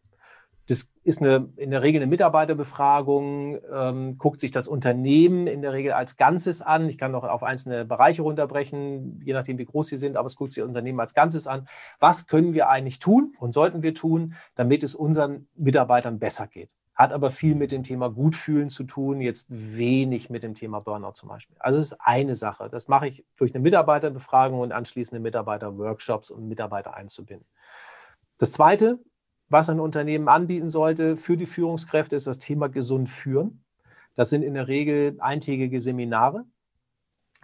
Ist 1.09 1.23
eine, 1.23 1.49
in 1.55 1.71
der 1.71 1.81
Regel 1.81 2.03
eine 2.03 2.07
Mitarbeiterbefragung, 2.07 3.57
ähm, 3.73 4.19
guckt 4.19 4.39
sich 4.39 4.51
das 4.51 4.67
Unternehmen 4.67 5.47
in 5.47 5.63
der 5.63 5.73
Regel 5.73 5.91
als 5.91 6.17
Ganzes 6.17 6.61
an. 6.61 6.87
Ich 6.87 6.99
kann 6.99 7.11
noch 7.11 7.23
auf 7.23 7.41
einzelne 7.41 7.83
Bereiche 7.83 8.21
runterbrechen, 8.21 9.19
je 9.25 9.33
nachdem, 9.33 9.57
wie 9.57 9.65
groß 9.65 9.87
sie 9.87 9.97
sind, 9.97 10.17
aber 10.17 10.27
es 10.27 10.35
guckt 10.35 10.51
sich 10.51 10.61
das 10.61 10.67
Unternehmen 10.67 10.99
als 10.99 11.15
Ganzes 11.15 11.47
an. 11.47 11.67
Was 11.99 12.27
können 12.27 12.53
wir 12.53 12.69
eigentlich 12.69 12.99
tun 12.99 13.33
und 13.39 13.53
sollten 13.55 13.81
wir 13.81 13.95
tun, 13.95 14.35
damit 14.53 14.83
es 14.83 14.93
unseren 14.93 15.47
Mitarbeitern 15.55 16.19
besser 16.19 16.45
geht? 16.45 16.75
Hat 16.93 17.11
aber 17.11 17.31
viel 17.31 17.55
mit 17.55 17.71
dem 17.71 17.81
Thema 17.81 18.09
Gutfühlen 18.09 18.69
zu 18.69 18.83
tun, 18.83 19.19
jetzt 19.19 19.47
wenig 19.49 20.29
mit 20.29 20.43
dem 20.43 20.53
Thema 20.53 20.79
Burnout 20.79 21.13
zum 21.13 21.29
Beispiel. 21.29 21.57
Also 21.57 21.79
es 21.79 21.93
ist 21.93 21.97
eine 22.01 22.35
Sache. 22.35 22.69
Das 22.69 22.87
mache 22.87 23.07
ich 23.07 23.25
durch 23.35 23.55
eine 23.55 23.63
Mitarbeiterbefragung 23.63 24.59
und 24.59 24.71
anschließende 24.71 25.19
Mitarbeiterworkshops, 25.19 26.29
um 26.29 26.47
Mitarbeiter 26.47 26.93
einzubinden. 26.93 27.47
Das 28.37 28.51
Zweite 28.51 28.99
was 29.49 29.69
ein 29.69 29.79
Unternehmen 29.79 30.27
anbieten 30.27 30.69
sollte 30.69 31.15
für 31.17 31.37
die 31.37 31.45
Führungskräfte, 31.45 32.15
ist 32.15 32.27
das 32.27 32.39
Thema 32.39 32.69
gesund 32.69 33.09
führen. 33.09 33.63
Das 34.15 34.29
sind 34.29 34.43
in 34.43 34.53
der 34.53 34.67
Regel 34.67 35.17
eintägige 35.19 35.79
Seminare. 35.79 36.45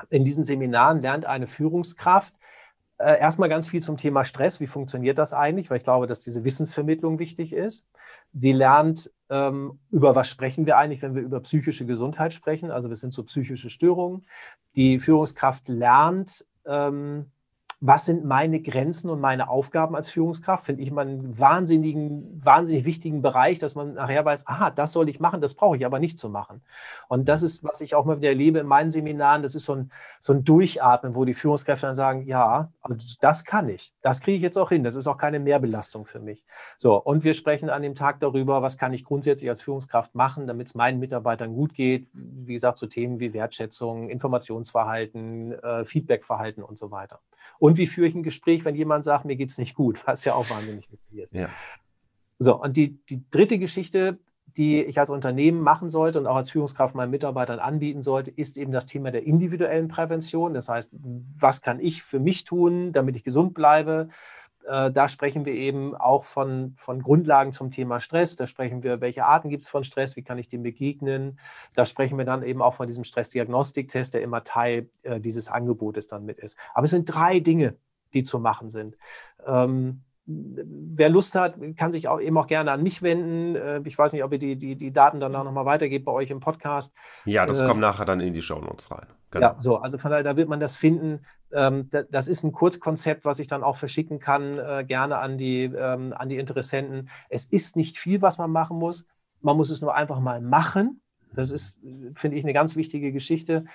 In 0.09 0.25
diesen 0.25 0.43
Seminaren 0.43 1.01
lernt 1.01 1.25
eine 1.25 1.47
Führungskraft 1.47 2.35
äh, 2.97 3.19
erstmal 3.19 3.49
ganz 3.49 3.67
viel 3.67 3.81
zum 3.81 3.97
Thema 3.97 4.23
Stress. 4.23 4.59
Wie 4.59 4.67
funktioniert 4.67 5.17
das 5.17 5.33
eigentlich? 5.33 5.69
Weil 5.69 5.77
ich 5.77 5.83
glaube, 5.83 6.07
dass 6.07 6.21
diese 6.21 6.45
Wissensvermittlung 6.45 7.19
wichtig 7.19 7.51
ist. 7.51 7.87
Sie 8.31 8.53
lernt, 8.53 9.11
ähm, 9.29 9.79
über 9.91 10.15
was 10.15 10.29
sprechen 10.29 10.65
wir 10.65 10.77
eigentlich, 10.77 11.01
wenn 11.01 11.15
wir 11.15 11.21
über 11.21 11.41
psychische 11.41 11.85
Gesundheit 11.85 12.33
sprechen. 12.33 12.71
Also, 12.71 12.89
was 12.89 13.01
sind 13.01 13.13
so 13.13 13.23
psychische 13.23 13.69
Störungen? 13.69 14.25
Die 14.75 14.99
Führungskraft 14.99 15.67
lernt, 15.67 16.45
ähm, 16.65 17.31
was 17.87 18.05
sind 18.05 18.25
meine 18.25 18.61
Grenzen 18.61 19.09
und 19.11 19.21
meine 19.21 19.47
Aufgaben 19.47 19.95
als 19.95 20.09
Führungskraft? 20.09 20.65
Finde 20.65 20.81
ich 20.81 20.91
mal 20.91 21.07
einen 21.07 21.37
wahnsinnigen, 21.37 22.43
wahnsinnig 22.43 22.85
wichtigen 22.85 23.21
Bereich, 23.21 23.59
dass 23.59 23.75
man 23.75 23.93
nachher 23.93 24.25
weiß, 24.25 24.47
aha, 24.47 24.71
das 24.71 24.91
soll 24.91 25.07
ich 25.07 25.19
machen, 25.19 25.39
das 25.39 25.53
brauche 25.53 25.77
ich 25.77 25.85
aber 25.85 25.99
nicht 25.99 26.17
zu 26.17 26.29
machen. 26.29 26.61
Und 27.07 27.29
das 27.29 27.43
ist, 27.43 27.63
was 27.63 27.81
ich 27.81 27.93
auch 27.93 28.05
mal 28.05 28.17
wieder 28.17 28.29
erlebe 28.29 28.59
in 28.59 28.65
meinen 28.65 28.89
Seminaren, 28.89 29.43
das 29.43 29.53
ist 29.53 29.65
so 29.65 29.75
ein, 29.75 29.91
so 30.19 30.33
ein 30.33 30.43
Durchatmen, 30.43 31.15
wo 31.15 31.25
die 31.25 31.35
Führungskräfte 31.35 31.85
dann 31.85 31.95
sagen, 31.95 32.23
ja, 32.25 32.71
das 33.21 33.43
kann 33.43 33.69
ich, 33.69 33.93
das 34.01 34.21
kriege 34.21 34.37
ich 34.37 34.43
jetzt 34.43 34.57
auch 34.57 34.69
hin, 34.69 34.83
das 34.83 34.95
ist 34.95 35.07
auch 35.07 35.17
keine 35.17 35.39
Mehrbelastung 35.39 36.05
für 36.05 36.19
mich. 36.19 36.43
So, 36.77 36.95
und 36.95 37.23
wir 37.23 37.35
sprechen 37.35 37.69
an 37.69 37.83
dem 37.83 37.93
Tag 37.93 38.19
darüber, 38.19 38.63
was 38.63 38.79
kann 38.79 38.93
ich 38.93 39.03
grundsätzlich 39.03 39.49
als 39.49 39.61
Führungskraft 39.61 40.15
machen, 40.15 40.47
damit 40.47 40.67
es 40.67 40.75
meinen 40.75 40.99
Mitarbeitern 40.99 41.53
gut 41.53 41.75
geht, 41.75 42.09
wie 42.13 42.53
gesagt, 42.53 42.79
zu 42.79 42.85
so 42.85 42.89
Themen 42.89 43.19
wie 43.19 43.33
Wertschätzung, 43.33 44.09
Informationsverhalten, 44.09 45.51
äh, 45.51 45.85
Feedbackverhalten 45.85 46.63
und 46.63 46.79
so 46.79 46.89
weiter. 46.89 47.19
Und 47.59 47.77
wie 47.77 47.87
führe 47.87 48.07
ich 48.07 48.15
ein 48.15 48.23
Gespräch, 48.23 48.65
wenn 48.65 48.75
jemand 48.75 49.03
sagt, 49.03 49.25
mir 49.25 49.35
geht 49.35 49.51
es 49.51 49.57
nicht 49.57 49.75
gut, 49.75 50.05
was 50.07 50.25
ja 50.25 50.33
auch 50.33 50.49
wahnsinnig 50.49 50.91
wichtig 50.91 51.19
ist. 51.19 51.33
Ja. 51.33 51.49
So, 52.39 52.61
und 52.61 52.75
die, 52.77 52.99
die 53.05 53.23
dritte 53.29 53.57
Geschichte, 53.57 54.19
die 54.57 54.83
ich 54.83 54.99
als 54.99 55.09
Unternehmen 55.09 55.61
machen 55.61 55.89
sollte 55.89 56.19
und 56.19 56.27
auch 56.27 56.35
als 56.35 56.49
Führungskraft 56.49 56.95
meinen 56.95 57.11
Mitarbeitern 57.11 57.59
anbieten 57.59 58.01
sollte, 58.01 58.31
ist 58.31 58.57
eben 58.57 58.71
das 58.71 58.85
Thema 58.85 59.11
der 59.11 59.23
individuellen 59.23 59.87
Prävention. 59.87 60.53
Das 60.53 60.69
heißt, 60.69 60.91
was 60.93 61.61
kann 61.61 61.79
ich 61.79 62.03
für 62.03 62.19
mich 62.19 62.43
tun, 62.45 62.93
damit 62.93 63.15
ich 63.15 63.23
gesund 63.23 63.53
bleibe? 63.53 64.09
Äh, 64.67 64.91
da 64.91 65.07
sprechen 65.07 65.45
wir 65.45 65.53
eben 65.53 65.95
auch 65.95 66.23
von, 66.23 66.73
von 66.77 67.01
Grundlagen 67.01 67.51
zum 67.51 67.71
Thema 67.71 67.99
Stress. 67.99 68.35
Da 68.35 68.47
sprechen 68.47 68.83
wir, 68.83 69.01
welche 69.01 69.25
Arten 69.25 69.49
gibt 69.49 69.63
es 69.63 69.69
von 69.69 69.83
Stress, 69.83 70.15
wie 70.15 70.23
kann 70.23 70.37
ich 70.37 70.47
dem 70.47 70.63
begegnen. 70.63 71.39
Da 71.75 71.85
sprechen 71.85 72.17
wir 72.17 72.25
dann 72.25 72.43
eben 72.43 72.61
auch 72.61 72.73
von 72.73 72.87
diesem 72.87 73.03
Stressdiagnostiktest, 73.03 74.13
der 74.13 74.21
immer 74.21 74.43
Teil 74.43 74.89
äh, 75.03 75.19
dieses 75.19 75.49
Angebotes 75.49 76.07
dann 76.07 76.25
mit 76.25 76.39
ist. 76.39 76.57
Aber 76.73 76.85
es 76.85 76.91
sind 76.91 77.05
drei 77.05 77.39
Dinge, 77.39 77.75
die 78.13 78.23
zu 78.23 78.39
machen 78.39 78.69
sind. 78.69 78.97
Ähm, 79.45 80.01
wer 80.27 81.09
Lust 81.09 81.35
hat, 81.35 81.55
kann 81.77 81.91
sich 81.91 82.07
auch 82.07 82.19
eben 82.19 82.37
auch 82.37 82.47
gerne 82.47 82.71
an 82.71 82.81
mich 82.81 83.03
wenden. 83.03 83.55
Äh, 83.55 83.81
ich 83.85 83.97
weiß 83.97 84.13
nicht, 84.13 84.23
ob 84.23 84.31
ihr 84.33 84.39
die, 84.39 84.55
die, 84.55 84.75
die 84.75 84.91
Daten 84.91 85.19
dann 85.19 85.35
auch 85.35 85.43
nochmal 85.43 85.65
weitergebt 85.65 86.05
bei 86.05 86.11
euch 86.11 86.31
im 86.31 86.39
Podcast. 86.39 86.93
Ja, 87.25 87.45
das 87.45 87.61
äh, 87.61 87.67
kommt 87.67 87.81
nachher 87.81 88.05
dann 88.05 88.19
in 88.19 88.33
die 88.33 88.41
Show 88.41 88.59
Notes 88.59 88.89
rein. 88.89 89.05
Genau. 89.31 89.47
Ja, 89.47 89.55
so, 89.59 89.77
also 89.77 89.97
von 89.97 90.11
daher, 90.11 90.23
da 90.23 90.37
wird 90.37 90.49
man 90.49 90.59
das 90.59 90.75
finden. 90.75 91.25
Ähm, 91.55 91.89
das 92.11 92.27
ist 92.27 92.43
ein 92.43 92.51
Kurzkonzept, 92.51 93.25
was 93.25 93.39
ich 93.39 93.47
dann 93.47 93.63
auch 93.63 93.77
verschicken 93.77 94.19
kann, 94.19 94.57
äh, 94.57 94.83
gerne 94.85 95.17
an 95.17 95.37
die, 95.37 95.63
ähm, 95.63 96.13
an 96.13 96.29
die 96.29 96.37
Interessenten. 96.37 97.09
Es 97.29 97.45
ist 97.45 97.75
nicht 97.75 97.97
viel, 97.97 98.21
was 98.21 98.37
man 98.37 98.51
machen 98.51 98.77
muss. 98.77 99.07
Man 99.41 99.57
muss 99.57 99.69
es 99.69 99.81
nur 99.81 99.95
einfach 99.95 100.19
mal 100.19 100.41
machen. 100.41 101.01
Das 101.33 101.51
ist, 101.51 101.79
finde 102.15 102.37
ich, 102.37 102.43
eine 102.43 102.53
ganz 102.53 102.75
wichtige 102.75 103.11
Geschichte. 103.11 103.65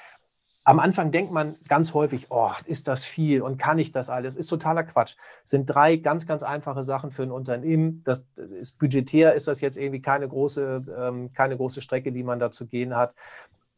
Am 0.64 0.78
Anfang 0.78 1.11
denkt 1.11 1.33
man 1.33 1.57
ganz 1.68 1.95
häufig, 1.95 2.26
oh, 2.31 2.53
ist 2.66 2.87
das 2.87 3.05
viel 3.05 3.41
und 3.43 3.59
kann 3.59 3.78
ich 3.78 3.93
das 3.93 4.11
alles? 4.11 4.37
Ist 4.37 4.49
totaler 4.49 4.85
Quatsch. 4.85 5.16
Das 5.43 5.51
sind 5.51 5.66
drei 5.66 5.97
ganz, 5.97 6.26
ganz 6.26 6.43
einfache 6.43 6.83
Sachen 6.83 7.11
für 7.11 7.22
ein 7.22 7.31
Unternehmen. 7.31 8.03
Das 8.05 8.26
ist 8.37 8.78
budgetär, 8.78 9.35
ist 9.35 9.49
das 9.49 9.61
jetzt 9.62 9.78
irgendwie 9.78 10.03
keine 10.03 10.28
große, 10.28 10.85
ähm, 10.99 11.33
keine 11.33 11.57
große 11.57 11.81
Strecke, 11.81 12.12
die 12.12 12.22
man 12.22 12.39
da 12.39 12.51
zu 12.51 12.66
gehen 12.66 12.95
hat. 12.95 13.14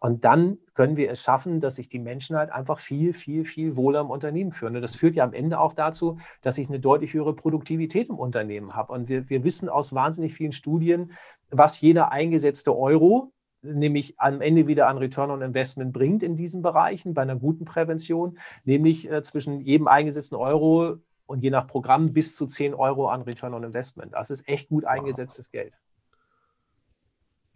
Und 0.03 0.25
dann 0.25 0.59
können 0.75 0.97
wir 0.97 1.13
es 1.13 1.23
schaffen, 1.23 1.61
dass 1.61 1.77
sich 1.77 1.89
die 1.89 2.01
Menschen 2.01 2.37
halt 2.37 2.51
einfach 2.51 2.81
viel, 2.81 3.13
viel, 3.13 3.45
viel 3.45 3.77
wohler 3.77 4.01
im 4.01 4.11
Unternehmen 4.11 4.51
führen. 4.51 4.75
Und 4.75 4.83
das 4.83 4.97
führt 4.97 5.15
ja 5.15 5.23
am 5.23 5.33
Ende 5.33 5.61
auch 5.61 5.75
dazu, 5.75 6.19
dass 6.41 6.59
ich 6.59 6.69
eine 6.69 6.81
deutlich 6.81 7.15
höhere 7.15 7.37
Produktivität 7.37 8.09
im 8.09 8.19
Unternehmen 8.19 8.75
habe. 8.75 8.93
Und 8.93 9.09
wir, 9.09 9.31
wir 9.31 9.45
wissen 9.45 9.69
aus 9.69 9.95
wahnsinnig 9.95 10.35
vielen 10.35 10.51
Studien, 10.51 11.13
was 11.51 11.81
jeder 11.81 12.11
eingesetzte 12.11 12.77
Euro, 12.77 13.33
nämlich 13.63 14.19
am 14.19 14.41
Ende 14.41 14.67
wieder 14.67 14.89
an 14.89 14.99
Return 14.99 15.31
on 15.31 15.41
Investment 15.41 15.93
bringt 15.93 16.25
in 16.25 16.35
diesen 16.35 16.63
Bereichen 16.63 17.15
bei 17.15 17.23
einer 17.23 17.37
guten 17.37 17.65
Prävention, 17.65 18.41
nämlich 18.65 19.09
äh, 19.09 19.23
zwischen 19.23 19.61
jedem 19.61 19.87
eingesetzten 19.87 20.35
Euro 20.35 20.97
und 21.27 21.45
je 21.45 21.51
nach 21.51 21.69
Programm 21.69 22.13
bis 22.13 22.35
zu 22.35 22.49
10 22.49 22.75
Euro 22.75 23.09
an 23.09 23.23
Return 23.23 23.55
on 23.55 23.63
Investment. 23.63 24.15
Das 24.15 24.31
ist 24.31 24.49
echt 24.49 24.69
gut 24.69 24.85
eingesetztes 24.85 25.53
Geld. 25.53 25.75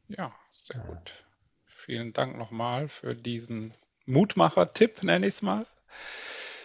Ja, 0.07 0.31
sehr 0.53 0.81
gut. 0.83 1.26
Vielen 1.87 2.12
Dank 2.12 2.37
nochmal 2.37 2.89
für 2.89 3.14
diesen 3.14 3.70
Mutmacher-Tipp, 4.07 5.05
nenne 5.05 5.28
ich 5.28 5.34
es 5.34 5.43
mal. 5.43 5.66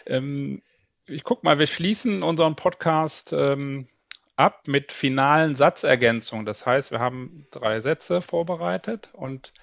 Ähm, 0.08 0.64
ich 1.06 1.24
gucke 1.24 1.46
mal, 1.46 1.60
wir 1.60 1.68
schließen 1.68 2.24
unseren 2.24 2.56
Podcast 2.56 3.32
ähm, 3.32 3.88
ab 4.36 4.64
mit 4.66 4.92
finalen 4.92 5.54
Satzergänzungen. 5.54 6.48
Das 6.48 6.66
heißt, 6.66 6.90
wir 6.90 7.00
haben 7.00 7.46
drei 7.52 7.82
Sätze 7.82 8.24
vorbereitet 8.24 9.10
und 9.14 9.54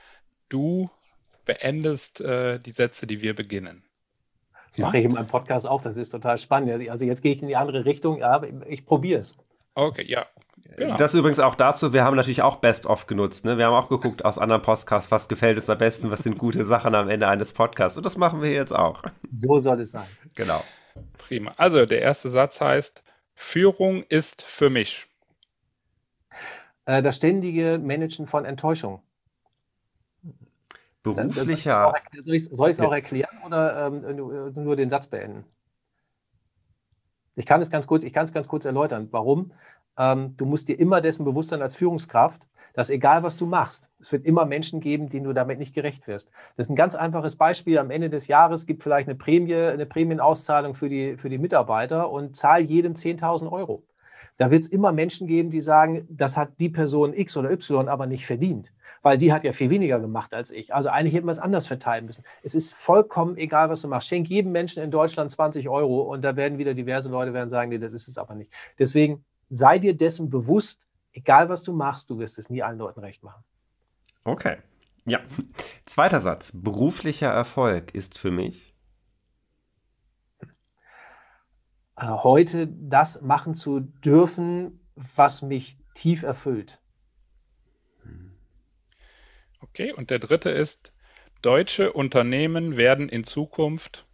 du 0.48 0.90
beendest 1.44 2.20
äh, 2.20 2.60
die 2.60 2.70
Sätze, 2.70 3.08
die 3.08 3.20
wir 3.20 3.34
beginnen. 3.34 3.82
Das 4.68 4.78
mache 4.78 4.98
ich 4.98 5.06
in 5.06 5.12
meinem 5.12 5.26
Podcast 5.26 5.66
auch, 5.66 5.82
das 5.82 5.96
ist 5.96 6.10
total 6.10 6.38
spannend. 6.38 6.88
Also 6.88 7.04
jetzt 7.04 7.20
gehe 7.20 7.34
ich 7.34 7.42
in 7.42 7.48
die 7.48 7.56
andere 7.56 7.84
Richtung, 7.84 8.22
aber 8.22 8.46
ich 8.68 8.86
probiere 8.86 9.18
es. 9.18 9.36
Okay, 9.74 10.04
ja. 10.06 10.24
Genau. 10.76 10.96
Das 10.96 11.14
übrigens 11.14 11.40
auch 11.40 11.54
dazu, 11.54 11.92
wir 11.92 12.04
haben 12.04 12.16
natürlich 12.16 12.42
auch 12.42 12.56
Best-of 12.56 13.06
genutzt. 13.06 13.44
Ne? 13.44 13.58
Wir 13.58 13.66
haben 13.66 13.74
auch 13.74 13.88
geguckt 13.88 14.24
aus 14.24 14.38
anderen 14.38 14.62
Podcasts, 14.62 15.10
was 15.10 15.28
gefällt 15.28 15.56
uns 15.56 15.68
am 15.70 15.78
besten, 15.78 16.10
was 16.10 16.22
sind 16.22 16.38
gute 16.38 16.64
Sachen 16.64 16.94
am 16.94 17.08
Ende 17.08 17.26
eines 17.26 17.52
Podcasts. 17.52 17.96
Und 17.96 18.04
das 18.04 18.16
machen 18.16 18.42
wir 18.42 18.52
jetzt 18.52 18.72
auch. 18.72 19.02
So 19.32 19.58
soll 19.58 19.80
es 19.80 19.92
sein. 19.92 20.06
Genau. 20.34 20.62
Prima. 21.16 21.52
Also 21.56 21.86
der 21.86 22.02
erste 22.02 22.28
Satz 22.28 22.60
heißt, 22.60 23.02
Führung 23.34 24.04
ist 24.08 24.42
für 24.42 24.68
mich. 24.68 25.06
Äh, 26.84 27.02
das 27.02 27.16
ständige 27.16 27.78
Managen 27.78 28.26
von 28.26 28.44
Enttäuschung. 28.44 29.02
Beruflicher. 31.02 31.92
Soll 32.20 32.34
ich 32.34 32.50
es 32.50 32.80
auch 32.80 32.92
erklären 32.92 33.38
oder 33.44 33.86
ähm, 33.86 34.54
nur 34.54 34.76
den 34.76 34.90
Satz 34.90 35.08
beenden? 35.08 35.44
Ich 37.36 37.46
kann 37.46 37.60
es 37.60 37.70
ganz 37.70 37.86
kurz, 37.86 38.04
ich 38.04 38.12
kann 38.12 38.24
es 38.24 38.32
ganz 38.32 38.48
kurz 38.48 38.64
erläutern. 38.64 39.08
Warum? 39.12 39.52
Ähm, 39.98 40.34
du 40.36 40.46
musst 40.46 40.68
dir 40.68 40.78
immer 40.78 41.00
dessen 41.00 41.24
bewusst 41.24 41.50
sein 41.50 41.60
als 41.60 41.76
Führungskraft, 41.76 42.42
dass 42.74 42.90
egal 42.90 43.22
was 43.24 43.36
du 43.36 43.46
machst, 43.46 43.90
es 43.98 44.12
wird 44.12 44.24
immer 44.24 44.44
Menschen 44.44 44.80
geben, 44.80 45.08
denen 45.08 45.24
du 45.24 45.32
damit 45.32 45.58
nicht 45.58 45.74
gerecht 45.74 46.06
wirst. 46.06 46.30
Das 46.56 46.66
ist 46.66 46.70
ein 46.70 46.76
ganz 46.76 46.94
einfaches 46.94 47.36
Beispiel. 47.36 47.78
Am 47.78 47.90
Ende 47.90 48.08
des 48.08 48.28
Jahres 48.28 48.66
gibt 48.66 48.82
vielleicht 48.82 49.08
eine 49.08 49.16
Prämie, 49.16 49.54
eine 49.54 49.86
Prämienauszahlung 49.86 50.74
für 50.74 50.88
die, 50.88 51.16
für 51.16 51.28
die 51.28 51.38
Mitarbeiter 51.38 52.10
und 52.10 52.36
zahl 52.36 52.60
jedem 52.60 52.92
10.000 52.92 53.50
Euro. 53.50 53.82
Da 54.36 54.52
wird 54.52 54.62
es 54.62 54.68
immer 54.68 54.92
Menschen 54.92 55.26
geben, 55.26 55.50
die 55.50 55.60
sagen, 55.60 56.06
das 56.08 56.36
hat 56.36 56.60
die 56.60 56.68
Person 56.68 57.12
X 57.12 57.36
oder 57.36 57.50
Y 57.50 57.88
aber 57.88 58.06
nicht 58.06 58.24
verdient 58.24 58.72
weil 59.02 59.18
die 59.18 59.32
hat 59.32 59.44
ja 59.44 59.52
viel 59.52 59.70
weniger 59.70 60.00
gemacht 60.00 60.34
als 60.34 60.50
ich. 60.50 60.74
Also 60.74 60.88
eigentlich 60.88 61.14
hätten 61.14 61.26
wir 61.26 61.32
es 61.32 61.38
anders 61.38 61.66
verteilen 61.66 62.06
müssen. 62.06 62.24
Es 62.42 62.54
ist 62.54 62.74
vollkommen 62.74 63.36
egal, 63.36 63.70
was 63.70 63.82
du 63.82 63.88
machst. 63.88 64.08
Schenk 64.08 64.28
jedem 64.28 64.52
Menschen 64.52 64.82
in 64.82 64.90
Deutschland 64.90 65.30
20 65.30 65.68
Euro 65.68 66.02
und 66.02 66.22
da 66.22 66.36
werden 66.36 66.58
wieder 66.58 66.74
diverse 66.74 67.10
Leute 67.10 67.32
werden 67.32 67.48
sagen, 67.48 67.70
nee, 67.70 67.78
das 67.78 67.94
ist 67.94 68.08
es 68.08 68.18
aber 68.18 68.34
nicht. 68.34 68.52
Deswegen 68.78 69.24
sei 69.48 69.78
dir 69.78 69.96
dessen 69.96 70.30
bewusst, 70.30 70.86
egal 71.12 71.48
was 71.48 71.62
du 71.62 71.72
machst, 71.72 72.10
du 72.10 72.18
wirst 72.18 72.38
es 72.38 72.50
nie 72.50 72.62
allen 72.62 72.78
Leuten 72.78 73.00
recht 73.00 73.22
machen. 73.22 73.44
Okay. 74.24 74.58
Ja. 75.06 75.20
Zweiter 75.86 76.20
Satz. 76.20 76.52
Beruflicher 76.54 77.30
Erfolg 77.30 77.94
ist 77.94 78.18
für 78.18 78.30
mich 78.30 78.74
äh, 81.96 82.06
heute 82.06 82.68
das 82.68 83.22
machen 83.22 83.54
zu 83.54 83.80
dürfen, 83.80 84.80
was 84.94 85.42
mich 85.42 85.78
tief 85.94 86.22
erfüllt. 86.22 86.80
Okay, 89.60 89.92
und 89.92 90.10
der 90.10 90.18
dritte 90.18 90.50
ist, 90.50 90.92
deutsche 91.42 91.92
Unternehmen 91.92 92.76
werden 92.76 93.08
in 93.08 93.24
Zukunft 93.24 94.06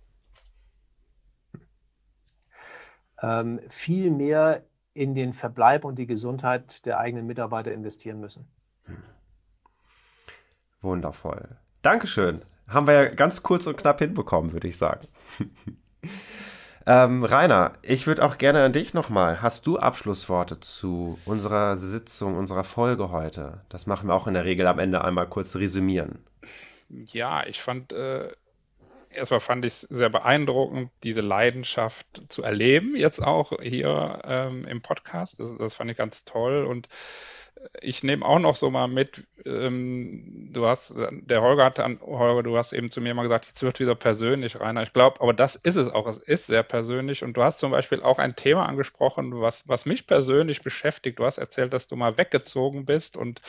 ähm, 3.20 3.60
viel 3.68 4.10
mehr 4.10 4.64
in 4.94 5.14
den 5.14 5.32
Verbleib 5.32 5.84
und 5.84 5.98
die 5.98 6.06
Gesundheit 6.06 6.86
der 6.86 6.98
eigenen 6.98 7.26
Mitarbeiter 7.26 7.72
investieren 7.72 8.20
müssen. 8.20 8.48
Wundervoll. 10.80 11.56
Dankeschön. 11.82 12.42
Haben 12.68 12.86
wir 12.86 12.94
ja 12.94 13.04
ganz 13.06 13.42
kurz 13.42 13.66
und 13.66 13.76
knapp 13.76 13.98
hinbekommen, 13.98 14.52
würde 14.52 14.68
ich 14.68 14.78
sagen. 14.78 15.06
Ähm, 16.86 17.24
Rainer, 17.24 17.72
ich 17.80 18.06
würde 18.06 18.22
auch 18.22 18.36
gerne 18.36 18.62
an 18.62 18.72
dich 18.72 18.92
nochmal. 18.92 19.40
Hast 19.40 19.66
du 19.66 19.78
Abschlussworte 19.78 20.60
zu 20.60 21.18
unserer 21.24 21.78
Sitzung, 21.78 22.36
unserer 22.36 22.64
Folge 22.64 23.10
heute? 23.10 23.62
Das 23.70 23.86
machen 23.86 24.08
wir 24.08 24.14
auch 24.14 24.26
in 24.26 24.34
der 24.34 24.44
Regel 24.44 24.66
am 24.66 24.78
Ende 24.78 25.02
einmal 25.02 25.26
kurz 25.26 25.56
resümieren. 25.56 26.18
Ja, 26.90 27.46
ich 27.46 27.62
fand, 27.62 27.94
äh, 27.94 28.28
erstmal 29.14 29.40
fand 29.40 29.64
ich 29.64 29.74
es 29.74 29.80
sehr 29.82 30.10
beeindruckend, 30.10 30.90
diese 31.02 31.20
Leidenschaft 31.20 32.06
zu 32.28 32.42
erleben, 32.42 32.96
jetzt 32.96 33.22
auch 33.22 33.52
hier 33.60 34.20
ähm, 34.24 34.66
im 34.66 34.82
Podcast. 34.82 35.40
Das, 35.40 35.56
das 35.58 35.74
fand 35.74 35.90
ich 35.90 35.96
ganz 35.96 36.24
toll 36.24 36.64
und 36.64 36.88
ich 37.80 38.02
nehme 38.02 38.24
auch 38.24 38.38
noch 38.38 38.56
so 38.56 38.70
mal 38.70 38.88
mit, 38.88 39.26
ähm, 39.44 40.50
du 40.52 40.66
hast, 40.66 40.94
der 40.96 41.42
Holger 41.42 41.64
hat 41.64 41.80
an, 41.80 42.00
Holger, 42.00 42.42
du 42.42 42.56
hast 42.58 42.72
eben 42.72 42.90
zu 42.90 43.00
mir 43.00 43.14
mal 43.14 43.22
gesagt, 43.22 43.46
jetzt 43.46 43.62
wird 43.62 43.80
wieder 43.80 43.94
persönlich, 43.94 44.60
Rainer. 44.60 44.82
Ich 44.82 44.92
glaube, 44.92 45.20
aber 45.20 45.32
das 45.32 45.56
ist 45.56 45.76
es 45.76 45.88
auch, 45.88 46.06
es 46.06 46.18
ist 46.18 46.46
sehr 46.46 46.62
persönlich 46.62 47.22
und 47.22 47.36
du 47.36 47.42
hast 47.42 47.58
zum 47.58 47.70
Beispiel 47.70 48.02
auch 48.02 48.18
ein 48.18 48.36
Thema 48.36 48.66
angesprochen, 48.66 49.40
was, 49.40 49.66
was 49.68 49.86
mich 49.86 50.06
persönlich 50.06 50.62
beschäftigt. 50.62 51.18
Du 51.18 51.24
hast 51.24 51.38
erzählt, 51.38 51.72
dass 51.72 51.86
du 51.86 51.96
mal 51.96 52.18
weggezogen 52.18 52.84
bist 52.84 53.16
und 53.16 53.40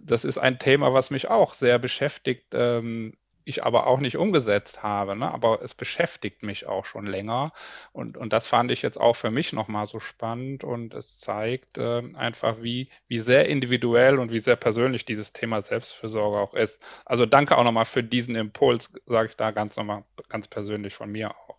das 0.00 0.24
ist 0.24 0.38
ein 0.38 0.58
Thema, 0.58 0.92
was 0.92 1.10
mich 1.10 1.28
auch 1.28 1.54
sehr 1.54 1.78
beschäftigt. 1.78 2.46
Ähm, 2.52 3.14
ich 3.48 3.64
aber 3.64 3.86
auch 3.86 4.00
nicht 4.00 4.16
umgesetzt 4.16 4.82
habe. 4.82 5.16
Ne? 5.16 5.30
Aber 5.30 5.60
es 5.62 5.74
beschäftigt 5.74 6.42
mich 6.42 6.66
auch 6.66 6.84
schon 6.84 7.06
länger. 7.06 7.52
Und, 7.92 8.16
und 8.16 8.32
das 8.32 8.48
fand 8.48 8.70
ich 8.70 8.82
jetzt 8.82 9.00
auch 9.00 9.16
für 9.16 9.30
mich 9.30 9.52
nochmal 9.52 9.86
so 9.86 10.00
spannend. 10.00 10.64
Und 10.64 10.94
es 10.94 11.18
zeigt 11.18 11.78
äh, 11.78 12.02
einfach, 12.14 12.62
wie, 12.62 12.88
wie 13.08 13.20
sehr 13.20 13.48
individuell 13.48 14.18
und 14.18 14.32
wie 14.32 14.40
sehr 14.40 14.56
persönlich 14.56 15.04
dieses 15.04 15.32
Thema 15.32 15.62
Selbstfürsorge 15.62 16.38
auch 16.38 16.54
ist. 16.54 16.82
Also 17.04 17.26
danke 17.26 17.56
auch 17.56 17.64
nochmal 17.64 17.86
für 17.86 18.02
diesen 18.02 18.34
Impuls, 18.34 18.92
sage 19.06 19.30
ich 19.30 19.36
da 19.36 19.50
ganz 19.50 19.76
nochmal 19.76 20.04
ganz 20.28 20.48
persönlich 20.48 20.94
von 20.94 21.10
mir 21.10 21.30
auch. 21.30 21.56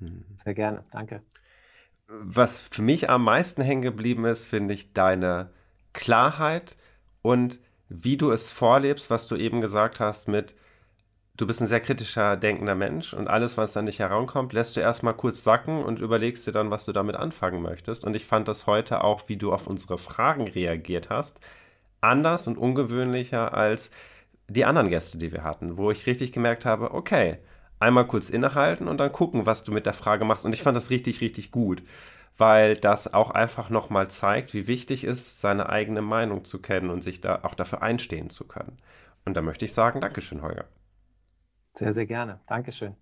Hm. 0.00 0.24
Sehr 0.36 0.54
gerne, 0.54 0.84
danke. 0.90 1.20
Was 2.08 2.60
für 2.60 2.82
mich 2.82 3.10
am 3.10 3.24
meisten 3.24 3.62
hängen 3.62 3.82
geblieben 3.82 4.24
ist, 4.26 4.46
finde 4.46 4.74
ich 4.74 4.92
deine 4.92 5.50
Klarheit 5.92 6.76
und 7.22 7.58
wie 7.88 8.16
du 8.16 8.30
es 8.30 8.50
vorlebst, 8.50 9.10
was 9.10 9.28
du 9.28 9.36
eben 9.36 9.60
gesagt 9.60 10.00
hast 10.00 10.28
mit, 10.28 10.54
du 11.36 11.46
bist 11.46 11.60
ein 11.60 11.66
sehr 11.66 11.80
kritischer, 11.80 12.36
denkender 12.36 12.74
Mensch 12.74 13.12
und 13.12 13.28
alles, 13.28 13.56
was 13.56 13.72
dann 13.72 13.84
nicht 13.84 13.98
herankommt, 13.98 14.52
lässt 14.52 14.76
du 14.76 14.80
erstmal 14.80 15.14
kurz 15.14 15.44
sacken 15.44 15.82
und 15.84 16.00
überlegst 16.00 16.46
dir 16.46 16.52
dann, 16.52 16.70
was 16.70 16.84
du 16.84 16.92
damit 16.92 17.16
anfangen 17.16 17.62
möchtest. 17.62 18.04
Und 18.04 18.16
ich 18.16 18.24
fand 18.24 18.48
das 18.48 18.66
heute 18.66 19.04
auch, 19.04 19.28
wie 19.28 19.36
du 19.36 19.52
auf 19.52 19.66
unsere 19.66 19.98
Fragen 19.98 20.48
reagiert 20.48 21.10
hast, 21.10 21.40
anders 22.00 22.46
und 22.46 22.58
ungewöhnlicher 22.58 23.54
als 23.54 23.90
die 24.48 24.64
anderen 24.64 24.88
Gäste, 24.90 25.18
die 25.18 25.32
wir 25.32 25.44
hatten, 25.44 25.76
wo 25.76 25.90
ich 25.90 26.06
richtig 26.06 26.32
gemerkt 26.32 26.64
habe, 26.64 26.92
okay, 26.94 27.38
einmal 27.80 28.06
kurz 28.06 28.30
innehalten 28.30 28.88
und 28.88 28.98
dann 28.98 29.12
gucken, 29.12 29.46
was 29.46 29.64
du 29.64 29.72
mit 29.72 29.86
der 29.86 29.92
Frage 29.92 30.24
machst. 30.24 30.44
Und 30.46 30.54
ich 30.54 30.62
fand 30.62 30.76
das 30.76 30.90
richtig, 30.90 31.20
richtig 31.20 31.50
gut, 31.50 31.82
weil 32.36 32.76
das 32.76 33.12
auch 33.12 33.30
einfach 33.30 33.70
nochmal 33.70 34.08
zeigt, 34.08 34.54
wie 34.54 34.66
wichtig 34.66 35.04
es 35.04 35.20
ist, 35.20 35.40
seine 35.40 35.68
eigene 35.68 36.02
Meinung 36.02 36.44
zu 36.44 36.62
kennen 36.62 36.90
und 36.90 37.02
sich 37.02 37.20
da 37.20 37.40
auch 37.42 37.54
dafür 37.54 37.82
einstehen 37.82 38.30
zu 38.30 38.46
können. 38.46 38.78
Und 39.24 39.34
da 39.34 39.42
möchte 39.42 39.64
ich 39.64 39.74
sagen, 39.74 40.00
Dankeschön, 40.00 40.42
Holger. 40.42 40.66
Sehr, 41.76 41.92
sehr 41.92 42.06
gerne. 42.06 42.40
Dankeschön. 42.46 42.94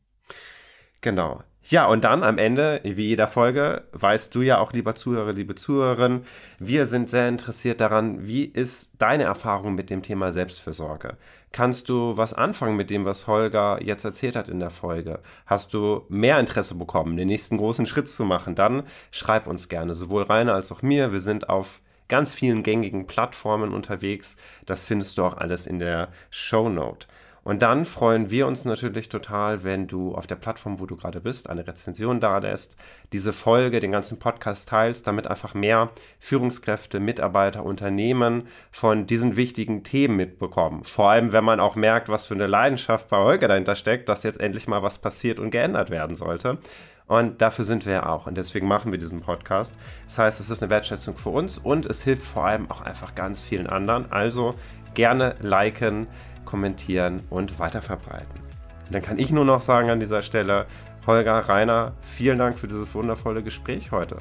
Genau. 1.01 1.43
Ja, 1.66 1.87
und 1.87 2.05
dann 2.05 2.22
am 2.22 2.37
Ende, 2.37 2.81
wie 2.83 3.09
jeder 3.09 3.27
Folge, 3.27 3.85
weißt 3.93 4.35
du 4.35 4.43
ja 4.43 4.59
auch, 4.59 4.72
lieber 4.72 4.95
Zuhörer, 4.95 5.33
liebe 5.33 5.55
Zuhörerin, 5.55 6.25
wir 6.59 6.85
sind 6.85 7.09
sehr 7.09 7.27
interessiert 7.27 7.81
daran, 7.81 8.27
wie 8.27 8.45
ist 8.45 9.01
deine 9.01 9.25
Erfahrung 9.25 9.75
mit 9.75 9.89
dem 9.89 10.03
Thema 10.03 10.31
Selbstfürsorge? 10.31 11.16
Kannst 11.53 11.89
du 11.89 12.16
was 12.16 12.35
anfangen 12.35 12.77
mit 12.77 12.91
dem, 12.91 13.05
was 13.07 13.27
Holger 13.27 13.81
jetzt 13.81 14.05
erzählt 14.05 14.37
hat 14.37 14.49
in 14.49 14.61
der 14.61 14.70
Folge? 14.70 15.20
Hast 15.47 15.72
du 15.72 16.05
mehr 16.09 16.39
Interesse 16.39 16.75
bekommen, 16.75 17.16
den 17.16 17.29
nächsten 17.29 17.57
großen 17.57 17.87
Schritt 17.87 18.09
zu 18.09 18.25
machen? 18.25 18.55
Dann 18.55 18.83
schreib 19.11 19.47
uns 19.47 19.68
gerne, 19.68 19.95
sowohl 19.95 20.25
Rainer 20.25 20.55
als 20.55 20.70
auch 20.72 20.83
mir. 20.83 21.12
Wir 21.12 21.20
sind 21.20 21.49
auf 21.49 21.81
ganz 22.09 22.33
vielen 22.33 22.62
gängigen 22.62 23.07
Plattformen 23.07 23.72
unterwegs. 23.72 24.37
Das 24.66 24.85
findest 24.85 25.16
du 25.16 25.25
auch 25.25 25.37
alles 25.37 25.66
in 25.66 25.79
der 25.79 26.09
Show 26.31 26.68
Note. 26.68 27.07
Und 27.45 27.63
dann 27.63 27.85
freuen 27.85 28.31
wir 28.31 28.47
uns 28.47 28.65
natürlich 28.65 29.11
total, 29.11 29.65
wenn 29.65 29.87
du 29.87 30.15
auf 30.15 30.27
der 30.27 30.37
Plattform, 30.37 30.81
wo 30.81 30.87
du 30.87 30.97
gerade 30.97 31.21
bist, 31.21 31.51
eine 31.51 31.67
Rezension 31.67 32.19
da 32.19 32.39
lässt, 32.39 32.77
diese 33.13 33.35
Folge, 33.35 33.81
den 33.81 33.93
ganzen 33.93 34.19
Podcast 34.19 34.71
teilst, 34.71 35.07
damit 35.07 35.27
einfach 35.27 35.53
mehr 35.53 35.91
Führungskräfte, 36.19 37.01
Mitarbeiter, 37.01 37.63
Unternehmen 37.63 38.49
von 38.73 39.07
diesen 39.07 39.37
wichtigen 39.37 39.85
Themen 39.85 40.17
mitbekommen. 40.17 40.85
Vor 40.85 41.11
allem, 41.11 41.33
wenn 41.33 41.45
man 41.45 41.61
auch 41.61 41.77
merkt, 41.77 42.09
was 42.09 42.27
für 42.27 42.35
eine 42.35 42.47
Leidenschaft 42.47 43.09
bei 43.09 43.19
Holger 43.19 43.47
dahinter 43.47 43.75
steckt, 43.75 44.09
dass 44.09 44.23
jetzt 44.23 44.41
endlich 44.41 44.67
mal 44.67 44.83
was 44.83 44.99
passiert 44.99 45.39
und 45.39 45.51
geändert 45.51 45.91
werden 45.91 46.17
sollte. 46.17 46.59
Und 47.07 47.43
dafür 47.43 47.67
sind 47.67 47.85
wir 47.85 47.93
ja 47.93 48.07
auch. 48.07 48.27
Und 48.27 48.39
deswegen 48.39 48.67
machen 48.67 48.91
wir 48.91 48.99
diesen 48.99 49.21
Podcast. 49.21 49.77
Das 50.07 50.19
heißt, 50.19 50.41
es 50.41 50.49
ist 50.49 50.63
eine 50.63 50.71
Wertschätzung 50.71 51.19
für 51.19 51.29
uns 51.29 51.59
und 51.59 51.85
es 51.85 52.03
hilft 52.03 52.25
vor 52.25 52.47
allem 52.47 52.71
auch 52.71 52.81
einfach 52.81 53.15
ganz 53.15 53.43
vielen 53.43 53.67
anderen. 53.67 54.11
Also 54.11 54.55
gerne 54.95 55.37
liken, 55.41 56.07
kommentieren 56.55 57.21
und 57.31 57.59
weiterverbreiten. 57.59 58.41
Und 58.87 58.95
dann 58.95 59.03
kann 59.03 59.19
ich 59.19 59.33
nur 59.33 59.45
noch 59.45 59.61
sagen 59.61 59.91
an 59.91 59.99
dieser 59.99 60.23
Stelle, 60.23 60.67
Holger, 61.05 61.41
Rainer, 61.49 61.95
vielen 62.01 62.39
Dank 62.39 62.61
für 62.61 62.69
dieses 62.69 62.95
wundervolle 62.95 63.43
Gespräch 63.43 63.91
heute. 63.91 64.19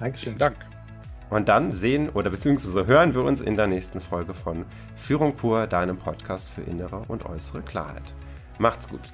Dankeschön. 0.00 0.36
Dank. 0.36 0.56
Und 1.30 1.48
dann 1.48 1.70
sehen 1.70 2.08
oder 2.08 2.28
beziehungsweise 2.28 2.88
hören 2.88 3.14
wir 3.14 3.22
uns 3.22 3.40
in 3.40 3.56
der 3.56 3.68
nächsten 3.68 4.00
Folge 4.00 4.34
von 4.34 4.64
Führung 4.96 5.36
pur, 5.36 5.68
deinem 5.68 5.96
Podcast 5.96 6.50
für 6.50 6.62
innere 6.62 7.02
und 7.06 7.24
äußere 7.24 7.62
Klarheit. 7.62 8.12
Macht's 8.58 8.88
gut. 8.88 9.12